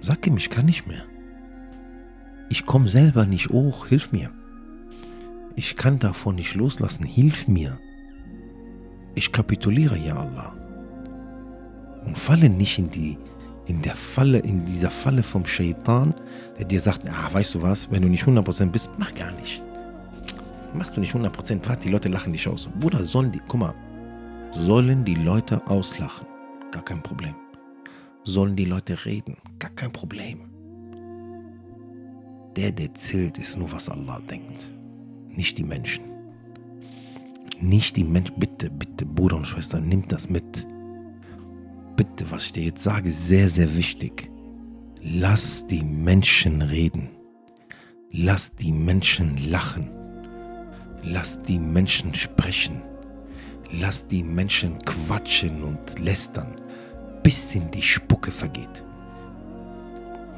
sag 0.00 0.24
ihm, 0.24 0.36
ich 0.36 0.50
kann 0.50 0.66
nicht 0.66 0.86
mehr. 0.86 1.02
Ich 2.48 2.66
komme 2.66 2.88
selber 2.88 3.26
nicht 3.26 3.48
hoch, 3.48 3.88
hilf 3.88 4.12
mir. 4.12 4.30
Ich 5.56 5.74
kann 5.74 5.98
davon 5.98 6.36
nicht 6.36 6.54
loslassen, 6.54 7.04
hilf 7.04 7.48
mir. 7.48 7.76
Ich 9.16 9.32
kapituliere, 9.32 9.98
ja 9.98 10.14
Allah. 10.14 10.54
Und 12.04 12.16
falle 12.16 12.50
nicht 12.50 12.78
in 12.78 12.88
die 12.92 13.18
in 13.70 13.82
der 13.82 13.94
Falle, 13.94 14.40
in 14.40 14.64
dieser 14.66 14.90
Falle 14.90 15.22
vom 15.22 15.46
Shaitan, 15.46 16.12
der 16.58 16.64
dir 16.64 16.80
sagt, 16.80 17.08
ah, 17.08 17.32
weißt 17.32 17.54
du 17.54 17.62
was, 17.62 17.88
wenn 17.88 18.02
du 18.02 18.08
nicht 18.08 18.24
100% 18.24 18.66
bist, 18.66 18.90
mach 18.98 19.14
gar 19.14 19.30
nicht. 19.32 19.62
Machst 20.74 20.96
du 20.96 21.00
nicht 21.00 21.14
100%, 21.14 21.68
warte, 21.68 21.82
die 21.82 21.88
Leute 21.88 22.08
lachen 22.08 22.32
dich 22.32 22.48
aus. 22.48 22.68
Bruder, 22.80 23.04
sollen 23.04 23.30
die, 23.30 23.40
guck 23.46 23.60
mal, 23.60 23.74
sollen 24.50 25.04
die 25.04 25.14
Leute 25.14 25.64
auslachen? 25.68 26.26
Gar 26.72 26.84
kein 26.84 27.00
Problem. 27.00 27.36
Sollen 28.24 28.56
die 28.56 28.64
Leute 28.64 29.04
reden? 29.04 29.36
Gar 29.60 29.70
kein 29.70 29.92
Problem. 29.92 30.40
Der, 32.56 32.72
der 32.72 32.92
zählt, 32.94 33.38
ist 33.38 33.56
nur, 33.56 33.70
was 33.70 33.88
Allah 33.88 34.18
denkt. 34.28 34.68
Nicht 35.28 35.58
die 35.58 35.64
Menschen. 35.64 36.02
Nicht 37.60 37.96
die 37.96 38.04
Menschen. 38.04 38.34
Bitte, 38.36 38.68
bitte, 38.68 39.06
Bruder 39.06 39.36
und 39.36 39.46
Schwester, 39.46 39.80
nimm 39.80 40.08
das 40.08 40.28
mit. 40.28 40.66
Bitte, 42.00 42.30
was 42.30 42.46
ich 42.46 42.52
dir 42.52 42.62
jetzt 42.62 42.82
sage, 42.82 43.10
sehr, 43.10 43.50
sehr 43.50 43.76
wichtig. 43.76 44.30
Lass 45.02 45.66
die 45.66 45.82
Menschen 45.82 46.62
reden. 46.62 47.10
Lass 48.10 48.56
die 48.56 48.72
Menschen 48.72 49.36
lachen. 49.50 49.90
Lass 51.02 51.42
die 51.42 51.58
Menschen 51.58 52.14
sprechen. 52.14 52.80
Lass 53.70 54.08
die 54.08 54.22
Menschen 54.22 54.78
quatschen 54.78 55.62
und 55.62 55.98
lästern, 55.98 56.58
bis 57.22 57.54
in 57.54 57.70
die 57.70 57.82
Spucke 57.82 58.30
vergeht. 58.30 58.82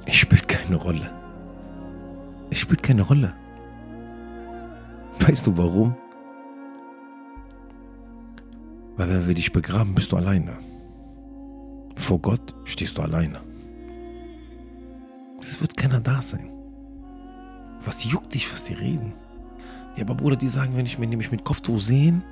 Es 0.04 0.16
spielt 0.16 0.48
keine 0.48 0.74
Rolle. 0.74 1.12
Es 2.50 2.58
spielt 2.58 2.82
keine 2.82 3.02
Rolle. 3.02 3.34
Weißt 5.20 5.46
du 5.46 5.56
warum? 5.56 5.94
Weil 8.96 9.10
wenn 9.10 9.28
wir 9.28 9.34
dich 9.34 9.52
begraben, 9.52 9.94
bist 9.94 10.10
du 10.10 10.16
alleine. 10.16 10.71
Vor 11.96 12.18
Gott 12.20 12.54
stehst 12.64 12.98
du 12.98 13.02
alleine. 13.02 13.40
Es 15.40 15.60
wird 15.60 15.76
keiner 15.76 16.00
da 16.00 16.22
sein. 16.22 16.50
Was 17.84 18.04
juckt 18.04 18.34
dich, 18.34 18.50
was 18.52 18.64
die 18.64 18.74
reden? 18.74 19.12
Ja, 19.96 20.04
aber 20.04 20.14
Bruder, 20.14 20.36
die 20.36 20.48
sagen, 20.48 20.76
wenn 20.76 20.86
ich 20.86 20.98
mich 20.98 21.30
mit 21.30 21.44
Kopftuch 21.44 21.78
sehen 21.78 22.22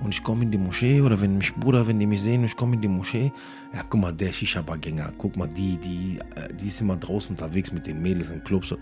und 0.00 0.12
ich 0.12 0.22
komme 0.22 0.42
in 0.42 0.50
die 0.50 0.58
Moschee 0.58 1.00
oder 1.00 1.18
wenn 1.20 1.38
mich 1.38 1.54
Bruder, 1.54 1.86
wenn 1.86 1.98
die 1.98 2.06
mich 2.06 2.20
sehen 2.20 2.40
und 2.40 2.46
ich 2.46 2.56
komme 2.56 2.74
in 2.74 2.82
die 2.82 2.88
Moschee, 2.88 3.32
ja, 3.72 3.82
guck 3.88 4.00
mal, 4.00 4.12
der 4.12 4.32
Shisha-Bar-Gänger, 4.32 5.14
guck 5.16 5.36
mal, 5.36 5.48
die, 5.48 5.78
die, 5.78 6.18
äh, 6.34 6.52
die 6.54 6.66
ist 6.66 6.80
immer 6.80 6.96
draußen 6.96 7.30
unterwegs 7.30 7.72
mit 7.72 7.86
den 7.86 8.02
Mädels 8.02 8.30
im 8.30 8.44
Club. 8.44 8.66
So. 8.66 8.76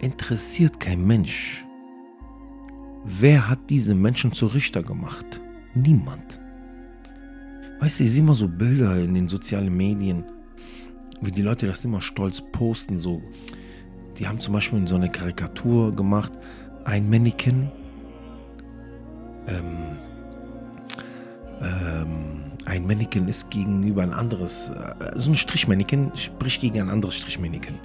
Interessiert 0.00 0.80
kein 0.80 1.06
Mensch. 1.06 1.64
Wer 3.04 3.48
hat 3.48 3.60
diese 3.70 3.94
Menschen 3.94 4.32
zu 4.32 4.46
Richter 4.46 4.82
gemacht? 4.82 5.40
Niemand. 5.74 6.40
Weißt 7.80 8.00
du, 8.00 8.04
ich 8.04 8.12
sehe 8.12 8.20
immer 8.20 8.34
so 8.34 8.48
Bilder 8.48 8.96
in 8.96 9.14
den 9.14 9.28
sozialen 9.28 9.76
Medien, 9.76 10.24
wie 11.20 11.32
die 11.32 11.42
Leute 11.42 11.66
das 11.66 11.84
immer 11.84 12.00
stolz 12.00 12.40
posten. 12.40 12.98
So, 12.98 13.22
die 14.18 14.26
haben 14.26 14.40
zum 14.40 14.54
Beispiel 14.54 14.86
so 14.86 14.94
eine 14.94 15.10
Karikatur 15.10 15.94
gemacht, 15.94 16.32
ein 16.84 17.08
Mannequin, 17.08 17.70
ähm, 19.46 19.98
ähm, 21.60 22.44
ein 22.64 22.86
Mannequin 22.86 23.28
ist 23.28 23.50
gegenüber 23.50 24.02
ein 24.02 24.12
anderes, 24.12 24.70
äh, 24.70 25.12
so 25.14 25.30
ein 25.30 25.34
Strichmannequin 25.34 26.12
spricht 26.14 26.60
gegen 26.60 26.80
ein 26.80 26.90
anderes 26.90 27.14
Strichmannequin. 27.16 27.78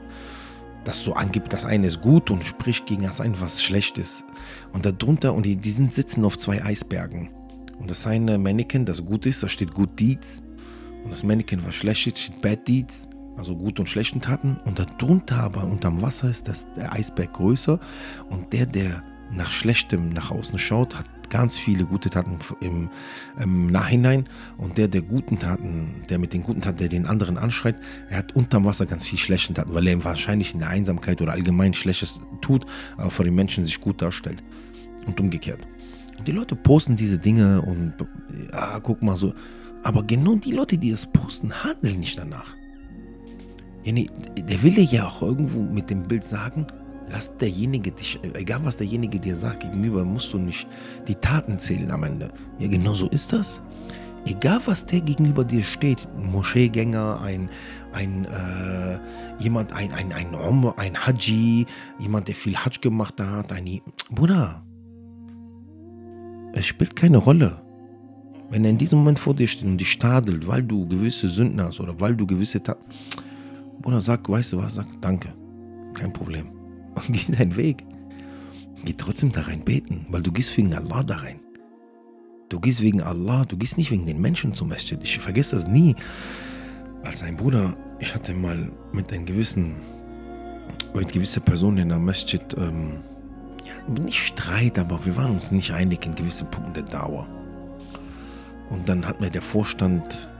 Das 0.85 1.03
so 1.03 1.13
angibt, 1.13 1.51
das 1.51 1.65
eine 1.65 1.87
ist 1.87 2.01
gut 2.01 2.31
und 2.31 2.45
spricht 2.45 2.85
gegen 2.85 3.03
das 3.03 3.19
eine, 3.19 3.39
was 3.41 3.61
schlecht 3.61 3.97
ist. 3.97 4.23
Und 4.71 4.85
darunter, 4.85 5.33
und 5.33 5.45
die, 5.45 5.57
die 5.57 5.71
sind 5.71 5.93
sitzen 5.93 6.23
auf 6.23 6.37
zwei 6.37 6.63
Eisbergen. 6.63 7.29
Und 7.79 7.89
das 7.89 8.05
eine 8.05 8.37
Mannequin, 8.37 8.85
das 8.85 9.05
gut 9.05 9.25
ist, 9.25 9.41
da 9.41 9.47
steht 9.47 9.73
Good 9.73 9.99
Deeds. 9.99 10.43
Und 11.03 11.11
das 11.11 11.23
Mannequin, 11.23 11.65
was 11.65 11.75
schlecht 11.75 12.07
ist, 12.07 12.19
steht 12.19 12.41
Bad 12.41 12.67
Deeds. 12.67 13.07
Also 13.37 13.55
gute 13.55 13.81
und 13.81 13.87
schlechten 13.87 14.19
Taten. 14.19 14.57
Und 14.65 14.79
darunter 14.79 15.37
aber, 15.37 15.63
unterm 15.63 16.01
Wasser, 16.01 16.29
ist 16.29 16.47
das, 16.47 16.71
der 16.73 16.91
Eisberg 16.91 17.33
größer. 17.33 17.79
Und 18.29 18.51
der, 18.51 18.65
der 18.65 19.01
nach 19.31 19.51
Schlechtem 19.51 20.09
nach 20.09 20.31
außen 20.31 20.57
schaut, 20.59 20.97
hat 20.97 21.05
ganz 21.29 21.57
viele 21.57 21.85
gute 21.85 22.09
Taten 22.09 22.39
im, 22.59 22.89
im, 23.39 23.67
Nachhinein. 23.67 24.27
Und 24.57 24.77
der, 24.77 24.87
der 24.87 25.03
guten 25.03 25.39
Taten, 25.39 26.03
der 26.09 26.19
mit 26.19 26.33
den 26.33 26.43
guten 26.43 26.61
Taten, 26.61 26.77
der 26.77 26.89
den 26.89 27.05
anderen 27.05 27.37
anschreit, 27.37 27.77
er 28.09 28.17
hat 28.17 28.35
unterm 28.35 28.65
Wasser 28.65 28.85
ganz 28.85 29.05
viel 29.05 29.19
schlechte 29.19 29.53
Taten, 29.53 29.73
weil 29.73 29.87
er 29.87 30.03
wahrscheinlich 30.03 30.53
in 30.53 30.59
der 30.59 30.69
Einsamkeit 30.69 31.21
oder 31.21 31.31
allgemein 31.31 31.73
Schlechtes 31.73 32.19
tut, 32.41 32.65
aber 32.97 33.11
vor 33.11 33.25
den 33.25 33.35
Menschen 33.35 33.63
sich 33.63 33.79
gut 33.79 34.01
darstellt. 34.01 34.43
Und 35.05 35.19
umgekehrt. 35.19 35.65
Die 36.25 36.31
Leute 36.31 36.55
posten 36.55 36.95
diese 36.95 37.17
Dinge 37.17 37.61
und 37.61 37.93
ja, 38.51 38.79
guck 38.79 39.01
mal 39.01 39.15
so. 39.15 39.33
Aber 39.83 40.03
genau 40.03 40.35
die 40.35 40.51
Leute, 40.51 40.77
die 40.77 40.91
es 40.91 41.05
posten, 41.05 41.51
handeln 41.63 41.99
nicht 41.99 42.17
danach. 42.17 42.53
Der 43.85 44.63
will 44.63 44.79
ja 44.79 45.07
auch 45.07 45.21
irgendwo 45.21 45.61
mit 45.61 45.89
dem 45.89 46.03
Bild 46.03 46.23
sagen, 46.23 46.67
lass 47.09 47.35
derjenige 47.37 47.91
dich, 47.91 48.19
egal 48.33 48.59
was 48.63 48.77
derjenige 48.77 49.19
dir 49.19 49.35
sagt 49.35 49.61
gegenüber, 49.61 50.03
musst 50.03 50.33
du 50.33 50.37
nicht 50.37 50.67
die 51.07 51.15
Taten 51.15 51.57
zählen 51.57 51.89
am 51.91 52.03
Ende. 52.03 52.29
Ja, 52.59 52.67
genau 52.67 52.93
so 52.93 53.07
ist 53.07 53.33
das. 53.33 53.61
Egal 54.25 54.59
was 54.65 54.85
der 54.85 54.99
gegenüber 54.99 55.45
dir 55.45 55.63
steht, 55.63 56.07
Moscheegänger, 56.17 57.21
ein, 57.21 57.49
ein 57.93 58.25
äh, 58.25 58.99
jemand, 59.39 59.71
ein, 59.71 59.93
ein, 59.93 60.11
ein, 60.11 60.35
ein, 60.35 60.73
ein 60.75 61.07
Haji, 61.07 61.65
jemand, 61.99 62.27
der 62.27 62.35
viel 62.35 62.57
Hajj 62.57 62.79
gemacht 62.81 63.19
hat, 63.21 63.53
ein 63.53 63.81
Bruder, 64.11 64.61
es 66.53 66.65
spielt 66.65 66.95
keine 66.95 67.17
Rolle. 67.17 67.61
Wenn 68.49 68.63
er 68.63 68.71
in 68.71 68.77
diesem 68.77 68.99
Moment 68.99 69.19
vor 69.19 69.35
dir 69.35 69.47
steht 69.47 69.65
und 69.65 69.77
dich 69.77 69.97
tadelt, 69.99 70.47
weil 70.47 70.63
du 70.63 70.87
gewisse 70.87 71.29
Sünden 71.29 71.61
hast 71.61 71.79
oder 71.79 71.99
weil 71.99 72.15
du 72.15 72.25
gewisse 72.25 72.61
Taten. 72.63 72.83
Bruder, 73.81 74.01
sag, 74.01 74.27
weißt 74.27 74.53
du 74.53 74.57
was? 74.57 74.75
Sag 74.75 74.87
danke. 75.01 75.33
Kein 75.93 76.11
Problem. 76.11 76.47
Und 76.95 77.03
geh 77.13 77.31
deinen 77.31 77.55
Weg. 77.55 77.85
Geh 78.83 78.93
trotzdem 78.93 79.31
da 79.31 79.41
rein 79.41 79.63
beten, 79.63 80.05
weil 80.09 80.21
du 80.21 80.31
gehst 80.31 80.55
wegen 80.57 80.73
Allah 80.73 81.03
da 81.03 81.17
rein. 81.17 81.39
Du 82.49 82.59
gehst 82.59 82.81
wegen 82.81 83.01
Allah, 83.01 83.45
du 83.45 83.57
gehst 83.57 83.77
nicht 83.77 83.91
wegen 83.91 84.07
den 84.07 84.19
Menschen 84.19 84.53
zum 84.53 84.69
Masjid. 84.69 84.99
Ich 85.03 85.19
vergesse 85.19 85.55
das 85.55 85.67
nie. 85.67 85.95
Als 87.03 87.21
ein 87.21 87.37
Bruder, 87.37 87.77
ich 87.99 88.15
hatte 88.15 88.33
mal 88.33 88.71
mit 88.91 89.13
einem 89.13 89.25
gewissen, 89.25 89.75
mit 90.95 91.11
gewisser 91.11 91.41
Person 91.41 91.77
in 91.77 91.89
der 91.89 91.99
Masjid 91.99 92.41
ähm, 92.57 93.01
nicht 93.87 94.19
Streit, 94.19 94.77
aber 94.79 95.05
wir 95.05 95.15
waren 95.17 95.31
uns 95.31 95.51
nicht 95.51 95.71
einig 95.71 96.05
in 96.05 96.15
gewissen 96.15 96.49
Punkten 96.49 96.73
der 96.73 96.83
Dauer. 96.83 97.27
Und 98.69 98.87
dann 98.87 99.07
hat 99.07 99.19
mir 99.19 99.29
der 99.29 99.41
Vorstand 99.41 100.31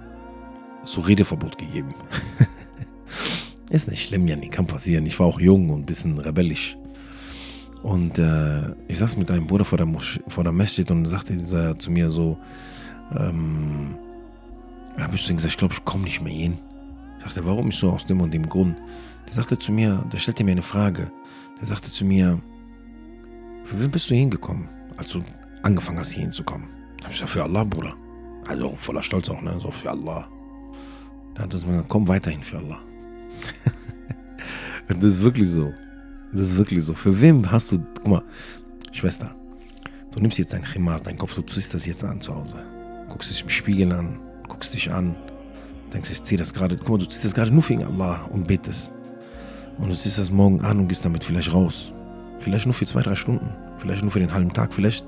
so 0.83 1.01
Redeverbot 1.01 1.57
gegeben. 1.57 1.93
Ist 3.69 3.89
nicht 3.89 4.05
schlimm, 4.05 4.27
Janni, 4.27 4.49
kann 4.49 4.67
passieren. 4.67 5.05
Ich 5.05 5.19
war 5.19 5.27
auch 5.27 5.39
jung 5.39 5.69
und 5.69 5.81
ein 5.81 5.85
bisschen 5.85 6.17
rebellisch. 6.17 6.75
Und 7.83 8.17
äh, 8.17 8.75
ich 8.87 8.97
saß 8.97 9.15
mit 9.17 9.31
einem 9.31 9.47
Bruder 9.47 9.63
vor 9.63 9.77
der, 9.77 9.85
Mosch 9.85 10.19
vor 10.27 10.43
der 10.43 10.53
Masjid 10.53 10.89
und 10.91 11.05
sagte 11.05 11.33
dieser 11.33 11.77
zu 11.79 11.91
mir 11.91 12.11
so, 12.11 12.37
ähm, 13.17 13.95
habe 14.97 15.15
ich 15.15 15.27
gesagt, 15.27 15.45
ich 15.45 15.57
glaube, 15.57 15.73
ich 15.73 15.85
komme 15.85 16.03
nicht 16.03 16.21
mehr 16.21 16.33
hin. 16.33 16.57
Ich 17.19 17.23
sagte, 17.23 17.45
warum? 17.45 17.69
Ich 17.69 17.77
so, 17.77 17.91
aus 17.91 18.05
dem 18.05 18.21
und 18.21 18.33
dem 18.33 18.49
Grund. 18.49 18.75
Der 19.27 19.33
sagte 19.33 19.57
zu 19.57 19.71
mir, 19.71 20.03
der 20.11 20.17
stellte 20.17 20.43
mir 20.43 20.51
eine 20.51 20.61
Frage. 20.61 21.11
Der 21.59 21.67
sagte 21.67 21.91
zu 21.91 22.03
mir, 22.05 22.39
für 23.69 23.79
wen 23.79 23.91
bist 23.91 24.09
du 24.09 24.15
hingekommen, 24.15 24.67
als 24.97 25.11
du 25.11 25.21
angefangen 25.61 25.99
hast, 25.99 26.11
hier 26.11 26.23
hinzukommen? 26.23 26.67
Da 26.97 27.05
hab 27.05 27.11
ich 27.11 27.17
gesagt, 27.17 27.31
für 27.31 27.43
Allah, 27.43 27.63
Bruder. 27.63 27.95
Also 28.47 28.75
voller 28.77 29.01
Stolz 29.01 29.29
auch, 29.29 29.41
ne? 29.41 29.59
So 29.61 29.69
für 29.71 29.91
Allah. 29.91 30.27
Da 31.35 31.43
hat 31.43 31.53
er 31.53 31.59
gesagt, 31.59 31.89
komm 31.89 32.07
weiterhin 32.07 32.41
für 32.41 32.57
Allah. 32.57 32.79
das 34.87 35.03
ist 35.03 35.21
wirklich 35.21 35.49
so. 35.49 35.71
Das 36.31 36.41
ist 36.41 36.57
wirklich 36.57 36.83
so. 36.83 36.93
Für 36.93 37.21
wen 37.21 37.51
hast 37.51 37.71
du, 37.71 37.79
guck 37.95 38.07
mal, 38.07 38.23
Schwester, 38.91 39.31
du 40.11 40.19
nimmst 40.19 40.39
jetzt 40.39 40.53
dein 40.53 40.63
Chimar, 40.65 40.99
dein 40.99 41.17
Kopf, 41.17 41.35
du 41.35 41.43
ziehst 41.43 41.73
das 41.73 41.85
jetzt 41.85 42.03
an 42.03 42.19
zu 42.19 42.35
Hause. 42.35 42.57
Guckst 43.07 43.29
dich 43.29 43.43
im 43.43 43.49
Spiegel 43.49 43.91
an, 43.91 44.19
guckst 44.47 44.73
dich 44.73 44.91
an, 44.91 45.15
Denkst, 45.93 46.11
ich 46.11 46.23
ziehe 46.23 46.37
das 46.37 46.53
gerade, 46.53 46.77
guck 46.77 46.89
mal, 46.89 46.97
du 46.99 47.05
ziehst 47.05 47.25
das 47.25 47.33
gerade 47.33 47.51
nur 47.51 47.67
wegen 47.67 47.83
Allah 47.83 48.25
und 48.31 48.47
betest. 48.47 48.91
Und 49.77 49.89
du 49.89 49.95
ziehst 49.95 50.19
das 50.19 50.29
morgen 50.29 50.61
an 50.61 50.79
und 50.79 50.87
gehst 50.87 51.03
damit 51.03 51.23
vielleicht 51.23 51.53
raus. 51.53 51.93
Vielleicht 52.39 52.65
nur 52.65 52.73
für 52.73 52.85
zwei, 52.85 53.01
drei 53.01 53.15
Stunden. 53.15 53.49
Vielleicht 53.77 54.01
nur 54.01 54.11
für 54.11 54.19
den 54.19 54.33
halben 54.33 54.51
Tag. 54.51 54.73
Vielleicht 54.73 55.05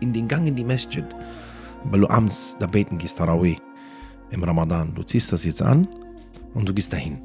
in 0.00 0.12
den 0.12 0.28
Gang 0.28 0.46
in 0.46 0.56
die 0.56 0.64
Masjid. 0.64 1.04
Weil 1.84 2.00
du 2.00 2.10
abends 2.10 2.56
da 2.58 2.66
beten 2.66 2.98
gehst, 2.98 3.18
Tarawih 3.18 3.56
im 4.30 4.42
Ramadan. 4.42 4.94
Du 4.94 5.02
ziehst 5.02 5.32
das 5.32 5.44
jetzt 5.44 5.62
an 5.62 5.86
und 6.54 6.68
du 6.68 6.74
gehst 6.74 6.92
dahin. 6.92 7.18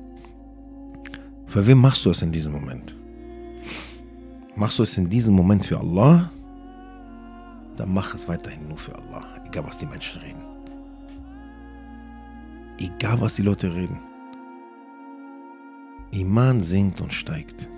Für 1.47 1.65
wen 1.65 1.79
machst 1.79 2.05
du 2.05 2.11
es 2.11 2.21
in 2.21 2.31
diesem 2.31 2.53
Moment? 2.53 2.95
Machst 4.55 4.79
du 4.79 4.83
es 4.83 4.97
in 4.97 5.09
diesem 5.09 5.33
Moment 5.33 5.65
für 5.65 5.79
Allah? 5.79 6.31
Dann 7.75 7.93
mach 7.93 8.13
es 8.13 8.27
weiterhin 8.27 8.67
nur 8.67 8.77
für 8.77 8.95
Allah. 8.95 9.23
Egal 9.45 9.65
was 9.65 9.77
die 9.77 9.85
Menschen 9.85 10.21
reden. 10.21 10.41
Egal 12.77 13.19
was 13.19 13.35
die 13.35 13.41
Leute 13.41 13.73
reden. 13.73 13.99
Iman 16.11 16.61
sinkt 16.61 17.01
und 17.01 17.13
steigt. 17.13 17.69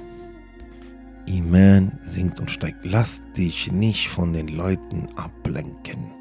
Iman 1.25 1.99
sinkt 2.03 2.39
und 2.39 2.51
steigt. 2.51 2.85
Lass 2.85 3.23
dich 3.37 3.71
nicht 3.71 4.09
von 4.09 4.33
den 4.33 4.47
Leuten 4.49 5.07
ablenken. 5.15 6.11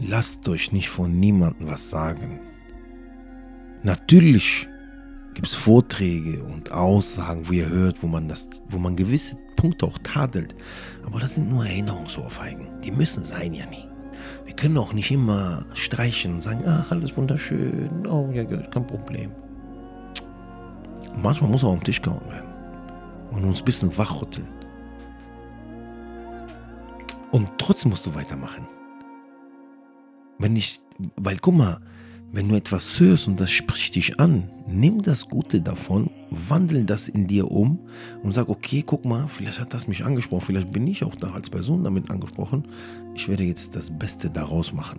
Lasst 0.00 0.48
euch 0.48 0.72
nicht 0.72 0.88
von 0.88 1.18
niemandem 1.18 1.68
was 1.68 1.90
sagen. 1.90 2.40
Natürlich 3.82 4.68
gibt 5.34 5.48
es 5.48 5.54
Vorträge 5.54 6.42
und 6.42 6.72
Aussagen, 6.72 7.48
wo 7.48 7.52
ihr 7.52 7.68
hört, 7.68 8.02
wo 8.02 8.06
man, 8.06 8.28
das, 8.28 8.48
wo 8.68 8.78
man 8.78 8.96
gewisse 8.96 9.36
Punkte 9.56 9.86
auch 9.86 9.98
tadelt. 9.98 10.54
Aber 11.04 11.20
das 11.20 11.34
sind 11.34 11.50
nur 11.50 11.66
Erinnerungsohrfeigen. 11.66 12.80
Die 12.82 12.90
müssen 12.90 13.24
sein 13.24 13.54
ja 13.54 13.66
nie. 13.66 13.88
Wir 14.44 14.54
können 14.54 14.78
auch 14.78 14.92
nicht 14.92 15.10
immer 15.10 15.66
streichen 15.74 16.34
und 16.34 16.42
sagen, 16.42 16.64
ach, 16.66 16.90
alles 16.90 17.16
wunderschön, 17.16 18.06
oh 18.06 18.30
ja, 18.32 18.44
kein 18.44 18.86
Problem. 18.86 19.32
Manchmal 21.16 21.50
muss 21.50 21.64
auch 21.64 21.72
am 21.72 21.84
Tisch 21.84 22.00
gehauen 22.00 22.26
werden 22.30 22.53
und 23.34 23.44
uns 23.44 23.60
ein 23.60 23.64
bisschen 23.64 23.96
wachrütteln. 23.96 24.46
Und 27.30 27.48
trotzdem 27.58 27.90
musst 27.90 28.06
du 28.06 28.14
weitermachen. 28.14 28.66
Wenn 30.38 30.54
ich, 30.56 30.80
weil 31.16 31.38
guck 31.38 31.56
mal, 31.56 31.80
wenn 32.32 32.48
du 32.48 32.56
etwas 32.56 32.98
hörst 32.98 33.28
und 33.28 33.40
das 33.40 33.50
spricht 33.50 33.94
dich 33.94 34.18
an, 34.18 34.50
nimm 34.66 35.02
das 35.02 35.28
Gute 35.28 35.60
davon, 35.60 36.10
wandel 36.30 36.84
das 36.84 37.08
in 37.08 37.28
dir 37.28 37.50
um 37.50 37.78
und 38.22 38.32
sag, 38.32 38.48
okay, 38.48 38.82
guck 38.84 39.04
mal, 39.04 39.28
vielleicht 39.28 39.60
hat 39.60 39.72
das 39.72 39.86
mich 39.86 40.04
angesprochen, 40.04 40.44
vielleicht 40.46 40.72
bin 40.72 40.86
ich 40.86 41.04
auch 41.04 41.14
da 41.14 41.32
als 41.32 41.48
Person 41.48 41.84
damit 41.84 42.10
angesprochen. 42.10 42.66
Ich 43.14 43.28
werde 43.28 43.44
jetzt 43.44 43.76
das 43.76 43.96
Beste 43.96 44.30
daraus 44.30 44.72
machen. 44.72 44.98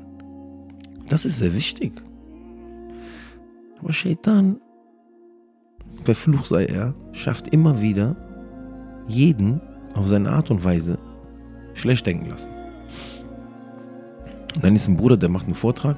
Das 1.10 1.26
ist 1.26 1.38
sehr 1.38 1.54
wichtig. 1.54 2.02
Aber 3.80 3.92
Shaitan, 3.92 4.62
verflucht 6.04 6.48
sei 6.48 6.66
er, 6.66 6.96
schafft 7.12 7.50
immer 7.50 7.82
wieder, 7.82 8.16
jeden 9.08 9.62
auf 9.94 10.08
seine 10.08 10.32
Art 10.32 10.52
und 10.52 10.64
Weise 10.64 10.98
schlecht 11.74 12.06
denken 12.06 12.30
lassen. 12.30 12.52
Und 14.56 14.64
dann 14.64 14.76
ist 14.76 14.88
ein 14.88 14.98
Bruder, 14.98 15.18
der 15.18 15.30
macht 15.30 15.46
einen 15.46 15.56
Vortrag, 15.56 15.98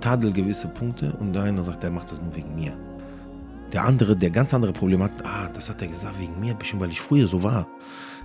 tadelt 0.00 0.34
gewisse 0.34 0.68
Punkte 0.68 1.12
und 1.18 1.32
der 1.32 1.42
eine 1.42 1.62
sagt, 1.62 1.82
der 1.82 1.90
macht 1.90 2.10
das 2.10 2.20
nur 2.20 2.34
wegen 2.34 2.54
mir. 2.54 2.76
Der 3.72 3.84
andere, 3.84 4.16
der 4.16 4.30
ganz 4.30 4.54
andere 4.54 4.72
Probleme 4.72 5.04
hat, 5.04 5.24
ah, 5.24 5.50
das 5.52 5.68
hat 5.68 5.82
er 5.82 5.88
gesagt 5.88 6.18
wegen 6.20 6.38
mir, 6.40 6.54
bestimmt 6.54 6.82
weil 6.82 6.90
ich 6.90 7.00
früher 7.00 7.26
so 7.26 7.42
war. 7.42 7.66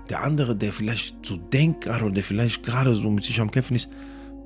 Der 0.10 0.24
andere, 0.24 0.56
der 0.56 0.72
vielleicht 0.72 1.26
so 1.26 1.36
denkt 1.36 1.86
gerade 1.86 2.06
oder 2.06 2.14
der 2.14 2.24
vielleicht 2.24 2.64
gerade 2.64 2.94
so 2.96 3.10
mit 3.10 3.24
sich 3.24 3.40
am 3.42 3.52
Kämpfen 3.52 3.76
ist, 3.76 3.90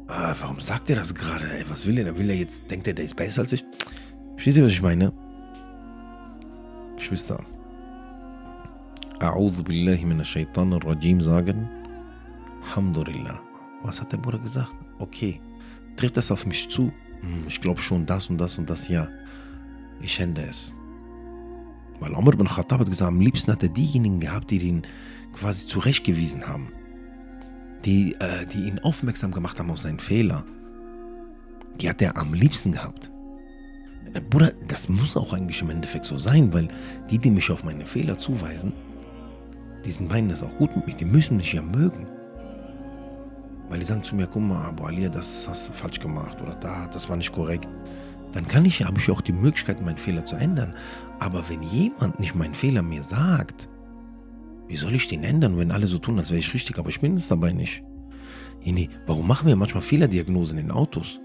ah, 0.07 0.33
warum 0.39 0.59
sagt 0.59 0.89
er 0.89 0.95
das 0.95 1.13
gerade? 1.13 1.45
Was 1.69 1.85
will 1.85 1.97
er? 1.97 2.17
Will 2.17 2.29
er 2.29 2.35
jetzt, 2.35 2.69
denkt 2.71 2.87
er, 2.87 2.93
der 2.93 3.05
ist 3.05 3.15
besser 3.15 3.41
als 3.41 3.53
ich? 3.53 3.63
Versteht 4.33 4.57
ihr, 4.57 4.65
was 4.65 4.71
ich 4.71 4.81
meine? 4.81 5.11
Geschwister, 6.95 7.43
A'udhu 9.19 9.63
billahi 9.63 10.05
min 10.05 10.23
shaitan 10.23 10.73
rajim 10.73 11.21
sagen, 11.21 11.69
Alhamdulillah. 12.63 13.39
Was 13.83 14.01
hat 14.01 14.11
der 14.11 14.17
Bruder 14.17 14.39
gesagt? 14.39 14.75
Okay, 14.99 15.39
trifft 15.95 16.17
das 16.17 16.31
auf 16.31 16.45
mich 16.45 16.67
zu? 16.69 16.91
Hm, 17.21 17.45
ich 17.47 17.61
glaube 17.61 17.81
schon 17.81 18.05
das 18.05 18.29
und 18.29 18.39
das 18.39 18.57
und 18.57 18.69
das, 18.69 18.87
ja. 18.87 19.07
Ich 20.01 20.19
hände 20.19 20.41
es. 20.41 20.75
Weil 21.99 22.13
Omar 22.13 22.33
ibn 22.33 22.47
Khattab 22.47 22.81
hat 22.81 22.89
gesagt, 22.89 23.07
am 23.07 23.21
liebsten 23.21 23.51
hat 23.51 23.63
er 23.63 23.69
diejenigen 23.69 24.19
gehabt, 24.19 24.51
die 24.51 24.57
ihn 24.57 24.83
quasi 25.33 25.67
zurechtgewiesen 25.67 26.47
haben. 26.47 26.71
Die, 27.85 28.13
äh, 28.19 28.45
die 28.47 28.67
ihn 28.67 28.79
aufmerksam 28.79 29.31
gemacht 29.31 29.59
haben 29.59 29.71
auf 29.71 29.79
seinen 29.79 29.99
Fehler. 29.99 30.43
Die 31.79 31.89
hat 31.89 32.01
er 32.01 32.17
am 32.17 32.33
liebsten 32.33 32.71
gehabt. 32.71 33.11
Bruder, 34.29 34.53
das 34.67 34.89
muss 34.89 35.17
auch 35.17 35.33
eigentlich 35.33 35.61
im 35.61 35.69
Endeffekt 35.69 36.05
so 36.05 36.17
sein, 36.17 36.53
weil 36.53 36.67
die, 37.09 37.19
die 37.19 37.31
mich 37.31 37.51
auf 37.51 37.63
meine 37.63 37.85
Fehler 37.85 38.17
zuweisen, 38.17 38.73
die 39.85 40.03
meinen 40.03 40.29
das 40.29 40.43
auch 40.43 40.57
gut 40.57 40.75
mit 40.75 40.87
mir, 40.87 40.95
die 40.95 41.05
müssen 41.05 41.37
mich 41.37 41.53
ja 41.53 41.61
mögen. 41.61 42.07
Weil 43.69 43.79
die 43.79 43.85
sagen 43.85 44.03
zu 44.03 44.15
mir, 44.15 44.27
guck 44.27 44.43
mal, 44.43 44.65
Abu 44.65 44.85
Ali, 44.85 45.09
das 45.09 45.47
hast 45.47 45.69
du 45.69 45.73
falsch 45.73 45.99
gemacht 45.99 46.41
oder 46.41 46.55
da, 46.55 46.87
das 46.87 47.09
war 47.09 47.15
nicht 47.15 47.31
korrekt. 47.31 47.67
Dann 48.31 48.47
kann 48.47 48.65
ich, 48.65 48.83
habe 48.83 48.99
ich 48.99 49.09
auch 49.09 49.21
die 49.21 49.31
Möglichkeit, 49.31 49.83
meinen 49.83 49.97
Fehler 49.97 50.25
zu 50.25 50.35
ändern. 50.35 50.73
Aber 51.19 51.47
wenn 51.49 51.63
jemand 51.63 52.19
nicht 52.19 52.35
meinen 52.35 52.53
Fehler 52.53 52.81
mir 52.81 53.01
sagt, 53.01 53.69
wie 54.67 54.75
soll 54.75 54.93
ich 54.93 55.07
den 55.07 55.23
ändern, 55.23 55.57
wenn 55.57 55.71
alle 55.71 55.87
so 55.87 55.99
tun, 55.99 56.17
als 56.17 56.31
wäre 56.31 56.39
ich 56.39 56.53
richtig, 56.53 56.77
aber 56.77 56.89
ich 56.89 56.99
bin 56.99 57.15
es 57.15 57.27
dabei 57.27 57.53
nicht? 57.53 57.83
Nee, 58.63 58.89
warum 59.05 59.27
machen 59.27 59.47
wir 59.47 59.55
manchmal 59.55 59.83
Fehlerdiagnosen 59.83 60.57
in 60.57 60.71
Autos? 60.71 61.19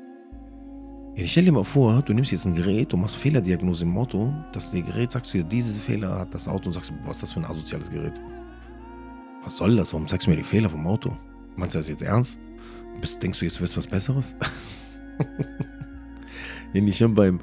Ja, 1.16 1.26
stell 1.26 1.44
dir 1.44 1.52
mal 1.52 1.64
vor, 1.64 2.02
du 2.02 2.12
nimmst 2.12 2.32
jetzt 2.32 2.44
ein 2.44 2.54
Gerät 2.54 2.94
und 2.94 3.00
machst 3.00 3.16
Fehlerdiagnose 3.16 3.84
im 3.84 3.96
Auto, 3.96 4.32
dass 4.52 4.70
der 4.70 4.82
Gerät 4.82 5.10
sagst 5.10 5.32
dir, 5.32 5.42
dieses 5.42 5.76
Fehler 5.78 6.18
hat 6.18 6.34
das 6.34 6.46
Auto 6.46 6.66
und 6.66 6.74
sagst, 6.74 6.92
was 7.04 7.16
ist 7.16 7.22
das 7.22 7.32
für 7.32 7.40
ein 7.40 7.46
asoziales 7.46 7.90
Gerät? 7.90 8.20
Was 9.44 9.56
soll 9.56 9.76
das? 9.76 9.92
Warum 9.92 10.08
sagst 10.08 10.26
du 10.26 10.30
mir 10.30 10.36
die 10.36 10.44
Fehler 10.44 10.70
vom 10.70 10.86
Auto? 10.86 11.16
Meinst 11.56 11.74
du 11.74 11.78
das 11.78 11.88
jetzt 11.88 12.02
ernst? 12.02 12.38
Bist, 13.00 13.22
denkst 13.22 13.38
du, 13.38 13.46
jetzt 13.46 13.60
wirst 13.60 13.76
was 13.76 13.86
Besseres? 13.86 14.36
ja, 16.72 16.80
nicht 16.80 16.98
schon 16.98 17.14
beim, 17.14 17.40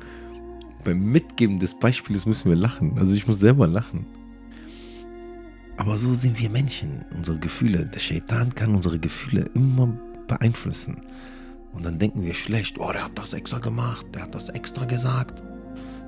beim 0.83 0.99
Mitgeben 0.99 1.59
des 1.59 1.73
Beispiels 1.73 2.25
müssen 2.25 2.49
wir 2.49 2.55
lachen. 2.55 2.97
Also 2.97 3.15
ich 3.15 3.27
muss 3.27 3.39
selber 3.39 3.67
lachen. 3.67 4.05
Aber 5.77 5.97
so 5.97 6.13
sind 6.13 6.39
wir 6.39 6.49
Menschen, 6.49 7.05
unsere 7.15 7.37
Gefühle. 7.37 7.85
Der 7.85 7.99
Shaitan 7.99 8.53
kann 8.53 8.73
unsere 8.73 8.99
Gefühle 8.99 9.49
immer 9.53 9.87
beeinflussen. 10.27 11.01
Und 11.73 11.85
dann 11.85 11.99
denken 11.99 12.23
wir 12.23 12.33
schlecht, 12.33 12.79
oh, 12.79 12.91
der 12.91 13.05
hat 13.05 13.17
das 13.17 13.33
extra 13.33 13.59
gemacht, 13.59 14.07
der 14.13 14.23
hat 14.23 14.33
das 14.33 14.49
extra 14.49 14.85
gesagt. 14.85 15.43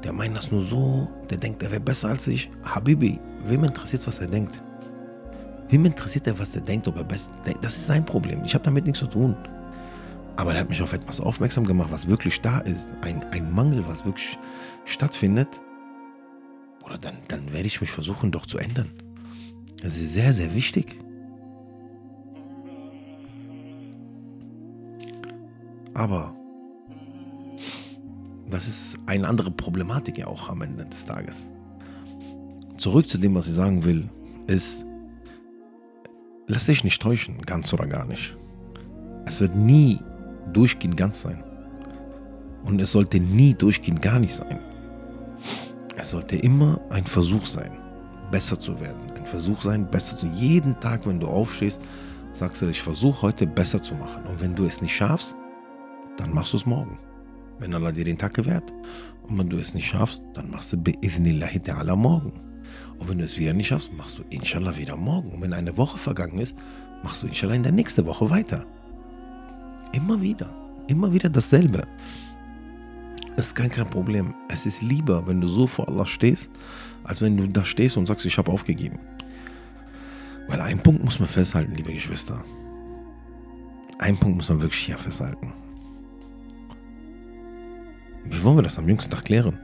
Der 0.03 0.13
meint 0.13 0.35
das 0.35 0.51
nur 0.51 0.63
so, 0.63 1.09
der 1.29 1.37
denkt, 1.37 1.61
er 1.61 1.71
wäre 1.71 1.81
besser 1.81 2.09
als 2.09 2.25
ich. 2.27 2.49
Habibi, 2.63 3.19
wem 3.45 3.63
interessiert, 3.63 4.05
was 4.07 4.19
er 4.19 4.27
denkt? 4.27 4.63
Wem 5.69 5.85
interessiert 5.85 6.25
er, 6.25 6.37
was 6.39 6.51
der 6.51 6.63
denkt, 6.63 6.87
ob 6.87 6.97
er 6.97 7.03
best 7.03 7.31
denkt? 7.45 7.63
Das 7.63 7.75
ist 7.75 7.85
sein 7.85 8.03
Problem. 8.03 8.43
Ich 8.43 8.55
habe 8.55 8.63
damit 8.63 8.85
nichts 8.85 8.99
zu 8.99 9.07
tun. 9.07 9.35
Aber 10.35 10.53
er 10.53 10.61
hat 10.61 10.69
mich 10.69 10.81
auf 10.81 10.93
etwas 10.93 11.19
aufmerksam 11.21 11.65
gemacht, 11.65 11.91
was 11.91 12.07
wirklich 12.07 12.41
da 12.41 12.59
ist. 12.59 12.91
Ein, 13.01 13.23
ein 13.31 13.51
Mangel, 13.51 13.87
was 13.87 14.03
wirklich 14.03 14.39
stattfindet. 14.85 15.61
Oder 16.83 16.97
dann, 16.97 17.17
dann 17.27 17.53
werde 17.53 17.67
ich 17.67 17.81
mich 17.81 17.91
versuchen, 17.91 18.31
doch 18.31 18.47
zu 18.47 18.57
ändern. 18.57 18.89
Das 19.83 19.97
ist 19.97 20.13
sehr, 20.13 20.33
sehr 20.33 20.55
wichtig. 20.55 20.97
Aber 25.93 26.33
das 28.49 28.67
ist 28.67 28.99
eine 29.05 29.27
andere 29.27 29.51
Problematik 29.51 30.17
ja 30.17 30.27
auch 30.27 30.49
am 30.49 30.61
Ende 30.61 30.85
des 30.85 31.05
Tages. 31.05 31.51
Zurück 32.77 33.07
zu 33.07 33.17
dem, 33.17 33.35
was 33.35 33.47
ich 33.47 33.53
sagen 33.53 33.83
will, 33.83 34.09
ist, 34.47 34.85
Lass 36.51 36.65
dich 36.65 36.83
nicht 36.83 36.99
täuschen, 36.99 37.37
ganz 37.43 37.71
oder 37.73 37.85
gar 37.85 38.05
nicht. 38.05 38.35
Es 39.27 39.39
wird 39.39 39.55
nie 39.55 39.99
durchgehend 40.51 40.97
ganz 40.97 41.21
sein. 41.21 41.43
Und 42.63 42.81
es 42.81 42.91
sollte 42.91 43.19
nie 43.19 43.53
durchgehend 43.53 44.01
gar 44.01 44.17
nicht 44.17 44.33
sein. 44.33 44.59
Es 45.95 46.09
sollte 46.09 46.37
immer 46.37 46.81
ein 46.89 47.05
Versuch 47.05 47.45
sein, 47.45 47.77
besser 48.31 48.59
zu 48.59 48.79
werden. 48.81 48.99
Ein 49.15 49.27
Versuch 49.27 49.61
sein, 49.61 49.87
besser 49.91 50.17
zu 50.17 50.25
Jeden 50.25 50.79
Tag, 50.79 51.05
wenn 51.05 51.19
du 51.19 51.27
aufstehst, 51.27 51.81
sagst 52.31 52.63
du, 52.63 52.65
ich 52.65 52.81
versuche 52.81 53.21
heute 53.21 53.45
besser 53.45 53.83
zu 53.83 53.93
machen. 53.93 54.23
Und 54.25 54.41
wenn 54.41 54.55
du 54.55 54.65
es 54.65 54.81
nicht 54.81 54.95
schaffst, 54.95 55.35
dann 56.17 56.33
machst 56.33 56.53
du 56.53 56.57
es 56.57 56.65
morgen. 56.65 56.97
Wenn 57.59 57.75
Allah 57.75 57.91
dir 57.91 58.05
den 58.05 58.17
Tag 58.17 58.33
gewährt. 58.33 58.73
Und 59.27 59.37
wenn 59.37 59.49
du 59.49 59.57
es 59.59 59.75
nicht 59.75 59.87
schaffst, 59.87 60.23
dann 60.33 60.49
machst 60.49 60.73
du 60.73 60.77
bi'idhnillahi 60.77 61.63
ta'ala 61.63 61.95
morgen. 61.95 62.48
Und 62.99 63.09
wenn 63.09 63.17
du 63.17 63.23
es 63.23 63.37
wieder 63.37 63.53
nicht 63.53 63.67
schaffst, 63.67 63.93
machst 63.93 64.17
du 64.17 64.23
inshallah 64.29 64.77
wieder 64.77 64.95
morgen. 64.97 65.31
Und 65.31 65.41
wenn 65.41 65.53
eine 65.53 65.77
Woche 65.77 65.97
vergangen 65.97 66.39
ist, 66.39 66.57
machst 67.01 67.23
du 67.23 67.27
inshallah 67.27 67.55
in 67.55 67.63
der 67.63 67.71
nächsten 67.71 68.05
Woche 68.05 68.29
weiter. 68.29 68.65
Immer 69.93 70.21
wieder. 70.21 70.53
Immer 70.87 71.13
wieder 71.13 71.29
dasselbe. 71.29 71.83
Es 73.37 73.47
ist 73.47 73.55
kein, 73.55 73.69
kein 73.71 73.89
Problem. 73.89 74.33
Es 74.49 74.65
ist 74.65 74.81
lieber, 74.81 75.25
wenn 75.25 75.39
du 75.39 75.47
so 75.47 75.65
vor 75.65 75.87
Allah 75.87 76.05
stehst, 76.05 76.51
als 77.03 77.21
wenn 77.21 77.37
du 77.37 77.47
da 77.47 77.63
stehst 77.63 77.95
und 77.95 78.05
sagst, 78.05 78.25
ich 78.25 78.37
habe 78.37 78.51
aufgegeben. 78.51 78.99
Weil 80.47 80.61
einen 80.61 80.81
Punkt 80.81 81.03
muss 81.03 81.19
man 81.19 81.29
festhalten, 81.29 81.73
liebe 81.75 81.93
Geschwister. 81.93 82.43
Einen 83.97 84.17
Punkt 84.17 84.37
muss 84.37 84.49
man 84.49 84.61
wirklich 84.61 84.81
hier 84.81 84.97
festhalten. 84.97 85.53
Wie 88.25 88.43
wollen 88.43 88.57
wir 88.57 88.63
das 88.63 88.77
am 88.77 88.87
jüngsten 88.87 89.11
Tag 89.11 89.25
klären? 89.25 89.57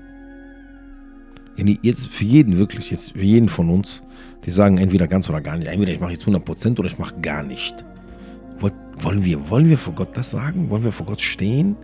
Jetzt 1.58 2.08
für 2.08 2.26
jeden 2.26 2.58
wirklich, 2.58 2.92
jetzt 2.92 3.14
für 3.14 3.22
jeden 3.22 3.50
von 3.50 3.70
uns, 3.70 4.04
die 4.46 4.52
sagen 4.52 4.78
entweder 4.78 5.08
ganz 5.08 5.30
oder 5.30 5.42
gar 5.42 5.58
nicht. 5.58 5.68
Entweder 5.68 5.94
ich 5.94 6.00
mache 6.00 6.12
jetzt 6.12 6.26
100% 6.26 6.78
oder 6.80 6.88
ich 6.88 7.00
mache 7.00 7.16
gar 7.22 7.44
nicht. 7.44 7.86
Wollen 8.98 9.26
wir, 9.26 9.50
wollen 9.50 9.70
wir 9.70 9.78
vor 9.78 9.94
Gott 9.94 10.16
das 10.16 10.32
sagen? 10.32 10.70
Wollen 10.70 10.84
wir 10.84 10.92
vor 10.92 11.06
Gott 11.06 11.22
stehen? 11.22 11.76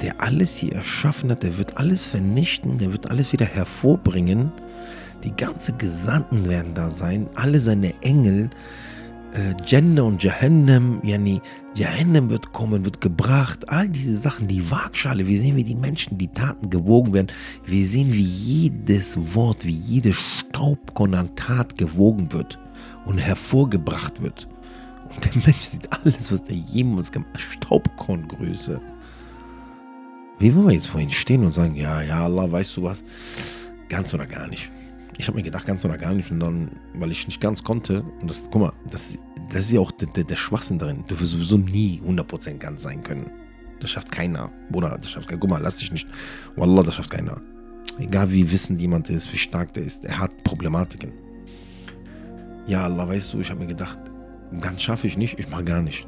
Der 0.00 0.20
alles 0.20 0.56
hier 0.56 0.74
erschaffen 0.74 1.30
hat, 1.30 1.42
der 1.42 1.58
wird 1.58 1.76
alles 1.76 2.04
vernichten, 2.04 2.78
der 2.78 2.92
wird 2.92 3.10
alles 3.10 3.32
wieder 3.32 3.46
hervorbringen. 3.46 4.52
Die 5.24 5.34
ganze 5.34 5.72
Gesandten 5.72 6.48
werden 6.48 6.74
da 6.74 6.88
sein, 6.90 7.26
alle 7.34 7.58
seine 7.58 7.94
Engel, 8.02 8.50
Jannah 9.66 10.02
und 10.02 10.22
Jahannam, 10.22 11.00
yani 11.02 11.40
Jahannam 11.74 12.30
wird 12.30 12.52
kommen, 12.52 12.84
wird 12.84 13.00
gebracht, 13.00 13.68
all 13.68 13.88
diese 13.88 14.16
Sachen, 14.16 14.48
die 14.48 14.70
Waagschale, 14.70 15.26
wir 15.26 15.38
sehen, 15.38 15.56
wie 15.56 15.64
die 15.64 15.74
Menschen, 15.74 16.16
die 16.16 16.28
Taten 16.28 16.70
gewogen 16.70 17.12
werden, 17.12 17.28
wir 17.64 17.84
sehen, 17.84 18.12
wie 18.12 18.22
jedes 18.22 19.34
Wort, 19.34 19.66
wie 19.66 19.74
jedes 19.74 20.16
Staubkorn 20.16 21.14
an 21.14 21.36
Tat 21.36 21.76
gewogen 21.76 22.32
wird 22.32 22.58
und 23.04 23.18
hervorgebracht 23.18 24.22
wird. 24.22 24.48
Und 25.14 25.24
der 25.24 25.42
Mensch 25.44 25.60
sieht 25.60 25.92
alles, 25.92 26.32
was 26.32 26.44
der 26.44 26.56
jemals 26.56 27.12
gemacht 27.12 27.34
hat, 27.34 27.40
Staubkorngröße. 27.40 28.80
Wie 30.38 30.54
wollen 30.54 30.66
wir 30.66 30.74
jetzt 30.74 30.88
vor 30.88 31.00
ihm 31.00 31.10
stehen 31.10 31.44
und 31.44 31.52
sagen, 31.52 31.74
ja, 31.74 32.02
ja, 32.02 32.24
Allah, 32.24 32.50
weißt 32.50 32.76
du 32.76 32.82
was, 32.82 33.04
ganz 33.88 34.12
oder 34.14 34.26
gar 34.26 34.46
nicht. 34.48 34.70
Ich 35.18 35.28
habe 35.28 35.36
mir 35.36 35.42
gedacht, 35.42 35.66
ganz 35.66 35.84
oder 35.84 35.96
gar 35.96 36.12
nicht. 36.12 36.30
Und 36.30 36.40
dann, 36.40 36.70
weil 36.94 37.10
ich 37.10 37.26
nicht 37.26 37.40
ganz 37.40 37.64
konnte, 37.64 38.02
und 38.20 38.30
das, 38.30 38.48
guck 38.50 38.62
mal, 38.62 38.72
das, 38.90 39.18
das 39.48 39.66
ist 39.66 39.72
ja 39.72 39.80
auch 39.80 39.92
der, 39.92 40.08
der, 40.08 40.24
der 40.24 40.36
Schwachsinn 40.36 40.78
darin. 40.78 41.04
Du 41.08 41.18
wirst 41.18 41.32
sowieso 41.32 41.56
nie 41.56 42.00
100% 42.06 42.58
ganz 42.58 42.82
sein 42.82 43.02
können. 43.02 43.30
Das 43.80 43.90
schafft 43.90 44.12
keiner. 44.12 44.50
Bruder, 44.70 44.98
das 45.00 45.10
schafft 45.10 45.28
keiner. 45.28 45.40
Guck 45.40 45.50
mal, 45.50 45.62
lass 45.62 45.76
dich 45.76 45.92
nicht. 45.92 46.08
Wallah, 46.56 46.82
das 46.82 46.94
schafft 46.94 47.10
keiner. 47.10 47.40
Egal 47.98 48.30
wie 48.30 48.50
wissend 48.50 48.80
jemand 48.80 49.08
ist, 49.08 49.32
wie 49.32 49.38
stark 49.38 49.72
der 49.72 49.84
ist, 49.84 50.04
er 50.04 50.18
hat 50.18 50.44
Problematiken. 50.44 51.12
Ja, 52.66 52.84
Allah, 52.84 53.08
weißt 53.08 53.32
du, 53.32 53.40
ich 53.40 53.48
habe 53.48 53.60
mir 53.60 53.68
gedacht, 53.68 53.98
ganz 54.60 54.82
schaffe 54.82 55.06
ich 55.06 55.16
nicht, 55.16 55.38
ich 55.38 55.48
mache 55.48 55.64
gar 55.64 55.80
nicht. 55.80 56.06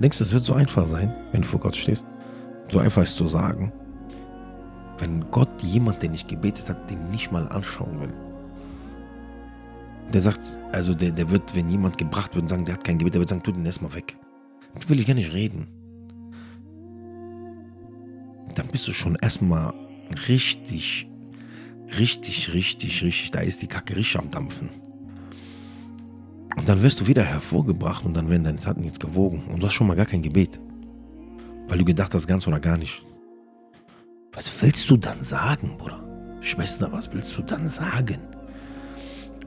Denkst 0.00 0.18
du, 0.18 0.24
das 0.24 0.32
wird 0.32 0.44
so 0.44 0.54
einfach 0.54 0.86
sein, 0.86 1.14
wenn 1.32 1.42
du 1.42 1.48
vor 1.48 1.60
Gott 1.60 1.76
stehst? 1.76 2.04
So 2.68 2.78
einfach 2.78 3.02
ist 3.02 3.16
zu 3.16 3.26
sagen. 3.26 3.72
Wenn 4.98 5.30
Gott 5.30 5.62
jemand, 5.62 6.02
der 6.02 6.10
nicht 6.10 6.28
gebetet 6.28 6.68
hat, 6.68 6.90
den 6.90 7.10
nicht 7.10 7.32
mal 7.32 7.48
anschauen 7.48 8.00
will. 8.00 8.12
Der 10.12 10.20
sagt, 10.20 10.40
also 10.72 10.94
der, 10.94 11.12
der 11.12 11.30
wird, 11.30 11.54
wenn 11.54 11.70
jemand 11.70 11.96
gebracht 11.98 12.34
wird 12.34 12.42
und 12.42 12.48
sagen, 12.48 12.64
der 12.64 12.74
hat 12.74 12.84
kein 12.84 12.98
Gebet, 12.98 13.14
der 13.14 13.20
wird 13.20 13.28
sagen, 13.28 13.42
tu 13.42 13.52
den 13.52 13.64
erstmal 13.64 13.94
weg. 13.94 14.16
Da 14.74 14.88
will 14.88 14.98
ich 14.98 15.06
gar 15.06 15.14
nicht 15.14 15.32
reden. 15.32 15.68
Dann 18.54 18.66
bist 18.68 18.88
du 18.88 18.92
schon 18.92 19.16
erstmal 19.16 19.72
richtig, 20.28 21.08
richtig, 21.98 22.52
richtig, 22.52 23.02
richtig, 23.02 23.30
da 23.30 23.40
ist 23.40 23.62
die 23.62 23.68
Kacke 23.68 23.96
richtig 23.96 24.18
am 24.18 24.30
Dampfen. 24.30 24.68
Und 26.56 26.68
dann 26.68 26.82
wirst 26.82 27.00
du 27.00 27.06
wieder 27.06 27.22
hervorgebracht 27.22 28.04
und 28.04 28.14
dann 28.14 28.28
werden 28.28 28.44
deine 28.44 28.58
Taten 28.58 28.82
jetzt 28.82 29.00
gewogen. 29.00 29.44
Und 29.48 29.62
du 29.62 29.66
hast 29.66 29.74
schon 29.74 29.86
mal 29.86 29.96
gar 29.96 30.06
kein 30.06 30.22
Gebet. 30.22 30.58
Weil 31.68 31.78
du 31.78 31.84
gedacht 31.84 32.12
hast, 32.14 32.26
ganz 32.26 32.46
oder 32.48 32.58
gar 32.58 32.76
nicht. 32.76 33.04
Was 34.32 34.50
willst 34.60 34.90
du 34.90 34.96
dann 34.96 35.22
sagen, 35.22 35.76
Bruder? 35.78 36.04
Schwester, 36.40 36.90
was 36.92 37.12
willst 37.12 37.36
du 37.36 37.42
dann 37.42 37.68
sagen? 37.68 38.18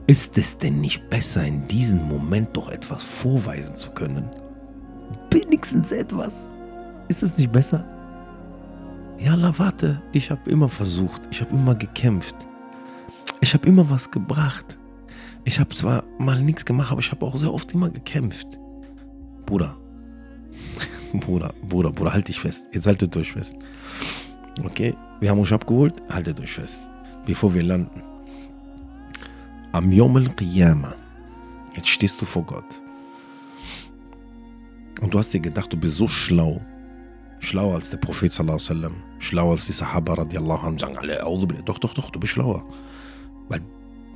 Ist 0.06 0.36
es 0.36 0.58
denn 0.58 0.82
nicht 0.82 1.08
besser, 1.08 1.46
in 1.46 1.66
diesem 1.66 2.06
Moment 2.06 2.54
doch 2.54 2.68
etwas 2.68 3.02
vorweisen 3.02 3.74
zu 3.74 3.90
können? 3.90 4.28
Wenigstens 5.30 5.92
etwas. 5.92 6.46
Ist 7.08 7.22
es 7.22 7.36
nicht 7.38 7.50
besser? 7.50 7.86
Ja, 9.18 9.32
Allah, 9.32 9.54
warte, 9.56 10.02
ich 10.12 10.30
habe 10.30 10.50
immer 10.50 10.68
versucht, 10.68 11.22
ich 11.30 11.40
habe 11.40 11.54
immer 11.54 11.74
gekämpft. 11.74 12.34
Ich 13.40 13.54
habe 13.54 13.66
immer 13.66 13.88
was 13.88 14.10
gebracht. 14.10 14.78
Ich 15.44 15.58
habe 15.58 15.74
zwar 15.74 16.04
mal 16.18 16.40
nichts 16.40 16.66
gemacht, 16.66 16.92
aber 16.92 17.00
ich 17.00 17.10
habe 17.10 17.24
auch 17.24 17.36
sehr 17.36 17.52
oft 17.52 17.72
immer 17.72 17.88
gekämpft. 17.88 18.58
Bruder, 19.46 19.74
Bruder, 21.14 21.54
Bruder, 21.66 21.90
Bruder, 21.90 22.12
halt 22.12 22.28
dich 22.28 22.40
fest. 22.40 22.66
Jetzt 22.72 22.86
haltet 22.86 23.16
euch 23.16 23.32
fest. 23.32 23.56
Okay, 24.62 24.94
wir 25.20 25.30
haben 25.30 25.40
euch 25.40 25.52
abgeholt, 25.52 26.02
haltet 26.10 26.40
euch 26.40 26.52
fest, 26.52 26.82
bevor 27.24 27.54
wir 27.54 27.62
landen 27.62 28.02
am 29.74 29.90
Yom 29.90 30.16
al-Qiyamah, 30.16 30.94
jetzt 31.74 31.88
stehst 31.88 32.22
du 32.22 32.24
vor 32.24 32.44
Gott. 32.44 32.80
Und 35.00 35.12
du 35.12 35.18
hast 35.18 35.34
dir 35.34 35.40
gedacht, 35.40 35.72
du 35.72 35.76
bist 35.76 35.96
so 35.96 36.06
schlau, 36.06 36.60
schlauer 37.40 37.74
als 37.74 37.90
der 37.90 37.96
Prophet 37.96 38.38
wasallam, 38.38 38.94
schlauer 39.18 39.50
als 39.50 39.66
die 39.66 39.72
Sahaba 39.72 40.14
radiallahu 40.14 40.64
anhu, 40.64 40.78
sagen 40.78 40.96
alle, 40.96 41.18
doch, 41.64 41.80
doch, 41.80 41.92
doch, 41.92 42.10
du 42.10 42.20
bist 42.20 42.34
schlauer. 42.34 42.64
Weil 43.48 43.62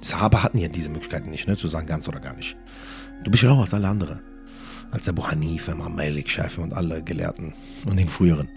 Sahaba 0.00 0.44
hatten 0.44 0.58
ja 0.58 0.68
diese 0.68 0.90
Möglichkeiten 0.90 1.30
nicht, 1.30 1.48
ne, 1.48 1.56
zu 1.56 1.66
sagen 1.66 1.88
ganz 1.88 2.06
oder 2.06 2.20
gar 2.20 2.36
nicht. 2.36 2.56
Du 3.24 3.30
bist 3.32 3.40
schlauer 3.40 3.62
als 3.62 3.74
alle 3.74 3.88
anderen. 3.88 4.20
Als 4.92 5.08
Abu 5.08 5.26
Hanifa, 5.26 5.74
Malik, 5.74 6.30
Shafi 6.30 6.60
und 6.60 6.72
alle 6.72 7.02
Gelehrten 7.02 7.52
und 7.84 7.96
den 7.96 8.08
früheren. 8.08 8.48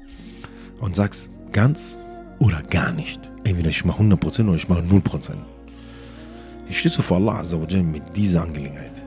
Und 0.80 0.96
sagst 0.96 1.32
ganz 1.52 1.98
oder 2.38 2.62
gar 2.62 2.92
nicht. 2.92 3.28
Entweder 3.44 3.72
ich 3.72 3.86
mache 3.86 4.04
100% 4.04 4.44
oder 4.44 4.54
ich 4.54 4.70
mache 4.70 4.82
0%. 4.82 5.34
Wie 6.72 6.76
stehst 6.76 6.98
du 6.98 7.02
vor 7.02 7.18
Allah 7.18 7.44
mit 7.84 8.16
dieser 8.16 8.44
Angelegenheit? 8.44 9.04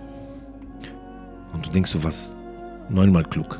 Und 1.55 1.67
du 1.67 1.71
denkst, 1.71 1.93
du 1.93 2.05
warst 2.05 2.37
neunmal 2.91 3.25
klug. 3.25 3.59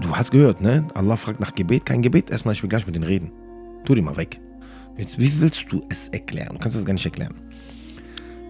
Du 0.00 0.16
hast 0.16 0.32
gehört, 0.32 0.60
ne? 0.60 0.84
Allah 0.94 1.14
fragt 1.14 1.38
nach 1.38 1.54
Gebet, 1.54 1.86
kein 1.86 2.02
Gebet. 2.02 2.28
Erstmal, 2.28 2.54
ich 2.54 2.62
will 2.64 2.68
gar 2.68 2.78
nicht 2.78 2.88
mit 2.88 2.96
denen 2.96 3.04
reden. 3.04 3.30
Tu 3.84 3.94
die 3.94 4.02
mal 4.02 4.16
weg. 4.16 4.40
Jetzt, 4.96 5.16
wie 5.20 5.40
willst 5.40 5.70
du 5.70 5.84
es 5.88 6.08
erklären? 6.08 6.54
Du 6.54 6.58
kannst 6.58 6.76
das 6.76 6.84
gar 6.84 6.94
nicht 6.94 7.04
erklären. 7.04 7.36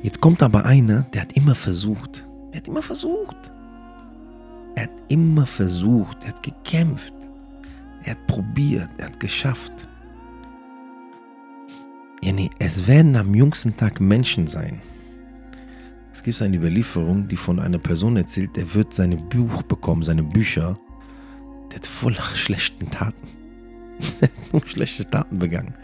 Jetzt 0.02 0.22
kommt 0.22 0.42
aber 0.42 0.64
einer, 0.64 1.02
der 1.12 1.20
hat 1.20 1.34
immer 1.34 1.54
versucht. 1.54 2.26
Er 2.52 2.60
hat 2.60 2.68
immer 2.68 2.82
versucht. 2.82 3.52
Er 4.76 4.84
hat 4.84 5.02
immer 5.08 5.44
versucht. 5.44 6.24
Er 6.24 6.30
hat 6.30 6.42
gekämpft. 6.42 7.12
Er 8.04 8.12
hat 8.12 8.26
probiert. 8.26 8.88
Er 8.96 9.08
hat 9.08 9.20
geschafft. 9.20 9.88
Yani, 12.24 12.48
es 12.58 12.86
werden 12.86 13.16
am 13.16 13.34
jüngsten 13.34 13.76
Tag 13.76 14.00
Menschen 14.00 14.46
sein. 14.46 14.80
Es 16.14 16.22
gibt 16.22 16.40
eine 16.40 16.56
Überlieferung, 16.56 17.28
die 17.28 17.36
von 17.36 17.60
einer 17.60 17.76
Person 17.76 18.16
erzählt, 18.16 18.56
der 18.56 18.72
wird 18.72 18.94
seine 18.94 19.16
Buch 19.16 19.62
bekommen, 19.64 20.02
seine 20.02 20.22
Bücher. 20.22 20.78
Der 21.68 21.76
hat 21.76 21.86
voller 21.86 22.22
schlechten 22.34 22.90
Taten. 22.90 23.28
Nur 24.52 24.66
schlechte 24.66 25.04
Taten 25.04 25.38
begangen. 25.38 25.74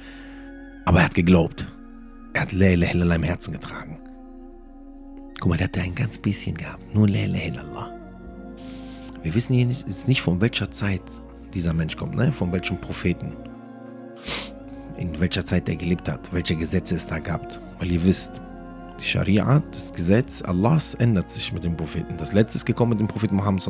Aber 0.87 1.01
er 1.01 1.05
hat 1.05 1.15
geglaubt. 1.15 1.69
Er 2.33 2.41
hat 2.41 2.53
Leila 2.53 2.87
Hillallah 2.87 3.17
im 3.17 3.23
Herzen 3.23 3.53
getragen. 3.53 3.99
Guck 5.41 5.51
mal, 5.51 5.59
der 5.59 5.67
hat 5.67 5.77
ein 5.77 5.95
ganz 5.95 6.17
bisschen 6.17 6.57
gehabt. 6.57 6.95
Nur 6.95 7.07
Leila 7.07 7.37
Hillallah. 7.37 7.95
Wir 9.23 9.35
wissen 9.35 9.53
hier 9.53 9.67
nicht, 9.67 10.09
nicht 10.09 10.23
von 10.23 10.41
welcher 10.41 10.71
Zeit 10.71 11.03
dieser 11.53 11.75
Mensch 11.75 11.99
kommt, 11.99 12.15
ne? 12.15 12.33
von 12.33 12.51
welchem 12.51 12.81
Propheten 12.81 13.35
in 15.01 15.19
welcher 15.19 15.45
Zeit 15.45 15.69
er 15.69 15.77
gelebt 15.77 16.09
hat, 16.09 16.33
welche 16.33 16.55
Gesetze 16.55 16.95
es 16.95 17.07
da 17.07 17.19
gab. 17.19 17.61
Weil 17.79 17.91
ihr 17.91 18.05
wisst, 18.05 18.41
die 19.01 19.05
Scharia, 19.05 19.63
das 19.73 19.93
Gesetz 19.93 20.43
Allahs 20.43 20.95
ändert 20.95 21.31
sich 21.31 21.53
mit 21.53 21.65
dem 21.65 21.77
Propheten. 21.77 22.17
Das 22.19 22.33
letzte 22.33 22.59
ist 22.59 22.67
gekommen 22.67 22.91
mit 22.91 23.01
dem 23.01 23.09
Propheten 23.09 23.37
Muhammad. 23.37 23.67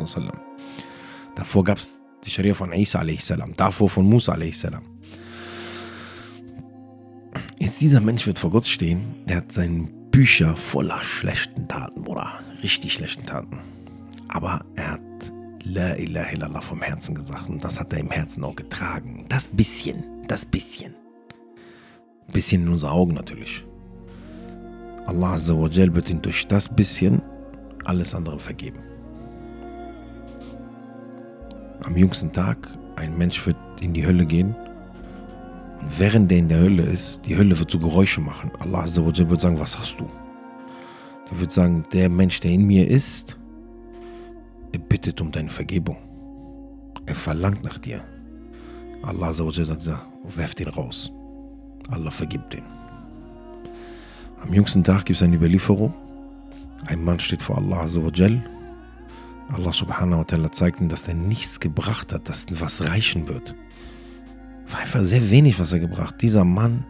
Davor 1.37 1.65
gab 1.65 1.79
es 1.79 2.01
die 2.25 2.31
Scharia 2.31 2.53
von 2.53 2.73
Isa, 2.73 3.05
davor 3.57 3.89
von 3.89 4.05
Musa. 4.05 4.37
Jetzt 7.59 7.81
dieser 7.81 8.01
Mensch 8.01 8.27
wird 8.27 8.39
vor 8.39 8.51
Gott 8.51 8.67
stehen, 8.67 9.15
der 9.27 9.37
hat 9.37 9.53
seine 9.53 9.89
Bücher 10.11 10.57
voller 10.57 11.03
schlechten 11.05 11.69
Taten, 11.69 12.03
Bruder. 12.03 12.41
Richtig 12.63 12.95
schlechten 12.95 13.25
Taten. 13.25 13.59
Aber 14.29 14.65
er 14.75 14.93
hat 14.93 15.33
La 15.63 15.95
ilaha 15.95 16.33
illallah 16.33 16.61
vom 16.61 16.83
Herzen 16.83 17.15
gesagt 17.15 17.49
und 17.49 17.63
das 17.63 17.79
hat 17.79 17.93
er 17.93 18.01
im 18.01 18.11
Herzen 18.11 18.43
auch 18.43 18.57
getragen. 18.57 19.27
Das 19.29 19.47
bisschen, 19.47 20.03
das 20.27 20.45
bisschen. 20.45 21.00
Bisschen 22.33 22.63
in 22.63 22.69
unsere 22.69 22.93
Augen 22.93 23.15
natürlich. 23.15 23.65
Allah 25.07 25.33
Azzawajal 25.33 25.95
wird 25.95 26.11
ihn 26.11 26.23
durch 26.23 26.47
das 26.47 26.69
bisschen 26.69 27.21
alles 27.85 28.15
andere 28.15 28.39
vergeben. 28.39 28.79
Am 31.83 31.97
jüngsten 31.97 32.31
Tag, 32.33 32.69
ein 32.97 33.17
Mensch 33.19 33.45
wird 33.47 33.57
in 33.81 33.93
die 33.95 34.07
Hölle 34.07 34.27
gehen 34.27 34.55
und 35.81 35.99
während 35.99 36.31
er 36.31 36.39
in 36.39 36.49
der 36.49 36.61
Hölle 36.61 36.83
ist, 36.83 37.27
die 37.27 37.37
Hölle 37.37 37.59
wird 37.59 37.71
so 37.71 37.79
Geräusche 37.79 38.21
machen. 38.21 38.51
Allah 38.61 38.83
Azzawajal 38.83 39.31
wird 39.31 39.41
sagen, 39.41 39.59
was 39.59 39.77
hast 39.79 39.99
du? 39.99 40.07
Er 41.31 41.41
wird 41.41 41.53
sagen, 41.53 41.85
der 41.93 42.09
Mensch, 42.09 42.41
der 42.41 42.53
in 42.53 42.65
mir 42.65 42.87
ist, 42.87 43.39
er 44.73 44.79
bittet 44.79 45.21
um 45.21 45.33
deine 45.33 45.49
Vergebung. 45.49 45.97
Er 47.07 47.15
verlangt 47.15 47.65
nach 47.65 47.79
dir. 47.79 48.05
Allah 49.03 49.29
Azzawajal 49.29 49.65
sagt, 49.65 49.89
werf 50.37 50.55
den 50.55 50.69
raus. 50.69 51.11
Allah 51.89 52.11
vergibt 52.11 52.55
ihn. 52.55 52.65
Am 54.43 54.53
jüngsten 54.53 54.85
Tag 54.85 55.05
gibt 55.05 55.17
es 55.17 55.23
eine 55.23 55.37
Überlieferung. 55.37 55.95
Ein 56.87 57.05
Mann 57.05 57.21
steht 57.21 57.43
vor 57.43 57.59
Allah 57.59 57.83
Azzawajal. 57.83 58.43
Allah 59.53 59.73
subhanahu 59.73 60.21
wa 60.21 60.25
ta'ala 60.25 60.53
zeigt 60.53 60.81
ihm, 60.81 60.89
dass 60.89 61.05
der 61.05 61.15
nichts 61.15 61.61
gebracht 61.61 62.13
hat, 62.13 62.29
dass 62.29 62.47
was 62.61 62.83
reichen 62.83 63.29
wird. 63.29 63.55
War 64.69 64.81
einfach 64.81 65.03
sehr 65.03 65.29
wenig, 65.31 65.59
was 65.59 65.73
er 65.73 65.81
gebracht. 65.81 66.17
Dieser 66.23 66.45
Mann 66.45 66.85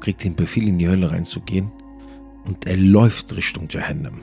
kriegt 0.00 0.24
den 0.24 0.36
Befehl, 0.36 0.68
in 0.68 0.78
die 0.78 0.88
Hölle 0.88 1.10
reinzugehen 1.10 1.70
und 2.44 2.66
er 2.66 2.76
läuft 2.76 3.34
Richtung 3.34 3.68
Jahannam. 3.68 4.20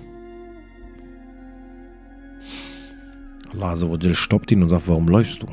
Allah 3.54 3.72
Azzawajal 3.72 4.14
stoppt 4.14 4.52
ihn 4.52 4.64
und 4.64 4.70
sagt, 4.70 4.88
warum 4.88 5.08
läufst 5.08 5.44
du? 5.44 5.48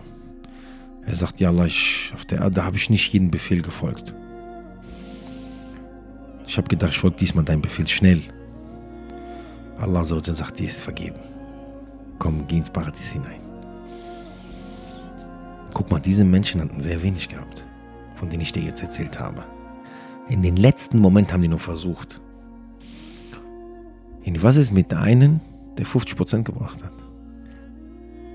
Er 1.07 1.15
sagt, 1.15 1.41
ja 1.41 1.49
Allah, 1.49 1.67
ich, 1.67 2.13
auf 2.15 2.25
der 2.25 2.41
Erde 2.41 2.65
habe 2.65 2.77
ich 2.77 2.91
nicht 2.91 3.13
jeden 3.13 3.31
Befehl 3.31 3.63
gefolgt. 3.63 4.15
Ich 6.47 6.57
habe 6.57 6.69
gedacht, 6.69 6.91
ich 6.93 6.99
folge 6.99 7.17
diesmal 7.17 7.45
deinem 7.45 7.63
Befehl 7.63 7.87
schnell. 7.87 8.23
Allah 9.79 10.05
sagt, 10.05 10.59
dir 10.59 10.67
ist 10.67 10.81
vergeben. 10.81 11.19
Komm, 12.19 12.47
geh 12.47 12.59
ins 12.59 12.71
Paradies 12.71 13.13
hinein. 13.13 13.41
Guck 15.75 15.91
mal, 15.91 15.99
diese 15.99 16.25
Menschen 16.25 16.61
hatten 16.61 16.81
sehr 16.81 17.03
wenig 17.03 17.29
gehabt, 17.29 17.67
von 18.15 18.31
denen 18.31 18.43
ich 18.43 18.53
dir 18.53 18.63
jetzt 18.63 18.83
erzählt 18.83 19.19
habe. 19.19 19.45
In 20.29 20.41
den 20.41 20.57
letzten 20.57 20.99
Moment 20.99 21.33
haben 21.33 21.43
die 21.43 21.49
nur 21.49 21.59
versucht. 21.59 22.21
Was 24.27 24.57
ist 24.57 24.73
mit 24.73 24.93
einem, 24.95 25.41
der 25.77 25.87
50% 25.87 26.45
gebracht 26.45 26.85
hat? 26.85 26.93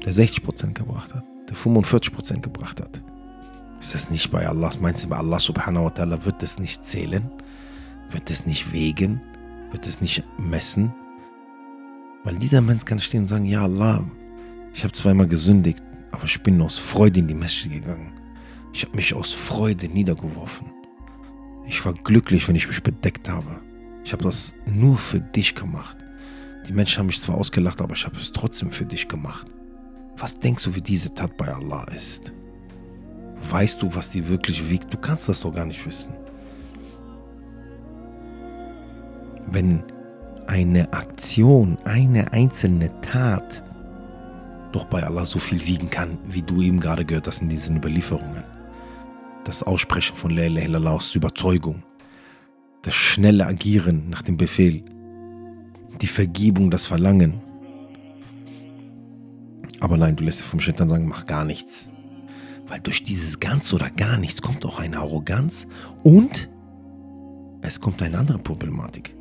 Der 0.05 0.13
60% 0.13 0.73
gebracht 0.73 1.13
hat? 1.13 1.23
Der 1.49 1.57
45% 1.57 2.41
gebracht 2.41 2.79
hat? 2.79 3.01
Ist 3.79 3.95
das 3.95 4.09
nicht 4.09 4.29
bei 4.31 4.47
Allah? 4.47 4.71
Meinst 4.79 5.05
du, 5.05 5.09
bei 5.09 5.17
Allah 5.17 5.39
subhanahu 5.39 5.85
wa 5.85 5.89
ta'ala 5.89 6.25
wird 6.25 6.43
es 6.43 6.59
nicht 6.59 6.85
zählen? 6.85 7.31
Wird 8.11 8.29
es 8.29 8.45
nicht 8.45 8.71
wägen? 8.71 9.21
Wird 9.71 9.87
es 9.87 10.01
nicht 10.01 10.23
messen? 10.37 10.93
Weil 12.23 12.37
dieser 12.37 12.61
Mensch 12.61 12.85
kann 12.85 12.99
stehen 12.99 13.21
und 13.21 13.27
sagen, 13.27 13.45
ja 13.45 13.63
Allah, 13.63 14.03
ich 14.73 14.83
habe 14.83 14.91
zweimal 14.91 15.27
gesündigt, 15.27 15.81
aber 16.11 16.25
ich 16.25 16.41
bin 16.41 16.61
aus 16.61 16.77
Freude 16.77 17.19
in 17.19 17.27
die 17.27 17.33
Messe 17.33 17.69
gegangen. 17.69 18.11
Ich 18.73 18.83
habe 18.83 18.95
mich 18.95 19.13
aus 19.13 19.33
Freude 19.33 19.87
niedergeworfen. 19.87 20.67
Ich 21.65 21.83
war 21.85 21.93
glücklich, 21.93 22.47
wenn 22.47 22.55
ich 22.55 22.67
mich 22.67 22.83
bedeckt 22.83 23.29
habe. 23.29 23.59
Ich 24.03 24.11
habe 24.11 24.23
das 24.23 24.53
nur 24.65 24.97
für 24.97 25.19
dich 25.19 25.55
gemacht. 25.55 25.97
Die 26.67 26.73
Menschen 26.73 26.99
haben 26.99 27.07
mich 27.07 27.19
zwar 27.19 27.37
ausgelacht, 27.37 27.81
aber 27.81 27.93
ich 27.93 28.05
habe 28.05 28.17
es 28.17 28.31
trotzdem 28.31 28.71
für 28.71 28.85
dich 28.85 29.07
gemacht. 29.07 29.47
Was 30.19 30.37
denkst 30.37 30.65
du, 30.65 30.75
wie 30.75 30.81
diese 30.81 31.13
Tat 31.13 31.35
bei 31.37 31.47
Allah 31.47 31.85
ist? 31.95 32.33
Weißt 33.49 33.81
du, 33.81 33.95
was 33.95 34.09
die 34.09 34.27
wirklich 34.27 34.69
wiegt? 34.69 34.93
Du 34.93 34.97
kannst 34.97 35.29
das 35.29 35.39
doch 35.39 35.53
gar 35.53 35.65
nicht 35.65 35.85
wissen. 35.85 36.13
Wenn 39.47 39.81
eine 40.45 40.91
Aktion, 40.91 41.77
eine 41.85 42.33
einzelne 42.33 42.91
Tat 43.01 43.63
doch 44.71 44.85
bei 44.85 45.03
Allah 45.03 45.25
so 45.25 45.39
viel 45.39 45.65
wiegen 45.65 45.89
kann, 45.89 46.17
wie 46.25 46.41
du 46.41 46.61
eben 46.61 46.79
gerade 46.79 47.05
gehört 47.05 47.27
hast 47.27 47.41
in 47.41 47.49
diesen 47.49 47.77
Überlieferungen. 47.77 48.43
Das 49.45 49.63
Aussprechen 49.63 50.15
von 50.15 50.31
La 50.31 50.43
ilaha 50.43 50.65
illallah 50.65 50.91
aus 50.91 51.15
Überzeugung, 51.15 51.81
das 52.81 52.93
schnelle 52.93 53.47
Agieren 53.47 54.09
nach 54.09 54.21
dem 54.21 54.37
Befehl, 54.37 54.83
die 56.01 56.07
Vergebung, 56.07 56.69
das 56.69 56.85
Verlangen. 56.85 57.41
Aber 59.79 59.97
nein, 59.97 60.15
du 60.15 60.23
lässt 60.23 60.39
dir 60.39 60.43
vom 60.43 60.59
Shaitan 60.59 60.89
sagen, 60.89 61.07
mach 61.07 61.25
gar 61.25 61.45
nichts. 61.45 61.89
Weil 62.67 62.81
durch 62.81 63.03
dieses 63.03 63.39
ganz 63.39 63.73
oder 63.73 63.89
gar 63.89 64.17
nichts 64.17 64.41
kommt 64.41 64.65
auch 64.65 64.79
eine 64.79 64.97
Arroganz 64.97 65.67
und 66.03 66.49
es 67.61 67.79
kommt 67.79 68.01
eine 68.01 68.17
andere 68.17 68.39
Problematik. 68.39 69.15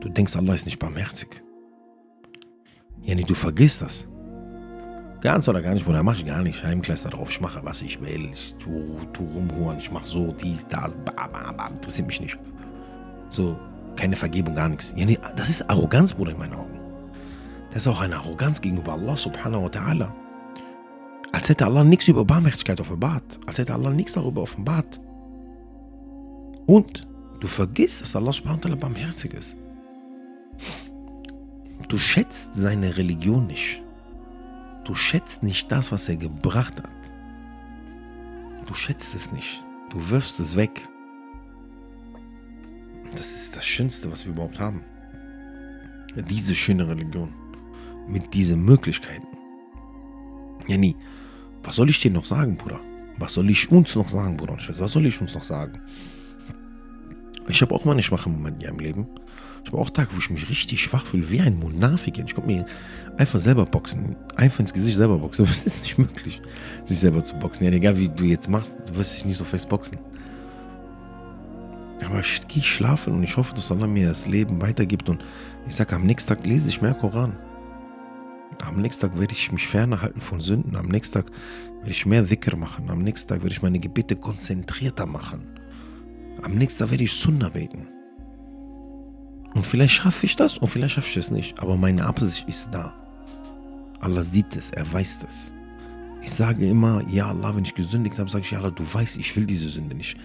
Du 0.00 0.08
denkst, 0.08 0.36
Allah 0.36 0.54
ist 0.54 0.66
nicht 0.66 0.78
barmherzig. 0.78 1.42
Ja, 3.02 3.14
nee, 3.14 3.24
du 3.24 3.34
vergisst 3.34 3.82
das. 3.82 4.08
Ganz 5.20 5.48
oder 5.48 5.62
gar 5.62 5.72
nicht, 5.72 5.86
Bruder, 5.86 6.02
mach 6.02 6.16
ich 6.16 6.26
gar 6.26 6.42
nicht. 6.42 6.62
Heimkleister 6.62 7.08
drauf, 7.08 7.30
ich 7.30 7.40
mache, 7.40 7.64
was 7.64 7.80
ich 7.82 8.00
will. 8.00 8.30
Ich 8.32 8.54
tu, 8.56 8.98
tu 9.12 9.24
rumhuren, 9.24 9.78
ich 9.78 9.90
mach 9.90 10.04
so, 10.04 10.32
dies, 10.32 10.66
das, 10.68 10.94
bam, 10.94 11.32
bam, 11.32 11.56
bam, 11.56 11.72
interessiert 11.72 12.06
mich 12.06 12.20
nicht. 12.20 12.38
So, 13.30 13.58
keine 13.96 14.16
Vergebung, 14.16 14.54
gar 14.54 14.68
nichts. 14.68 14.92
Ja, 14.96 15.06
nee, 15.06 15.18
das 15.36 15.48
ist 15.48 15.68
Arroganz, 15.70 16.12
Bruder, 16.12 16.32
in 16.32 16.38
meinen 16.38 16.54
Augen. 16.54 16.73
Das 17.74 17.82
ist 17.82 17.88
auch 17.88 18.00
eine 18.00 18.18
Arroganz 18.18 18.60
gegenüber 18.60 18.92
Allah 18.92 19.16
subhanahu 19.16 19.64
wa 19.64 19.68
ta'ala. 19.68 20.12
Als 21.32 21.48
hätte 21.48 21.66
Allah 21.66 21.82
nichts 21.82 22.06
über 22.06 22.24
Barmherzigkeit 22.24 22.80
offenbart. 22.80 23.40
Als 23.46 23.58
hätte 23.58 23.74
Allah 23.74 23.90
nichts 23.90 24.12
darüber 24.12 24.42
offenbart. 24.42 25.00
Und 26.66 27.04
du 27.40 27.48
vergisst, 27.48 28.00
dass 28.00 28.14
Allah 28.14 28.32
subhanahu 28.32 28.58
wa 28.62 28.68
ta'ala 28.68 28.76
barmherzig 28.76 29.34
ist. 29.34 29.56
Du 31.88 31.98
schätzt 31.98 32.54
seine 32.54 32.96
Religion 32.96 33.48
nicht. 33.48 33.82
Du 34.84 34.94
schätzt 34.94 35.42
nicht 35.42 35.72
das, 35.72 35.90
was 35.90 36.08
er 36.08 36.16
gebracht 36.16 36.80
hat. 36.80 36.90
Du 38.68 38.74
schätzt 38.74 39.16
es 39.16 39.32
nicht. 39.32 39.64
Du 39.90 40.10
wirfst 40.10 40.38
es 40.38 40.54
weg. 40.54 40.88
Das 43.16 43.34
ist 43.34 43.56
das 43.56 43.66
Schönste, 43.66 44.12
was 44.12 44.26
wir 44.26 44.32
überhaupt 44.32 44.60
haben. 44.60 44.84
Diese 46.14 46.54
schöne 46.54 46.86
Religion. 46.86 47.34
Mit 48.08 48.34
diesen 48.34 48.64
Möglichkeiten. 48.64 49.26
Jenny, 50.66 50.96
was 51.62 51.76
soll 51.76 51.90
ich 51.90 52.00
dir 52.00 52.10
noch 52.10 52.26
sagen, 52.26 52.56
Bruder? 52.56 52.80
Was 53.18 53.34
soll 53.34 53.48
ich 53.50 53.70
uns 53.70 53.94
noch 53.94 54.08
sagen, 54.08 54.36
Bruder 54.36 54.52
und 54.52 54.62
Schwester? 54.62 54.84
Was 54.84 54.92
soll 54.92 55.06
ich 55.06 55.20
uns 55.20 55.34
noch 55.34 55.44
sagen? 55.44 55.80
Ich 57.48 57.60
habe 57.62 57.74
auch 57.74 57.84
mal 57.84 57.92
eine 57.92 58.02
schwache 58.02 58.28
Momente 58.28 58.66
in 58.66 58.72
meinem 58.72 58.80
Leben. 58.80 59.06
Ich 59.64 59.72
habe 59.72 59.80
auch 59.80 59.90
Tage, 59.90 60.10
wo 60.12 60.18
ich 60.18 60.30
mich 60.30 60.48
richtig 60.48 60.82
schwach 60.82 61.06
fühle, 61.06 61.30
wie 61.30 61.40
ein 61.40 61.58
Monafik. 61.58 62.18
Ich 62.18 62.34
konnte 62.34 62.50
mir 62.50 62.66
einfach 63.16 63.38
selber 63.38 63.64
boxen. 63.64 64.16
Einfach 64.36 64.60
ins 64.60 64.74
Gesicht 64.74 64.96
selber 64.96 65.18
boxen. 65.18 65.44
Aber 65.46 65.54
es 65.54 65.64
ist 65.64 65.82
nicht 65.82 65.98
möglich, 65.98 66.42
sich 66.84 66.98
selber 66.98 67.24
zu 67.24 67.34
boxen. 67.36 67.64
Ja, 67.64 67.72
egal 67.72 67.98
wie 67.98 68.08
du 68.08 68.24
jetzt 68.24 68.48
machst, 68.48 68.88
du 68.88 68.96
wirst 68.96 69.14
dich 69.14 69.24
nicht 69.24 69.36
so 69.36 69.44
fest 69.44 69.68
boxen. 69.68 69.98
Aber 72.04 72.20
ich 72.20 72.46
gehe 72.48 72.62
schlafen 72.62 73.14
und 73.14 73.22
ich 73.22 73.36
hoffe, 73.36 73.54
dass 73.54 73.70
Allah 73.70 73.86
mir 73.86 74.08
das 74.08 74.26
Leben 74.26 74.60
weitergibt. 74.60 75.08
Und 75.08 75.24
ich 75.68 75.76
sage, 75.76 75.96
am 75.96 76.04
nächsten 76.04 76.28
Tag 76.28 76.44
lese 76.44 76.68
ich 76.68 76.82
mehr 76.82 76.94
Koran. 76.94 77.34
Am 78.62 78.80
nächsten 78.80 79.02
Tag 79.02 79.18
werde 79.18 79.32
ich 79.32 79.52
mich 79.52 79.66
fernhalten 79.66 80.20
von 80.20 80.40
Sünden. 80.40 80.76
Am 80.76 80.86
nächsten 80.86 81.14
Tag 81.14 81.30
werde 81.78 81.90
ich 81.90 82.06
mehr 82.06 82.30
Wicker 82.30 82.56
machen. 82.56 82.90
Am 82.90 83.02
nächsten 83.02 83.28
Tag 83.28 83.42
werde 83.42 83.54
ich 83.54 83.62
meine 83.62 83.78
Gebete 83.78 84.16
konzentrierter 84.16 85.06
machen. 85.06 85.46
Am 86.42 86.54
nächsten 86.54 86.80
Tag 86.80 86.90
werde 86.90 87.04
ich 87.04 87.12
Sunna 87.12 87.48
beten. 87.48 87.88
Und 89.54 89.64
vielleicht 89.64 89.94
schaffe 89.94 90.26
ich 90.26 90.36
das 90.36 90.58
und 90.58 90.68
vielleicht 90.68 90.94
schaffe 90.94 91.08
ich 91.08 91.16
es 91.16 91.30
nicht. 91.30 91.58
Aber 91.60 91.76
meine 91.76 92.04
Absicht 92.06 92.48
ist 92.48 92.70
da. 92.72 92.92
Allah 94.00 94.22
sieht 94.22 94.56
es, 94.56 94.70
er 94.70 94.90
weiß 94.92 95.24
es. 95.26 95.54
Ich 96.22 96.32
sage 96.32 96.66
immer, 96.66 97.02
ja 97.08 97.28
Allah, 97.28 97.54
wenn 97.54 97.64
ich 97.64 97.74
gesündigt 97.74 98.18
habe, 98.18 98.30
sage 98.30 98.44
ich, 98.44 98.50
ja 98.50 98.58
Allah, 98.58 98.70
du 98.70 98.82
weißt, 98.82 99.18
ich 99.18 99.36
will 99.36 99.46
diese 99.46 99.68
Sünde 99.68 99.94
nicht. 99.94 100.16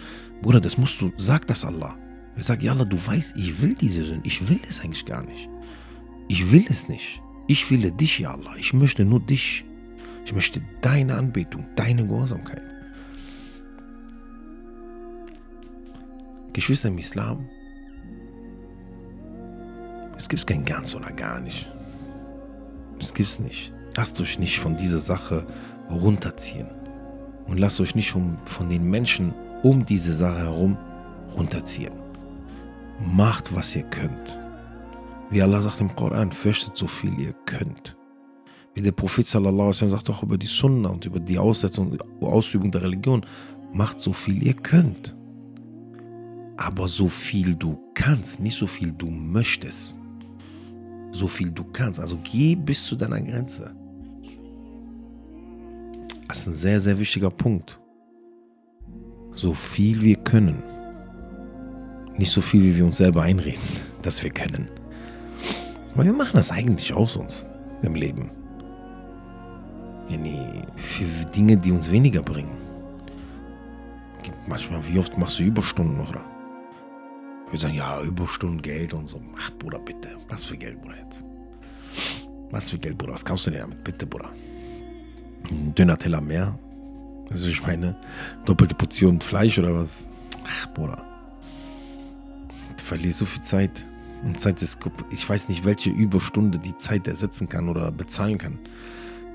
Bruder, 0.41 0.59
das 0.59 0.77
musst 0.77 0.99
du, 1.01 1.11
sag 1.17 1.45
das 1.47 1.63
Allah. 1.63 1.95
Ich 2.35 2.45
sage, 2.45 2.65
ja 2.65 2.71
Allah, 2.71 2.85
du 2.85 2.97
weißt, 3.05 3.37
ich 3.37 3.61
will 3.61 3.75
diese 3.75 4.03
Sünde. 4.03 4.21
Ich 4.23 4.47
will 4.47 4.59
es 4.67 4.79
eigentlich 4.79 5.05
gar 5.05 5.23
nicht. 5.23 5.49
Ich 6.27 6.51
will 6.51 6.65
es 6.69 6.87
nicht. 6.87 7.21
Ich 7.49 7.71
will 7.71 7.89
dich, 7.89 8.19
ja 8.19 8.31
Allah. 8.33 8.55
Ich 8.59 8.73
möchte 8.73 9.03
nur 9.03 9.19
dich. 9.19 9.65
Ich 10.23 10.33
möchte 10.33 10.61
deine 10.81 11.15
Anbetung, 11.15 11.65
deine 11.75 12.05
Gehorsamkeit. 12.05 12.61
Geschwister 16.53 16.89
im 16.89 16.99
Islam, 16.99 17.49
es 20.15 20.29
gibt 20.29 20.45
kein 20.45 20.63
ganz 20.63 20.93
oder 20.93 21.11
gar 21.11 21.39
nicht. 21.39 21.67
Es 22.99 23.15
gibt's 23.15 23.39
nicht. 23.39 23.73
Lasst 23.95 24.21
euch 24.21 24.37
nicht 24.37 24.59
von 24.59 24.77
dieser 24.77 24.99
Sache 24.99 25.47
runterziehen. 25.89 26.67
Und 27.47 27.57
lasst 27.57 27.81
euch 27.81 27.95
nicht 27.95 28.11
von 28.11 28.69
den 28.69 28.87
Menschen 28.87 29.33
um 29.63 29.87
diese 29.87 30.13
Sache 30.13 30.37
herum 30.37 30.77
runterziehen. 31.35 31.93
Macht, 32.99 33.55
was 33.55 33.75
ihr 33.75 33.83
könnt. 33.83 34.38
Wie 35.29 35.41
Allah 35.41 35.61
sagt 35.61 35.81
im 35.81 35.95
Koran, 35.95 36.31
fürchtet 36.31 36.75
so 36.75 36.87
viel 36.87 37.19
ihr 37.19 37.33
könnt. 37.45 37.95
Wie 38.73 38.81
der 38.81 38.91
Prophet 38.91 39.27
sallallahu 39.27 39.69
alaihi 39.69 39.89
sagt 39.89 40.09
auch 40.09 40.23
über 40.23 40.37
die 40.37 40.47
Sunna 40.47 40.89
und 40.89 41.05
über 41.05 41.19
die 41.19 41.37
Aussetzung, 41.37 41.97
Ausübung 42.21 42.71
der 42.71 42.83
Religion, 42.83 43.25
macht 43.73 43.99
so 43.99 44.13
viel 44.13 44.41
ihr 44.43 44.53
könnt. 44.53 45.15
Aber 46.57 46.87
so 46.87 47.07
viel 47.07 47.55
du 47.55 47.77
kannst, 47.93 48.39
nicht 48.39 48.57
so 48.57 48.67
viel 48.67 48.91
du 48.91 49.09
möchtest 49.09 49.99
so 51.11 51.27
viel 51.27 51.51
du 51.51 51.63
kannst. 51.63 51.99
Also 51.99 52.19
geh 52.23 52.55
bis 52.55 52.85
zu 52.85 52.95
deiner 52.95 53.21
Grenze. 53.21 53.75
Das 56.27 56.39
ist 56.39 56.47
ein 56.47 56.53
sehr, 56.53 56.79
sehr 56.79 56.99
wichtiger 56.99 57.31
Punkt. 57.31 57.79
So 59.31 59.53
viel 59.53 60.01
wir 60.01 60.15
können. 60.17 60.61
Nicht 62.17 62.31
so 62.31 62.41
viel, 62.41 62.61
wie 62.63 62.77
wir 62.77 62.85
uns 62.85 62.97
selber 62.97 63.23
einreden, 63.23 63.61
dass 64.01 64.21
wir 64.23 64.29
können. 64.29 64.67
Aber 65.93 66.05
wir 66.05 66.13
machen 66.13 66.37
das 66.37 66.51
eigentlich 66.51 66.93
auch 66.93 67.09
sonst 67.09 67.47
im 67.81 67.95
Leben. 67.95 68.31
Für 70.75 71.25
Dinge, 71.35 71.57
die 71.57 71.71
uns 71.71 71.91
weniger 71.91 72.21
bringen. 72.21 72.57
Manchmal, 74.47 74.81
wie 74.87 74.97
oft 74.97 75.17
machst 75.17 75.39
du 75.39 75.43
Überstunden, 75.43 75.99
oder? 75.99 76.21
Ich 77.45 77.53
würde 77.53 77.61
sagen, 77.61 77.75
ja, 77.75 78.01
Überstunden, 78.01 78.61
Geld 78.61 78.93
und 78.93 79.09
so. 79.09 79.21
Ach, 79.37 79.51
Bruder, 79.59 79.79
bitte. 79.79 80.09
Was 80.27 80.45
für 80.45 80.57
Geld, 80.57 80.81
Bruder, 80.81 80.95
jetzt? 81.03 81.23
Was 82.51 82.69
für 82.69 82.77
Geld, 82.77 82.97
Bruder? 82.97 83.13
Was 83.13 83.25
kaufst 83.25 83.47
du 83.47 83.51
dir 83.51 83.59
damit? 83.59 83.83
Bitte, 83.83 84.05
Bruder. 84.05 84.29
Ein 85.49 85.73
dünner 85.75 85.97
Teller 85.97 86.21
mehr. 86.21 86.57
Also 87.31 87.47
ich 87.49 87.61
meine, 87.61 87.95
doppelte 88.45 88.75
Portion 88.75 89.21
Fleisch 89.21 89.59
oder 89.59 89.75
was? 89.75 90.09
Ach, 90.47 90.73
Bruder. 90.73 91.03
Du 92.77 92.83
verlierst 92.83 93.19
so 93.19 93.25
viel 93.25 93.43
Zeit. 93.43 93.85
Und 94.23 94.39
Zeit 94.39 94.61
ich 95.11 95.29
weiß 95.29 95.47
nicht, 95.49 95.63
welche 95.63 95.89
Überstunde 95.89 96.59
die 96.59 96.77
Zeit 96.77 97.07
ersetzen 97.07 97.47
kann 97.47 97.69
oder 97.69 97.91
bezahlen 97.91 98.37
kann. 98.37 98.59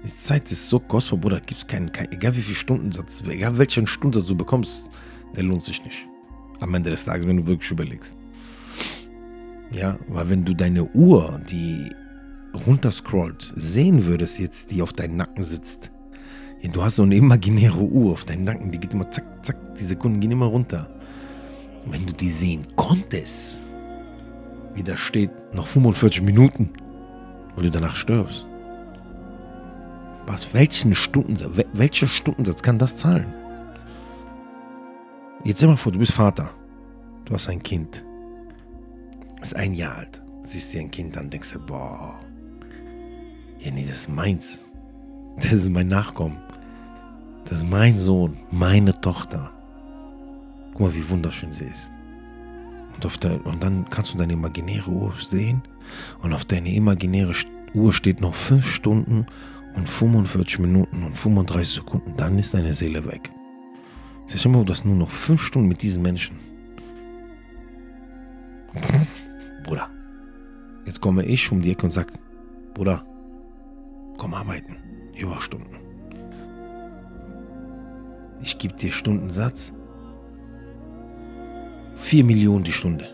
Die 0.05 0.15
Zeit 0.15 0.53
ist 0.53 0.69
so 0.69 0.79
kostbar, 0.79 1.19
Bruder. 1.19 1.41
Gibt 1.41 1.63
es 1.63 1.67
keinen, 1.67 1.91
kein, 1.91 2.13
egal 2.13 2.37
wie 2.37 2.43
viel 2.43 2.55
Stundensatz, 2.55 3.23
egal 3.27 3.57
welchen 3.57 3.87
Stundensatz 3.87 4.29
du 4.29 4.37
bekommst, 4.37 4.91
der 5.35 5.45
lohnt 5.45 5.63
sich 5.63 5.83
nicht. 5.83 6.07
Am 6.61 6.75
Ende 6.75 6.91
des 6.91 7.07
Tages, 7.07 7.27
wenn 7.27 7.39
du 7.39 7.47
wirklich 7.47 7.71
überlegst. 7.71 8.15
Ja, 9.73 9.99
weil 10.09 10.29
wenn 10.29 10.45
du 10.45 10.55
deine 10.55 10.85
Uhr, 10.93 11.41
die 11.51 11.91
runterscrollt, 12.67 13.55
sehen 13.57 14.05
würdest 14.05 14.39
jetzt, 14.39 14.71
die 14.71 14.83
auf 14.83 14.93
deinem 14.93 15.17
Nacken 15.17 15.43
sitzt. 15.43 15.91
Ja, 16.61 16.71
du 16.71 16.83
hast 16.83 16.97
so 16.97 17.03
eine 17.03 17.17
imaginäre 17.17 17.83
Uhr 17.83 18.13
auf 18.13 18.25
deinem 18.25 18.45
Nacken, 18.45 18.71
die 18.71 18.79
geht 18.79 18.95
immer 18.95 19.11
zack, 19.11 19.45
zack, 19.45 19.75
die 19.75 19.85
Sekunden 19.85 20.21
gehen 20.21 20.31
immer 20.31 20.47
runter. 20.47 20.89
Wenn 21.87 22.07
du 22.07 22.13
die 22.13 22.31
sehen 22.31 22.67
konntest, 22.77 23.61
wie 24.75 24.83
da 24.83 24.97
steht, 24.97 25.31
noch 25.55 25.67
45 25.67 26.23
Minuten, 26.23 26.71
weil 27.55 27.65
du 27.65 27.71
danach 27.71 27.97
stirbst. 27.97 28.47
Was, 30.27 30.55
welchen 30.55 30.95
Stundensatz, 30.95 31.65
welcher 31.73 32.09
Stundensatz 32.09 32.63
kann 32.63 32.79
das 32.79 32.97
zahlen? 32.97 33.33
Jetzt 35.45 35.59
stell 35.59 35.69
mal 35.69 35.77
vor, 35.77 35.93
du 35.93 35.99
bist 35.99 36.13
Vater. 36.13 36.51
Du 37.27 37.35
hast 37.35 37.49
ein 37.49 37.63
Kind. 37.63 38.05
Ist 39.43 39.55
ein 39.57 39.75
Jahr 39.75 39.97
alt. 39.97 40.23
Siehst 40.43 40.73
dir 40.73 40.81
ein 40.81 40.91
Kind 40.91 41.17
an, 41.19 41.29
denkst 41.31 41.53
du, 41.53 41.59
boah. 41.59 42.19
Ja, 43.59 43.71
nee, 43.71 43.85
das 43.87 43.97
ist 43.97 44.09
meins. 44.09 44.65
Das 45.37 45.53
ist 45.53 45.69
mein 45.69 45.89
Nachkommen. 45.89 46.39
Das 47.45 47.59
ist 47.59 47.69
mein 47.69 47.99
Sohn, 47.99 48.39
meine 48.51 48.99
Tochter. 49.01 49.51
Guck 50.73 50.81
mal, 50.81 50.95
wie 50.95 51.09
wunderschön 51.09 51.53
sie 51.53 51.65
ist. 51.65 51.93
Und, 52.95 53.25
der, 53.25 53.45
und 53.47 53.63
dann 53.63 53.87
kannst 53.91 54.15
du 54.15 54.19
deine 54.19 54.35
imaginäre 54.35 54.91
Uhr 54.91 55.15
sehen. 55.17 55.63
Und 56.23 56.33
auf 56.33 56.45
deine 56.45 56.75
imaginäre 56.75 57.33
Uhr 57.75 57.93
steht 57.93 58.21
noch 58.21 58.35
5 58.35 58.67
Stunden 58.67 59.27
und 59.75 59.89
45 59.89 60.61
Minuten 60.61 61.03
und 61.03 61.17
35 61.17 61.75
Sekunden. 61.75 62.15
Dann 62.17 62.39
ist 62.39 62.55
deine 62.55 62.75
Seele 62.75 63.05
weg. 63.07 63.31
Stell 64.27 64.41
dir 64.41 64.49
mal, 64.59 64.65
das 64.65 64.85
nur 64.85 64.95
noch 64.95 65.11
5 65.11 65.43
Stunden 65.43 65.69
mit 65.69 65.83
diesen 65.83 66.03
Menschen. 66.03 66.37
Bruder, 69.65 69.89
jetzt 70.85 71.01
komme 71.01 71.25
ich 71.25 71.51
um 71.53 71.63
die 71.63 71.73
Ecke 71.73 71.87
und 71.87 71.93
sag, 71.93 72.13
Bruder, 72.75 73.05
komm 74.17 74.35
arbeiten. 74.35 74.77
Überstunden. 75.17 75.77
Ich 78.43 78.59
gebe 78.59 78.75
dir 78.75 78.91
Stundensatz. 78.91 79.73
4 81.97 82.25
Millionen 82.25 82.65
die 82.65 82.73
Stunde. 82.73 83.09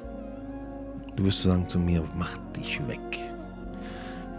Du 1.17 1.25
wirst 1.25 1.43
sagen 1.43 1.69
zu 1.69 1.79
mir, 1.79 2.03
mach 2.17 2.37
dich 2.57 2.81
weg. 2.89 3.19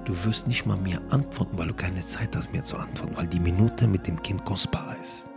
Du 0.05 0.13
wirst 0.25 0.47
nicht 0.47 0.65
mal 0.65 0.77
mehr 0.77 0.99
antworten, 1.09 1.57
weil 1.57 1.67
du 1.67 1.73
keine 1.73 1.99
Zeit 1.99 2.35
hast, 2.35 2.51
mir 2.51 2.63
zu 2.63 2.77
antworten, 2.77 3.15
weil 3.15 3.27
die 3.27 3.39
Minute 3.39 3.87
mit 3.87 4.07
dem 4.07 4.21
Kind 4.21 4.43
kostbarer 4.43 4.95
ist. 4.99 5.29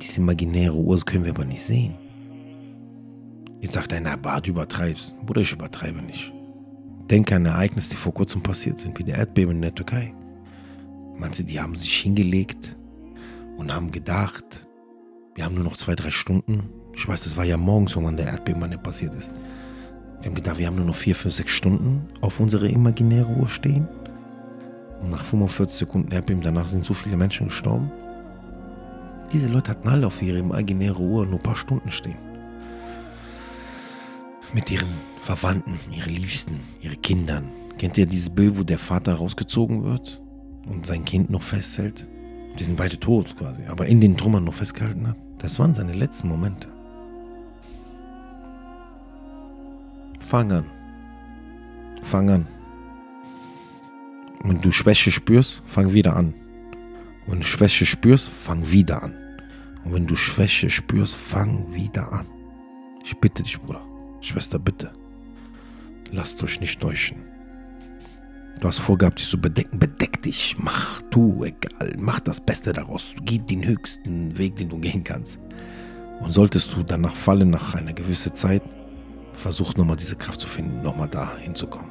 Diese 0.00 0.20
imaginäre 0.20 0.74
Uhr 0.74 1.00
können 1.00 1.24
wir 1.24 1.32
aber 1.32 1.44
nicht 1.44 1.62
sehen. 1.62 1.94
Jetzt 3.60 3.74
sagt 3.74 3.92
einer, 3.92 4.16
Bad 4.16 4.48
übertreibst. 4.48 5.14
Bruder, 5.24 5.40
ich 5.40 5.52
übertreibe 5.52 6.02
nicht. 6.02 6.32
Denke 7.10 7.36
an 7.36 7.46
Ereignisse, 7.46 7.90
die 7.90 7.96
vor 7.96 8.12
kurzem 8.12 8.42
passiert 8.42 8.78
sind, 8.78 8.98
wie 8.98 9.04
der 9.04 9.16
Erdbeben 9.16 9.56
in 9.56 9.62
der 9.62 9.74
Türkei. 9.74 10.12
Manche, 11.16 11.44
die 11.44 11.60
haben 11.60 11.76
sich 11.76 11.94
hingelegt 11.94 12.76
und 13.56 13.72
haben 13.72 13.90
gedacht, 13.90 14.66
wir 15.34 15.44
haben 15.44 15.54
nur 15.54 15.64
noch 15.64 15.76
zwei, 15.76 15.94
drei 15.94 16.10
Stunden. 16.10 16.70
Ich 16.94 17.06
weiß, 17.06 17.24
das 17.24 17.36
war 17.36 17.44
ja 17.44 17.56
morgens, 17.56 17.96
wo 17.96 18.00
man 18.00 18.16
der 18.16 18.26
Erdbeben 18.26 18.68
passiert 18.82 19.14
ist. 19.14 19.32
Die 20.22 20.28
haben 20.28 20.34
gedacht, 20.34 20.58
wir 20.58 20.66
haben 20.66 20.76
nur 20.76 20.84
noch 20.84 20.94
vier, 20.94 21.14
fünf, 21.14 21.34
sechs 21.34 21.50
Stunden 21.52 22.08
auf 22.20 22.38
unsere 22.38 22.68
imaginäre 22.68 23.32
Uhr 23.32 23.48
stehen. 23.48 23.88
Und 25.00 25.10
nach 25.10 25.24
45 25.24 25.78
Sekunden 25.78 26.12
Erdbeben 26.12 26.42
danach 26.42 26.68
sind 26.68 26.84
so 26.84 26.94
viele 26.94 27.16
Menschen 27.16 27.48
gestorben. 27.48 27.90
Diese 29.32 29.48
Leute 29.48 29.70
hatten 29.70 29.88
alle 29.88 30.06
auf 30.06 30.22
ihre 30.22 30.38
imaginäre 30.38 31.00
Uhr 31.00 31.26
nur 31.26 31.40
ein 31.40 31.42
paar 31.42 31.56
Stunden 31.56 31.90
stehen 31.90 32.18
mit 34.52 34.70
ihren 34.70 34.88
Verwandten, 35.22 35.78
ihre 35.90 36.10
Liebsten, 36.10 36.60
ihre 36.80 36.96
Kindern. 36.96 37.48
Kennt 37.78 37.96
ihr 37.98 38.06
dieses 38.06 38.30
Bild, 38.30 38.58
wo 38.58 38.62
der 38.62 38.78
Vater 38.78 39.14
rausgezogen 39.14 39.84
wird 39.84 40.22
und 40.66 40.86
sein 40.86 41.04
Kind 41.04 41.30
noch 41.30 41.42
festhält? 41.42 42.06
Die 42.58 42.64
sind 42.64 42.76
beide 42.76 42.98
tot 42.98 43.36
quasi, 43.36 43.64
aber 43.66 43.86
in 43.86 44.00
den 44.00 44.16
Trümmern 44.16 44.44
noch 44.44 44.54
festgehalten 44.54 45.08
hat. 45.08 45.16
Das 45.38 45.58
waren 45.58 45.74
seine 45.74 45.92
letzten 45.92 46.28
Momente. 46.28 46.68
Fang 50.20 50.52
an. 50.52 50.64
Fang 52.02 52.30
an. 52.30 52.46
Wenn 54.44 54.60
du 54.60 54.72
Schwäche 54.72 55.10
spürst, 55.10 55.62
fang 55.66 55.92
wieder 55.92 56.16
an. 56.16 56.34
Wenn 57.26 57.40
du 57.40 57.44
Schwäche 57.44 57.86
spürst, 57.86 58.28
fang 58.28 58.70
wieder 58.70 59.02
an. 59.02 59.14
Und 59.84 59.94
wenn 59.94 60.06
du 60.06 60.16
Schwäche 60.16 60.70
spürst, 60.70 61.14
fang 61.16 61.74
wieder 61.74 62.12
an. 62.12 62.26
Ich 63.04 63.16
bitte 63.18 63.42
dich, 63.42 63.60
Bruder. 63.60 63.82
Schwester, 64.20 64.58
bitte. 64.58 64.92
Lasst 66.10 66.42
euch 66.42 66.60
nicht 66.60 66.80
täuschen. 66.80 67.31
Du 68.62 68.68
hast 68.68 68.78
vorgehabt, 68.78 69.18
dich 69.18 69.28
zu 69.28 69.40
bedecken. 69.40 69.80
Bedeck 69.80 70.22
dich. 70.22 70.54
Mach, 70.56 71.02
tu, 71.10 71.42
egal. 71.42 71.96
Mach 71.98 72.20
das 72.20 72.38
Beste 72.38 72.72
daraus. 72.72 73.12
Geh 73.24 73.38
den 73.38 73.64
höchsten 73.64 74.38
Weg, 74.38 74.54
den 74.54 74.68
du 74.68 74.78
gehen 74.78 75.02
kannst. 75.02 75.40
Und 76.20 76.30
solltest 76.30 76.72
du 76.76 76.84
danach 76.84 77.16
fallen, 77.16 77.50
nach 77.50 77.74
einer 77.74 77.92
gewissen 77.92 78.36
Zeit, 78.36 78.62
versuch 79.34 79.74
nochmal 79.74 79.96
diese 79.96 80.14
Kraft 80.14 80.40
zu 80.40 80.46
finden, 80.46 80.80
nochmal 80.80 81.08
da 81.08 81.36
hinzukommen. 81.38 81.90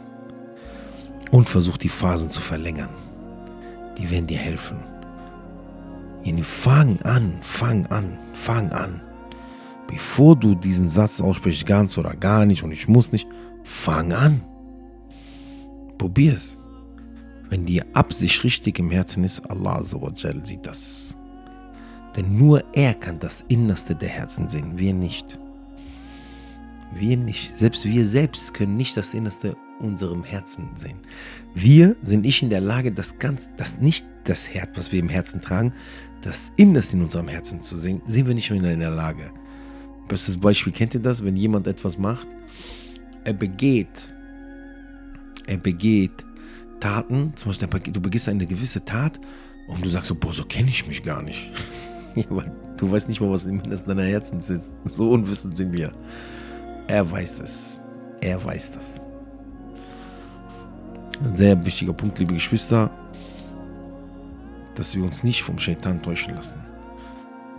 Und 1.30 1.50
versuch 1.50 1.76
die 1.76 1.90
Phasen 1.90 2.30
zu 2.30 2.40
verlängern. 2.40 2.92
Die 3.98 4.10
werden 4.10 4.28
dir 4.28 4.38
helfen. 4.38 4.78
Fang 6.44 7.02
an, 7.02 7.34
fang 7.42 7.86
an, 7.88 8.18
fang 8.32 8.72
an 8.72 9.02
bevor 9.88 10.38
du 10.38 10.56
diesen 10.56 10.88
Satz 10.88 11.20
aussprichst, 11.20 11.66
ganz 11.66 11.98
oder 11.98 12.16
gar 12.16 12.46
nicht 12.46 12.64
und 12.64 12.72
ich 12.72 12.88
muss 12.88 13.12
nicht, 13.12 13.28
fang 13.64 14.14
an. 14.14 14.42
Probier 15.98 16.34
es. 16.34 16.61
Wenn 17.52 17.66
die 17.66 17.84
Absicht 17.94 18.46
richtig 18.46 18.80
im 18.80 18.90
Herzen 18.92 19.26
ist, 19.26 19.42
Allah 19.42 19.84
sieht 19.84 20.66
das. 20.66 21.18
Denn 22.16 22.38
nur 22.38 22.64
er 22.74 22.94
kann 22.94 23.20
das 23.20 23.44
Innerste 23.50 23.94
der 23.94 24.08
Herzen 24.08 24.48
sehen, 24.48 24.80
wir 24.80 24.94
nicht. 24.94 25.38
Wir 26.94 27.18
nicht. 27.18 27.58
Selbst 27.58 27.84
wir 27.84 28.06
selbst 28.06 28.54
können 28.54 28.78
nicht 28.78 28.96
das 28.96 29.14
Innerste 29.14 29.58
unserem 29.82 30.24
Herzen 30.24 30.70
sehen. 30.76 30.98
Wir 31.54 31.98
sind 32.02 32.22
nicht 32.22 32.42
in 32.42 32.50
der 32.50 32.62
Lage, 32.62 32.90
das 32.90 33.20
ganz, 33.20 33.50
das 33.58 33.80
nicht 33.80 34.06
das 34.24 34.48
Herz, 34.48 34.70
was 34.76 34.94
wir 34.94 35.02
im 35.02 35.10
Herzen 35.10 35.42
tragen, 35.42 35.74
das 36.22 36.54
Innerste 36.56 36.96
in 36.96 37.04
unserem 37.04 37.28
Herzen 37.28 37.62
zu 37.62 37.76
sehen, 37.76 38.02
sind 38.06 38.28
wir 38.28 38.34
nicht 38.34 38.50
mehr 38.50 38.72
in 38.72 38.80
der 38.80 38.92
Lage. 38.92 39.30
Bestes 40.08 40.38
Beispiel, 40.38 40.72
kennt 40.72 40.94
ihr 40.94 41.02
das? 41.02 41.22
Wenn 41.22 41.36
jemand 41.36 41.68
etwas 41.68 41.98
macht, 41.98 42.30
er 43.26 43.34
begeht, 43.34 44.14
er 45.48 45.58
begeht 45.58 46.26
Taten, 46.82 47.32
zum 47.36 47.52
Beispiel 47.52 47.94
du 47.94 48.02
begehst 48.02 48.28
eine 48.28 48.46
gewisse 48.46 48.84
Tat 48.84 49.22
und 49.68 49.86
du 49.86 49.90
sagst 49.90 50.08
so, 50.08 50.16
boah, 50.16 50.34
so 50.34 50.44
kenne 50.44 50.70
ich 50.70 50.86
mich 50.86 51.04
gar 51.04 51.22
nicht. 51.22 51.50
weil 52.30 52.52
du 52.78 52.92
weißt 52.92 53.08
nicht 53.08 53.22
mal, 53.22 53.30
was 53.30 53.46
Innersten 53.46 53.96
deiner 53.96 54.10
Herzens 54.10 54.50
ist. 54.50 54.74
So 54.86 55.12
unwissend 55.12 55.56
sind 55.56 55.72
wir. 55.72 55.94
Er 56.88 57.10
weiß 57.10 57.40
es. 57.40 57.82
Er 58.20 58.44
weiß 58.44 58.72
das. 58.74 59.02
Ein 61.24 61.34
sehr 61.34 61.66
wichtiger 61.66 61.94
Punkt, 61.94 62.20
liebe 62.20 62.34
Geschwister, 62.34 62.90
dass 64.76 64.96
wir 64.96 65.04
uns 65.04 65.24
nicht 65.24 65.44
vom 65.44 65.60
Shaitan 65.60 66.02
täuschen 66.02 66.34
lassen. 66.34 66.60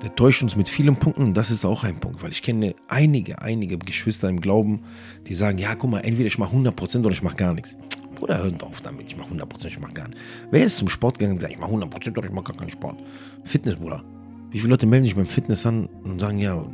Der 0.03 0.15
täuscht 0.17 0.43
uns 0.43 0.57
mit 0.57 0.69
vielen 0.69 0.97
Punkten 0.97 1.23
und 1.23 1.35
das 1.35 1.53
ist 1.53 1.65
auch 1.65 1.85
ein 1.85 2.01
Punkt, 2.01 2.25
weil 2.25 2.33
ich 2.33 2.43
kenne 2.43 2.75
einige, 2.89 3.41
einige 3.41 3.79
Geschwister 3.79 4.29
im 4.29 4.41
Glauben, 4.41 4.83
die 5.29 5.35
sagen, 5.35 5.59
ja, 5.59 5.77
guck 5.77 5.91
mal, 5.91 6.01
entweder 6.01 6.27
ich 6.27 6.39
mache 6.39 6.57
100% 6.57 7.01
oder 7.01 7.13
ich 7.13 7.23
mache 7.23 7.37
gar 7.37 7.55
nichts. 7.55 7.77
Bruder, 8.23 8.41
hört 8.41 8.63
auf 8.63 8.81
damit, 8.81 9.09
ich 9.09 9.17
mache 9.17 9.35
100%, 9.35 9.67
ich 9.67 9.81
mache 9.81 9.95
gar 9.95 10.07
nichts. 10.07 10.23
Wer 10.53 10.65
ist 10.65 10.77
zum 10.77 10.89
Sport 10.89 11.19
gegangen 11.19 11.35
und 11.35 11.41
sagt, 11.41 11.53
ich 11.53 11.59
mache 11.59 11.73
100% 11.73 12.17
oder 12.17 12.29
ich 12.29 12.33
mache 12.33 12.45
gar 12.45 12.57
keinen 12.57 12.71
Sport? 12.71 13.03
Fitness, 13.43 13.75
Bruder. 13.75 14.05
Wie 14.53 14.61
viele 14.61 14.71
Leute 14.71 14.87
melden 14.87 15.07
sich 15.07 15.17
beim 15.17 15.27
Fitness 15.27 15.67
an 15.67 15.87
und 16.05 16.21
sagen, 16.21 16.39
ja, 16.39 16.65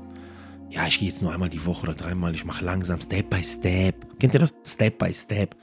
ja, 0.68 0.86
ich 0.86 0.98
gehe 0.98 1.08
jetzt 1.08 1.22
nur 1.22 1.32
einmal 1.32 1.48
die 1.48 1.64
Woche 1.64 1.84
oder 1.84 1.94
dreimal, 1.94 2.34
ich 2.34 2.44
mache 2.44 2.62
langsam, 2.62 3.00
Step 3.00 3.30
by 3.30 3.42
Step. 3.42 4.18
Kennt 4.18 4.34
ihr 4.34 4.40
das? 4.40 4.52
Step 4.62 4.98
by 4.98 5.10
Step. 5.14 5.56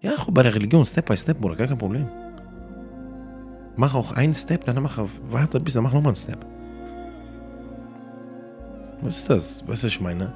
Ja, 0.00 0.12
auch 0.12 0.30
bei 0.30 0.44
der 0.44 0.54
Religion, 0.54 0.86
Step 0.86 1.06
by 1.06 1.16
Step, 1.16 1.40
Bruder, 1.40 1.56
gar 1.56 1.66
kein 1.66 1.78
Problem. 1.78 2.06
Mach 3.74 3.96
auch 3.96 4.12
einen 4.12 4.32
Step, 4.32 4.64
dann 4.66 4.80
mach, 4.80 4.96
warte 5.28 5.58
ein 5.58 5.64
bisschen, 5.64 5.82
mach 5.82 5.92
nochmal 5.92 6.10
einen 6.10 6.22
Step. 6.22 6.46
Was 9.00 9.18
ist 9.18 9.28
das? 9.28 9.64
Was 9.66 9.82
ich 9.82 10.00
meine? 10.00 10.32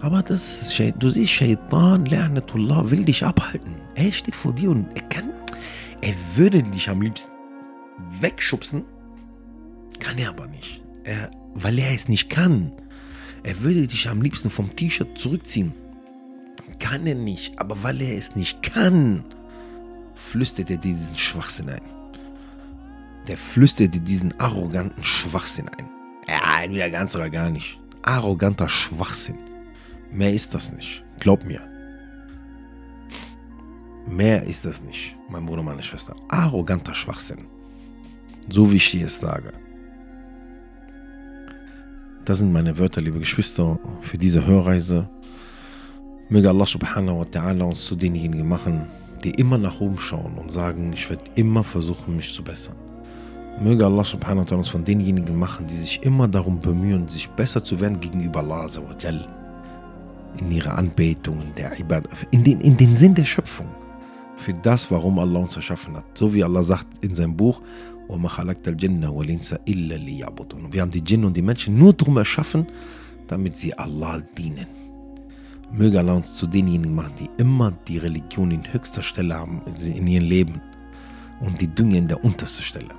Aber 0.00 0.22
das 0.22 0.78
ist, 0.78 0.94
du 0.98 1.10
siehst, 1.10 1.32
Shaitan, 1.32 2.04
Lernatullah, 2.04 2.90
will 2.90 3.04
dich 3.04 3.24
abhalten. 3.24 3.74
Er 3.94 4.12
steht 4.12 4.34
vor 4.34 4.52
dir 4.52 4.70
und 4.70 4.86
er 4.94 5.02
kann, 5.08 5.30
er 6.02 6.14
würde 6.34 6.62
dich 6.62 6.88
am 6.88 7.00
liebsten 7.00 7.32
wegschubsen, 8.20 8.84
kann 9.98 10.18
er 10.18 10.30
aber 10.30 10.46
nicht. 10.46 10.82
Er, 11.04 11.30
weil 11.54 11.78
er 11.78 11.92
es 11.92 12.08
nicht 12.08 12.28
kann. 12.28 12.72
Er 13.42 13.60
würde 13.60 13.86
dich 13.86 14.08
am 14.08 14.20
liebsten 14.20 14.50
vom 14.50 14.74
T-Shirt 14.74 15.16
zurückziehen. 15.16 15.72
Kann 16.78 17.06
er 17.06 17.14
nicht, 17.14 17.58
aber 17.58 17.82
weil 17.82 18.02
er 18.02 18.16
es 18.16 18.36
nicht 18.36 18.62
kann, 18.62 19.24
flüstert 20.14 20.70
er 20.70 20.76
diesen 20.76 21.16
Schwachsinn 21.16 21.70
ein. 21.70 21.80
Der 23.28 23.38
flüstert 23.38 24.08
diesen 24.08 24.38
arroganten 24.38 25.02
Schwachsinn 25.02 25.68
ein. 25.70 25.88
Ja, 26.28 26.62
entweder 26.62 26.90
ganz 26.90 27.14
oder 27.14 27.30
gar 27.30 27.50
nicht. 27.50 27.78
Arroganter 28.02 28.68
Schwachsinn. 28.68 29.38
Mehr 30.12 30.32
ist 30.32 30.54
das 30.54 30.72
nicht. 30.72 31.04
Glaub 31.20 31.44
mir. 31.44 31.60
Mehr 34.08 34.44
ist 34.44 34.64
das 34.64 34.80
nicht, 34.82 35.16
mein 35.28 35.44
Bruder, 35.44 35.62
meine 35.64 35.82
Schwester. 35.82 36.14
Arroganter 36.28 36.94
Schwachsinn. 36.94 37.46
So 38.48 38.70
wie 38.70 38.76
ich 38.76 38.90
dir 38.92 39.06
es 39.06 39.18
sage. 39.18 39.52
Das 42.24 42.38
sind 42.38 42.52
meine 42.52 42.78
Wörter, 42.78 43.00
liebe 43.00 43.18
Geschwister, 43.18 43.78
für 44.00 44.16
diese 44.16 44.46
Hörreise. 44.46 45.08
Möge 46.28 46.48
Allah 46.48 46.66
subhanahu 46.66 47.20
wa 47.20 47.24
ta'ala 47.24 47.64
uns 47.64 47.84
zu 47.84 47.96
denjenigen 47.96 48.48
machen, 48.48 48.86
die 49.24 49.30
immer 49.30 49.58
nach 49.58 49.80
oben 49.80 49.98
schauen 49.98 50.38
und 50.38 50.52
sagen, 50.52 50.92
ich 50.92 51.10
werde 51.10 51.24
immer 51.34 51.64
versuchen, 51.64 52.16
mich 52.16 52.32
zu 52.32 52.44
bessern. 52.44 52.76
Möge 53.60 53.86
Allah 53.86 54.04
subhanahu 54.04 54.44
wa 54.44 54.50
ta'ala 54.50 54.58
uns 54.58 54.68
von 54.68 54.84
denjenigen 54.84 55.36
machen, 55.36 55.66
die 55.66 55.76
sich 55.76 56.02
immer 56.04 56.28
darum 56.28 56.60
bemühen, 56.60 57.08
sich 57.08 57.28
besser 57.30 57.62
zu 57.62 57.80
werden 57.80 57.98
gegenüber 57.98 58.38
Allah 58.40 58.62
azza 58.62 58.82
wa 58.82 59.35
in 60.38 60.50
ihre 60.50 60.72
Anbetung, 60.72 61.40
in, 61.40 61.54
der 61.54 61.78
Ibadah, 61.78 62.10
in, 62.30 62.44
den, 62.44 62.60
in 62.60 62.76
den 62.76 62.94
Sinn 62.94 63.14
der 63.14 63.24
Schöpfung, 63.24 63.68
für 64.36 64.54
das, 64.54 64.90
warum 64.90 65.18
Allah 65.18 65.40
uns 65.40 65.56
erschaffen 65.56 65.96
hat. 65.96 66.04
So 66.14 66.32
wie 66.34 66.44
Allah 66.44 66.62
sagt 66.62 67.04
in 67.04 67.14
seinem 67.14 67.36
Buch, 67.36 67.60
und 68.08 68.22
wir 68.22 68.30
haben 70.80 70.90
die 70.90 71.02
Djinn 71.02 71.24
und 71.24 71.36
die 71.36 71.42
Menschen 71.42 71.76
nur 71.76 71.92
darum 71.92 72.16
erschaffen, 72.18 72.66
damit 73.26 73.56
sie 73.56 73.76
Allah 73.76 74.20
dienen. 74.38 74.66
Möge 75.72 75.98
Allah 75.98 76.12
uns 76.12 76.32
zu 76.34 76.46
denjenigen 76.46 76.94
machen, 76.94 77.14
die 77.18 77.28
immer 77.38 77.72
die 77.88 77.98
Religion 77.98 78.52
in 78.52 78.72
höchster 78.72 79.02
Stelle 79.02 79.34
haben 79.34 79.62
in 79.84 80.06
ihrem 80.06 80.28
Leben 80.28 80.60
und 81.40 81.60
die 81.60 81.66
Dünge 81.66 81.98
in 81.98 82.06
der 82.06 82.24
untersten 82.24 82.62
Stelle. 82.62 82.94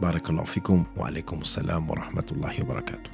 Barakallahu 0.00 0.46
fikum 0.46 0.86
wa 0.96 1.06
alaikum 1.06 1.40
assalam 1.42 1.88
wa 1.88 1.94
rahmatullahi 1.94 2.62
wa 2.62 2.74
barakatuh. 2.74 3.10